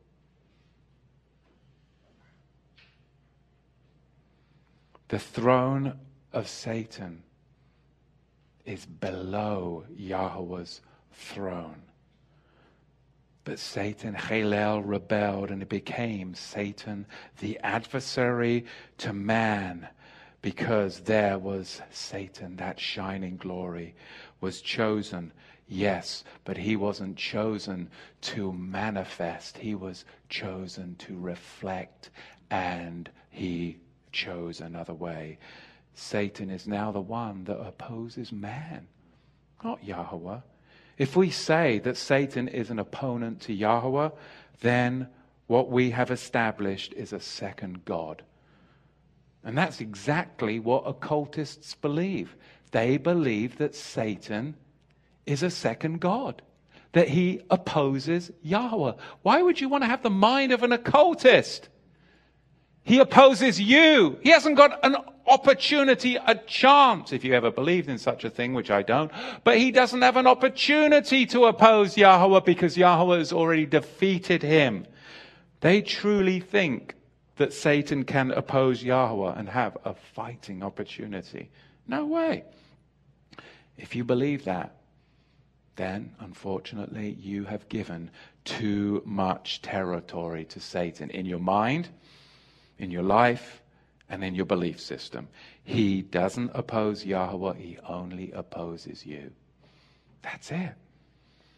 The 5.07 5.17
throne 5.17 5.97
of 6.37 6.47
Satan 6.47 7.23
is 8.63 8.85
below 8.85 9.83
Yahweh's 9.97 10.81
throne. 11.11 11.81
But 13.43 13.57
Satan, 13.57 14.13
Halel, 14.13 14.83
rebelled 14.85 15.49
and 15.49 15.63
it 15.63 15.69
became 15.69 16.35
Satan 16.35 17.07
the 17.39 17.57
adversary 17.63 18.65
to 18.99 19.13
man 19.13 19.87
because 20.43 20.99
there 20.99 21.39
was 21.39 21.81
Satan, 21.89 22.57
that 22.57 22.79
shining 22.79 23.37
glory, 23.37 23.95
was 24.39 24.61
chosen. 24.61 25.33
Yes, 25.67 26.23
but 26.43 26.55
he 26.55 26.75
wasn't 26.75 27.17
chosen 27.17 27.89
to 28.21 28.53
manifest. 28.53 29.57
He 29.57 29.73
was 29.73 30.05
chosen 30.29 30.97
to 30.99 31.17
reflect, 31.17 32.11
and 32.51 33.09
he 33.31 33.79
chose 34.11 34.61
another 34.61 34.93
way. 34.93 35.39
Satan 35.99 36.51
is 36.51 36.67
now 36.67 36.91
the 36.91 37.01
one 37.01 37.45
that 37.45 37.59
opposes 37.59 38.31
man, 38.31 38.87
not 39.63 39.83
Yahweh. 39.83 40.41
If 40.99 41.15
we 41.15 41.31
say 41.31 41.79
that 41.79 41.97
Satan 41.97 42.47
is 42.47 42.69
an 42.69 42.77
opponent 42.77 43.41
to 43.41 43.53
Yahweh, 43.53 44.09
then 44.61 45.07
what 45.47 45.71
we 45.71 45.89
have 45.89 46.11
established 46.11 46.93
is 46.93 47.13
a 47.13 47.19
second 47.19 47.83
God. 47.83 48.21
And 49.43 49.57
that's 49.57 49.81
exactly 49.81 50.59
what 50.59 50.83
occultists 50.85 51.73
believe. 51.73 52.35
They 52.71 52.97
believe 52.97 53.57
that 53.57 53.73
Satan 53.73 54.55
is 55.25 55.41
a 55.41 55.49
second 55.49 55.99
God, 55.99 56.43
that 56.91 57.07
he 57.07 57.41
opposes 57.49 58.29
Yahweh. 58.43 58.93
Why 59.23 59.41
would 59.41 59.59
you 59.59 59.67
want 59.67 59.83
to 59.83 59.89
have 59.89 60.03
the 60.03 60.11
mind 60.11 60.51
of 60.51 60.61
an 60.61 60.73
occultist? 60.73 61.69
He 62.83 62.99
opposes 62.99 63.59
you. 63.59 64.19
He 64.21 64.29
hasn't 64.29 64.57
got 64.57 64.79
an 64.85 64.95
opportunity, 65.27 66.15
a 66.15 66.35
chance, 66.35 67.11
if 67.11 67.23
you 67.23 67.33
ever 67.33 67.51
believed 67.51 67.89
in 67.89 67.97
such 67.97 68.23
a 68.23 68.29
thing, 68.29 68.53
which 68.53 68.71
I 68.71 68.81
don't. 68.81 69.11
But 69.43 69.57
he 69.57 69.71
doesn't 69.71 70.01
have 70.01 70.17
an 70.17 70.27
opportunity 70.27 71.25
to 71.27 71.45
oppose 71.45 71.97
Yahweh 71.97 72.41
because 72.41 72.77
Yahweh 72.77 73.17
has 73.17 73.33
already 73.33 73.65
defeated 73.65 74.41
him. 74.41 74.85
They 75.59 75.81
truly 75.81 76.39
think 76.39 76.95
that 77.37 77.53
Satan 77.53 78.03
can 78.03 78.31
oppose 78.31 78.83
Yahweh 78.83 79.33
and 79.37 79.49
have 79.49 79.77
a 79.85 79.93
fighting 79.93 80.63
opportunity. 80.63 81.49
No 81.87 82.05
way. 82.05 82.43
If 83.77 83.95
you 83.95 84.03
believe 84.03 84.45
that, 84.45 84.75
then 85.75 86.13
unfortunately 86.19 87.15
you 87.19 87.45
have 87.45 87.69
given 87.69 88.09
too 88.43 89.03
much 89.05 89.61
territory 89.61 90.45
to 90.45 90.59
Satan 90.59 91.09
in 91.11 91.25
your 91.25 91.39
mind, 91.39 91.89
in 92.79 92.89
your 92.89 93.03
life, 93.03 93.61
and 94.09 94.23
in 94.23 94.35
your 94.35 94.45
belief 94.45 94.79
system. 94.79 95.27
He 95.63 96.01
doesn't 96.01 96.51
oppose 96.53 97.05
Yahweh, 97.05 97.55
he 97.55 97.77
only 97.87 98.31
opposes 98.31 99.05
you. 99.05 99.31
That's 100.21 100.51
it. 100.51 100.73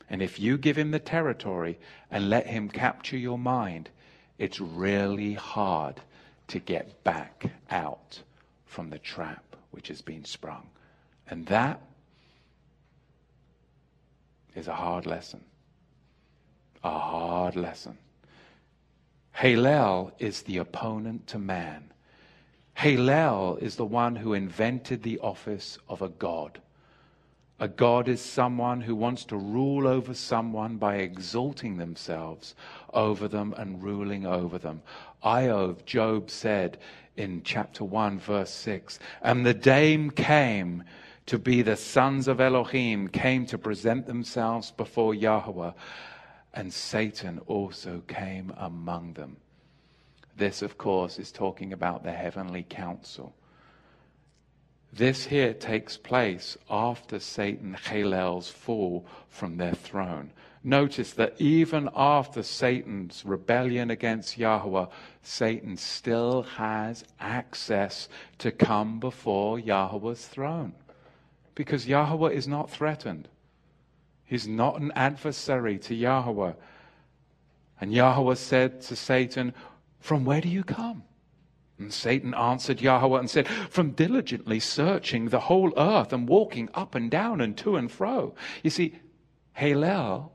And 0.09 0.21
if 0.21 0.39
you 0.39 0.57
give 0.57 0.77
him 0.77 0.91
the 0.91 0.99
territory 0.99 1.77
and 2.09 2.29
let 2.29 2.47
him 2.47 2.69
capture 2.69 3.17
your 3.17 3.37
mind, 3.37 3.89
it's 4.37 4.59
really 4.59 5.33
hard 5.33 6.01
to 6.47 6.59
get 6.59 7.03
back 7.03 7.45
out 7.69 8.21
from 8.65 8.89
the 8.89 8.97
trap 8.99 9.55
which 9.71 9.87
has 9.89 10.01
been 10.01 10.25
sprung. 10.25 10.67
And 11.29 11.45
that 11.47 11.81
is 14.55 14.67
a 14.67 14.73
hard 14.73 15.05
lesson. 15.05 15.41
A 16.83 16.97
hard 16.97 17.55
lesson. 17.55 17.97
Halel 19.35 20.11
is 20.17 20.41
the 20.41 20.57
opponent 20.57 21.27
to 21.27 21.37
man. 21.39 21.91
Halel 22.79 23.61
is 23.61 23.75
the 23.75 23.83
one 23.83 24.15
who 24.15 24.33
invented 24.33 25.03
the 25.03 25.19
office 25.19 25.77
of 25.89 26.01
a 26.01 26.07
god. 26.07 26.61
A 27.59 27.67
God 27.67 28.07
is 28.07 28.21
someone 28.21 28.79
who 28.79 28.95
wants 28.95 29.25
to 29.25 29.35
rule 29.35 29.85
over 29.85 30.13
someone 30.13 30.77
by 30.77 30.95
exalting 30.95 31.75
themselves 31.75 32.55
over 32.93 33.27
them 33.27 33.53
and 33.57 33.83
ruling 33.83 34.25
over 34.25 34.57
them. 34.57 34.81
Iov, 35.21 35.83
Job 35.83 36.29
said 36.29 36.77
in 37.17 37.41
chapter 37.43 37.83
1, 37.83 38.17
verse 38.17 38.51
6, 38.51 38.97
and 39.21 39.45
the 39.45 39.53
dame 39.53 40.09
came 40.09 40.85
to 41.25 41.37
be 41.37 41.61
the 41.61 41.75
sons 41.75 42.29
of 42.29 42.39
Elohim, 42.39 43.09
came 43.09 43.45
to 43.47 43.57
present 43.57 44.05
themselves 44.07 44.71
before 44.71 45.13
Yahweh, 45.13 45.73
and 46.53 46.73
Satan 46.73 47.41
also 47.45 48.03
came 48.07 48.53
among 48.55 49.11
them. 49.15 49.35
This, 50.39 50.61
of 50.61 50.77
course, 50.77 51.19
is 51.19 51.33
talking 51.33 51.73
about 51.73 52.03
the 52.03 52.13
heavenly 52.13 52.63
council. 52.63 53.35
This 54.93 55.25
here 55.25 55.53
takes 55.53 55.97
place 55.97 56.57
after 56.69 57.19
Satan 57.19 57.73
Halel's 57.75 58.49
fall 58.49 59.05
from 59.27 59.57
their 59.57 59.73
throne. 59.75 60.31
Notice 60.63 61.11
that 61.13 61.35
even 61.39 61.89
after 61.93 62.41
Satan's 62.41 63.23
rebellion 63.25 63.91
against 63.91 64.37
Yahweh, 64.37 64.85
Satan 65.23 65.75
still 65.75 66.43
has 66.43 67.03
access 67.19 68.07
to 68.37 68.51
come 68.51 68.99
before 68.99 69.59
Yahweh's 69.59 70.25
throne. 70.25 70.73
Because 71.53 71.85
Yahweh 71.85 72.31
is 72.31 72.47
not 72.47 72.69
threatened. 72.69 73.27
He's 74.25 74.47
not 74.47 74.79
an 74.79 74.93
adversary 74.95 75.77
to 75.79 75.93
Yahweh. 75.93 76.53
And 77.81 77.93
Yahweh 77.93 78.35
said 78.35 78.81
to 78.81 78.95
Satan, 78.95 79.53
From 79.99 80.25
where 80.25 80.41
do 80.41 80.49
you 80.49 80.63
come? 80.63 81.03
And 81.77 81.93
Satan 81.93 82.33
answered 82.33 82.81
Yahweh 82.81 83.19
and 83.19 83.29
said, 83.29 83.47
From 83.47 83.91
diligently 83.91 84.59
searching 84.59 85.29
the 85.29 85.39
whole 85.39 85.73
earth 85.77 86.11
and 86.11 86.27
walking 86.27 86.69
up 86.73 86.93
and 86.93 87.09
down 87.09 87.39
and 87.39 87.57
to 87.57 87.77
and 87.77 87.89
fro. 87.89 88.35
You 88.63 88.69
see, 88.69 88.95
Halel, 89.57 90.31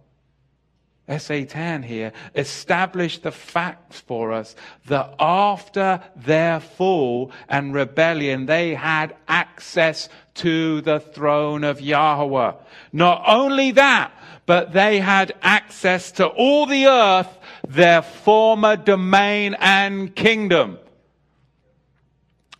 Satan 1.18 1.82
here, 1.82 2.12
established 2.34 3.22
the 3.22 3.30
facts 3.30 4.00
for 4.00 4.32
us 4.32 4.56
that 4.86 5.14
after 5.18 6.02
their 6.16 6.60
fall 6.60 7.30
and 7.46 7.74
rebellion, 7.74 8.46
they 8.46 8.74
had 8.74 9.14
access 9.28 10.08
to 10.34 10.80
the 10.80 11.00
throne 11.00 11.62
of 11.62 11.80
Yahweh. 11.80 12.52
Not 12.92 13.22
only 13.26 13.72
that, 13.72 14.12
but 14.46 14.72
they 14.72 15.00
had 15.00 15.34
access 15.42 16.12
to 16.12 16.26
all 16.26 16.66
the 16.66 16.86
earth, 16.86 17.38
their 17.66 18.02
former 18.02 18.76
domain 18.76 19.56
and 19.58 20.14
kingdom. 20.14 20.78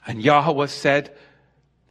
And 0.06 0.22
Yahweh 0.22 0.66
said 0.66 1.14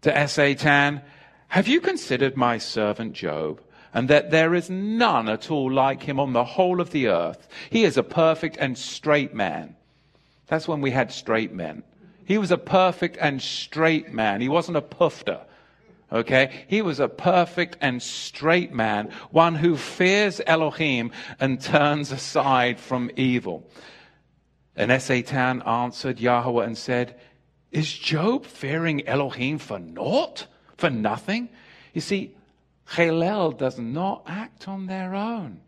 to 0.02 0.28
Satan, 0.28 1.02
Have 1.49 1.68
you 1.68 1.82
considered 1.82 2.38
my 2.38 2.57
servant 2.57 3.14
Job? 3.14 3.61
And 3.95 4.10
that 4.10 4.32
there 4.32 4.56
is 4.56 4.72
none 4.72 5.30
at 5.30 5.52
all 5.52 5.72
like 5.72 6.02
him 6.02 6.20
on 6.20 6.34
the 6.34 6.44
whole 6.44 6.82
of 6.82 6.90
the 6.90 7.10
earth. 7.10 7.48
He 7.70 7.84
is 7.84 7.95
a 7.95 8.02
perfect 8.02 8.57
and 8.57 8.76
straight 8.76 9.36
man. 9.36 9.76
That's 10.48 10.68
when 10.68 10.82
we 10.82 10.90
had 10.90 11.11
straight 11.11 11.53
men. 11.53 11.84
He 12.26 12.40
was 12.40 12.49
a 12.49 12.57
perfect 12.57 13.18
and 13.20 13.40
straight 13.40 14.11
man. 14.11 14.41
He 14.41 14.49
wasn't 14.49 14.78
a 14.78 14.82
pufter. 14.82 15.41
Okay? 16.14 16.65
He 16.68 16.81
was 16.81 16.99
a 16.99 17.10
perfect 17.10 17.77
and 17.81 18.02
straight 18.02 18.72
man, 18.72 19.11
one 19.31 19.56
who 19.56 19.76
fears 19.76 20.40
Elohim 20.45 21.11
and 21.40 21.60
turns 21.60 22.11
aside 22.11 22.80
from 22.80 23.10
evil. 23.15 23.68
And 24.76 25.02
Satan 25.02 25.61
answered 25.64 26.19
Yahweh 26.19 26.65
and 26.65 26.77
said, 26.77 27.19
is 27.72 27.91
Job 27.91 28.45
fearing 28.45 29.06
Elohim 29.07 29.57
for 29.57 29.80
naught? 29.80 30.45
For 30.77 30.91
nothing? 30.91 31.49
You 31.94 32.02
see, 32.02 32.35
Halel 32.90 33.57
does 33.57 33.80
not 33.80 34.23
act 34.27 34.68
on 34.68 34.85
their 34.85 35.15
own, 35.15 35.61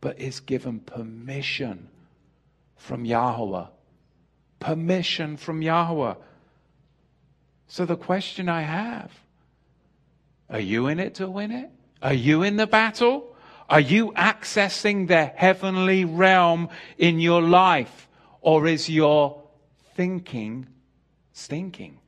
but 0.00 0.20
is 0.20 0.40
given 0.40 0.80
permission 0.80 1.88
from 2.76 3.06
Yahweh. 3.06 3.66
Permission 4.58 5.38
from 5.38 5.62
Yahweh. 5.62 6.14
So 7.68 7.86
the 7.86 7.96
question 7.96 8.48
I 8.48 8.62
have 8.62 9.10
are 10.50 10.60
you 10.60 10.88
in 10.88 10.98
it 10.98 11.14
to 11.16 11.30
win 11.30 11.52
it? 11.52 11.70
Are 12.02 12.14
you 12.14 12.42
in 12.42 12.56
the 12.56 12.66
battle? 12.66 13.36
Are 13.68 13.80
you 13.80 14.10
accessing 14.12 15.06
the 15.06 15.26
heavenly 15.26 16.04
realm 16.04 16.68
in 16.98 17.20
your 17.20 17.40
life? 17.40 18.08
Or 18.40 18.66
is 18.66 18.88
your 18.88 19.42
thinking 19.94 20.66
stinking? 21.32 21.98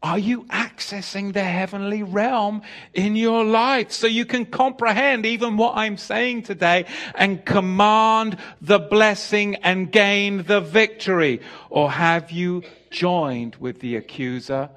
Are 0.00 0.18
you 0.18 0.44
accessing 0.44 1.32
the 1.32 1.42
heavenly 1.42 2.04
realm 2.04 2.62
in 2.94 3.16
your 3.16 3.44
life 3.44 3.90
so 3.90 4.06
you 4.06 4.24
can 4.24 4.46
comprehend 4.46 5.26
even 5.26 5.56
what 5.56 5.76
I'm 5.76 5.96
saying 5.96 6.44
today 6.44 6.86
and 7.16 7.44
command 7.44 8.38
the 8.62 8.78
blessing 8.78 9.56
and 9.56 9.90
gain 9.90 10.44
the 10.44 10.60
victory? 10.60 11.40
Or 11.68 11.90
have 11.90 12.30
you 12.30 12.62
joined 12.90 13.56
with 13.56 13.80
the 13.80 13.96
accuser 13.96 14.70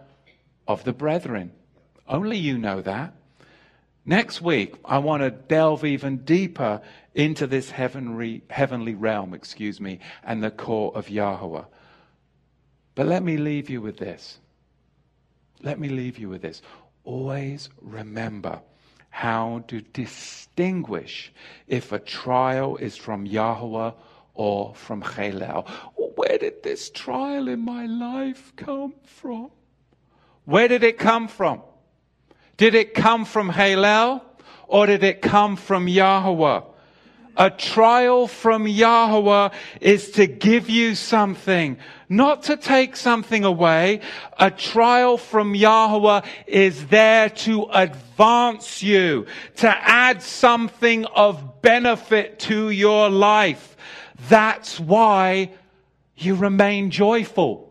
of 0.68 0.84
the 0.84 0.94
brethren? 0.94 1.52
Only 2.12 2.38
you 2.38 2.58
know 2.58 2.82
that. 2.82 3.14
Next 4.06 4.42
week, 4.42 4.76
I 4.84 4.98
want 4.98 5.24
to 5.24 5.32
delve 5.32 5.86
even 5.86 6.18
deeper 6.18 6.82
into 7.16 7.48
this 7.48 7.72
heavenly, 7.72 8.44
heavenly 8.50 8.96
realm, 8.96 9.34
excuse 9.34 9.80
me, 9.80 10.00
and 10.22 10.44
the 10.44 10.52
core 10.52 10.92
of 10.94 11.10
Yahweh. 11.10 11.64
But 12.96 13.08
let 13.08 13.24
me 13.24 13.38
leave 13.38 13.70
you 13.70 13.80
with 13.80 13.98
this. 13.98 14.40
Let 15.62 15.80
me 15.80 15.88
leave 15.88 16.18
you 16.18 16.28
with 16.28 16.42
this. 16.42 16.62
Always 17.06 17.70
remember 17.80 18.60
how 19.10 19.64
to 19.70 19.80
distinguish 19.80 21.32
if 21.68 21.94
a 21.94 22.00
trial 22.00 22.76
is 22.76 22.98
from 22.98 23.26
Yahweh 23.26 23.92
or 24.34 24.76
from 24.76 25.02
Chelel. 25.02 25.66
Where 26.16 26.38
did 26.38 26.62
this 26.62 26.90
trial 26.90 27.48
in 27.48 27.64
my 27.64 27.86
life 27.86 28.52
come 28.58 28.96
from? 29.06 29.52
Where 30.44 30.68
did 30.68 30.84
it 30.84 30.98
come 30.98 31.30
from? 31.30 31.62
Did 32.62 32.76
it 32.76 32.94
come 32.94 33.26
from 33.26 33.50
Chelel 33.50 34.22
or 34.68 34.86
did 34.86 35.04
it 35.04 35.24
come 35.24 35.56
from 35.56 35.88
Yahweh? 35.88 36.62
A 37.36 37.50
trial 37.50 38.28
from 38.28 38.68
Yahweh 38.68 39.50
is 39.80 40.12
to 40.12 40.28
give 40.28 40.70
you 40.70 40.94
something, 40.94 41.78
not 42.08 42.44
to 42.44 42.58
take 42.58 42.96
something 42.96 43.46
away. 43.46 44.02
A 44.38 44.52
trial 44.52 45.18
from 45.18 45.56
Yahweh 45.56 46.22
is 46.46 46.86
there 46.86 47.30
to 47.30 47.64
advance 47.74 48.84
you, 48.84 49.26
to 49.56 49.68
add 49.68 50.22
something 50.22 51.06
of 51.06 51.64
benefit 51.64 52.38
to 52.42 52.70
your 52.70 53.10
life. 53.10 53.76
That's 54.30 54.80
why 54.80 55.50
you 56.16 56.36
remain 56.36 56.92
joyful. 56.92 57.71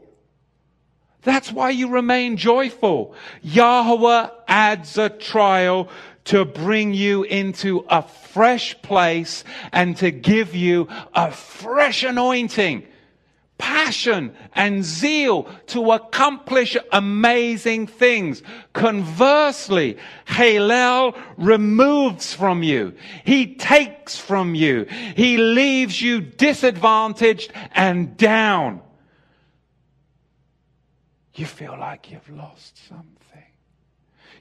That's 1.22 1.52
why 1.52 1.70
you 1.70 1.88
remain 1.88 2.36
joyful. 2.36 3.14
Yahweh 3.42 4.28
adds 4.48 4.96
a 4.96 5.10
trial 5.10 5.88
to 6.24 6.44
bring 6.44 6.94
you 6.94 7.24
into 7.24 7.84
a 7.88 8.02
fresh 8.02 8.80
place 8.82 9.44
and 9.72 9.96
to 9.98 10.10
give 10.10 10.54
you 10.54 10.88
a 11.14 11.30
fresh 11.30 12.04
anointing, 12.04 12.86
passion 13.58 14.34
and 14.54 14.82
zeal 14.82 15.48
to 15.66 15.92
accomplish 15.92 16.76
amazing 16.92 17.86
things. 17.86 18.42
Conversely, 18.72 19.98
Chelel 20.26 21.14
removes 21.36 22.32
from 22.32 22.62
you. 22.62 22.94
He 23.24 23.54
takes 23.56 24.16
from 24.16 24.54
you. 24.54 24.84
He 25.16 25.36
leaves 25.36 26.00
you 26.00 26.20
disadvantaged 26.22 27.52
and 27.72 28.16
down. 28.16 28.80
You 31.34 31.46
feel 31.46 31.76
like 31.78 32.10
you've 32.10 32.28
lost 32.28 32.88
something. 32.88 33.44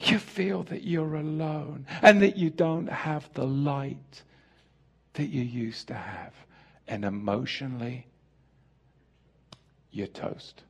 You 0.01 0.17
feel 0.17 0.63
that 0.63 0.83
you're 0.83 1.15
alone 1.15 1.85
and 2.01 2.21
that 2.21 2.37
you 2.37 2.49
don't 2.49 2.87
have 2.87 3.31
the 3.33 3.45
light 3.45 4.23
that 5.13 5.27
you 5.27 5.41
used 5.41 5.87
to 5.89 5.93
have. 5.93 6.33
And 6.87 7.05
emotionally, 7.05 8.07
you're 9.91 10.07
toast. 10.07 10.63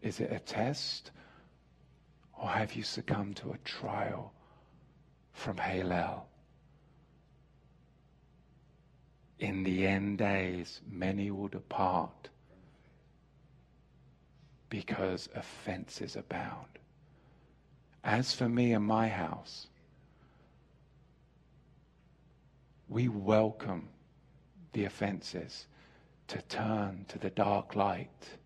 Is 0.00 0.20
it 0.20 0.32
a 0.32 0.38
test? 0.38 1.10
Or 2.40 2.48
have 2.48 2.74
you 2.74 2.82
succumbed 2.82 3.36
to 3.38 3.50
a 3.50 3.58
trial 3.58 4.32
from 5.32 5.56
Chelel? 5.56 6.22
In 9.38 9.62
the 9.62 9.86
end 9.86 10.18
days, 10.18 10.80
many 10.90 11.30
will 11.30 11.48
depart 11.48 12.28
because 14.68 15.28
offenses 15.34 16.16
abound. 16.16 16.66
As 18.02 18.34
for 18.34 18.48
me 18.48 18.72
and 18.72 18.84
my 18.84 19.08
house, 19.08 19.68
we 22.88 23.08
welcome 23.08 23.88
the 24.72 24.84
offenses 24.84 25.66
to 26.28 26.42
turn 26.42 27.04
to 27.08 27.18
the 27.18 27.30
dark 27.30 27.76
light, 27.76 28.38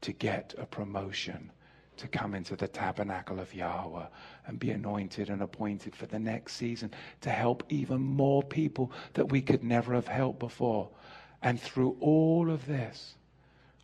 to 0.00 0.12
get 0.12 0.54
a 0.58 0.66
promotion, 0.66 1.52
to 1.96 2.08
come 2.08 2.34
into 2.34 2.56
the 2.56 2.68
tabernacle 2.68 3.40
of 3.40 3.54
Yahweh 3.54 4.06
and 4.46 4.58
be 4.58 4.70
anointed 4.70 5.28
and 5.28 5.42
appointed 5.42 5.94
for 5.94 6.06
the 6.06 6.18
next 6.18 6.54
season 6.54 6.90
to 7.20 7.30
help 7.30 7.64
even 7.68 8.00
more 8.00 8.42
people 8.42 8.92
that 9.14 9.30
we 9.30 9.42
could 9.42 9.64
never 9.64 9.94
have 9.94 10.08
helped 10.08 10.38
before. 10.38 10.88
And 11.42 11.60
through 11.60 11.96
all 12.00 12.50
of 12.50 12.66
this, 12.66 13.14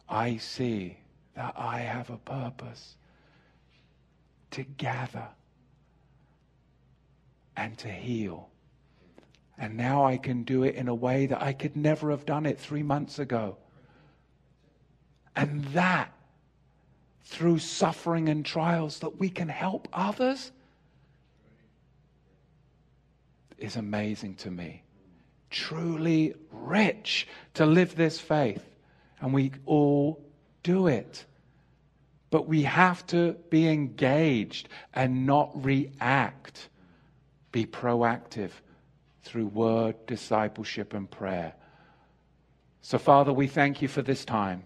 I 0.09 0.37
see 0.37 0.99
that 1.35 1.55
I 1.57 1.81
have 1.81 2.11
a 2.11 2.19
purpose 2.19 2.97
to 4.53 4.63
gather 4.63 5.29
and 7.57 7.77
to 7.79 7.89
heal. 7.89 8.49
And 9.59 9.77
now 9.77 10.05
I 10.05 10.17
can 10.17 10.43
do 10.43 10.65
it 10.65 10.75
in 10.75 10.89
a 10.89 10.95
way 10.95 11.27
that 11.27 11.43
I 11.43 11.53
could 11.53 11.77
never 11.77 12.11
have 12.11 12.27
done 12.27 12.47
it 12.47 12.59
three 12.59 12.83
months 12.83 13.19
ago. 13.19 13.57
And 15.37 15.65
that, 15.67 16.13
through 17.25 17.59
suffering 17.59 18.29
and 18.29 18.45
trials, 18.45 18.99
that 19.01 19.19
we 19.19 19.29
can 19.29 19.49
help 19.49 19.89
others 19.93 20.53
is 23.63 23.77
amazing 23.77 24.35
to 24.35 24.51
me. 24.51 24.83
Truly 25.51 26.35
rich 26.51 27.29
to 27.55 27.65
live 27.65 27.95
this 27.95 28.19
faith. 28.19 28.65
And 29.21 29.33
we 29.33 29.53
all 29.67 30.21
do 30.63 30.89
it. 30.89 31.25
But 32.31 32.49
we 32.49 32.63
have 32.63 33.07
to 33.09 33.37
be 33.51 33.69
engaged 33.69 34.69
and 34.93 35.27
not 35.27 35.51
react. 35.65 36.69
Be 37.53 37.67
proactive 37.67 38.51
through 39.23 39.47
word, 39.47 39.95
discipleship, 40.07 40.93
and 40.93 41.09
prayer. 41.09 41.55
So, 42.81 42.99
Father, 42.99 43.33
we 43.33 43.47
thank 43.47 43.81
you 43.81 43.87
for 43.87 44.03
this 44.03 44.25
time. 44.25 44.65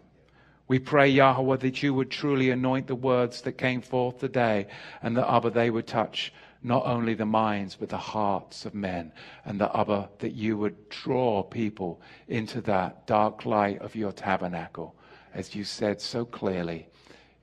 We 0.69 0.79
pray, 0.79 1.09
Yahweh, 1.09 1.57
that 1.59 1.83
you 1.83 1.95
would 1.95 2.11
truly 2.11 2.51
anoint 2.51 2.89
the 2.89 2.95
words 2.95 3.41
that 3.43 3.53
came 3.53 3.81
forth 3.81 4.19
today 4.19 4.67
and 5.03 5.17
that, 5.17 5.31
Abba, 5.31 5.51
they 5.51 5.71
would 5.71 5.87
touch 5.87 6.33
not 6.63 6.85
only 6.87 7.15
the 7.15 7.27
minds 7.27 7.77
but 7.77 7.89
the 7.89 7.97
hearts 7.97 8.67
of 8.67 8.75
men 8.75 9.13
and 9.45 9.61
that, 9.61 9.71
Abba, 9.75 10.09
that 10.19 10.33
you 10.33 10.57
would 10.59 10.89
draw 10.89 11.43
people 11.43 12.01
into 12.27 12.61
that 12.63 13.07
dark 13.07 13.47
light 13.47 13.81
of 13.81 13.95
your 13.95 14.13
tabernacle 14.13 14.97
as 15.35 15.55
you 15.55 15.63
said 15.63 16.01
so 16.01 16.25
clearly 16.25 16.89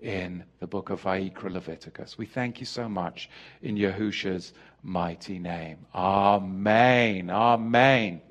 in 0.01 0.43
the 0.59 0.67
book 0.67 0.89
of 0.89 1.01
Vayikra 1.03 1.51
Leviticus. 1.51 2.17
We 2.17 2.25
thank 2.25 2.59
you 2.59 2.65
so 2.65 2.89
much 2.89 3.29
in 3.61 3.77
Yahusha's 3.77 4.51
mighty 4.81 5.39
name. 5.39 5.85
Amen. 5.95 7.29
Amen. 7.29 8.21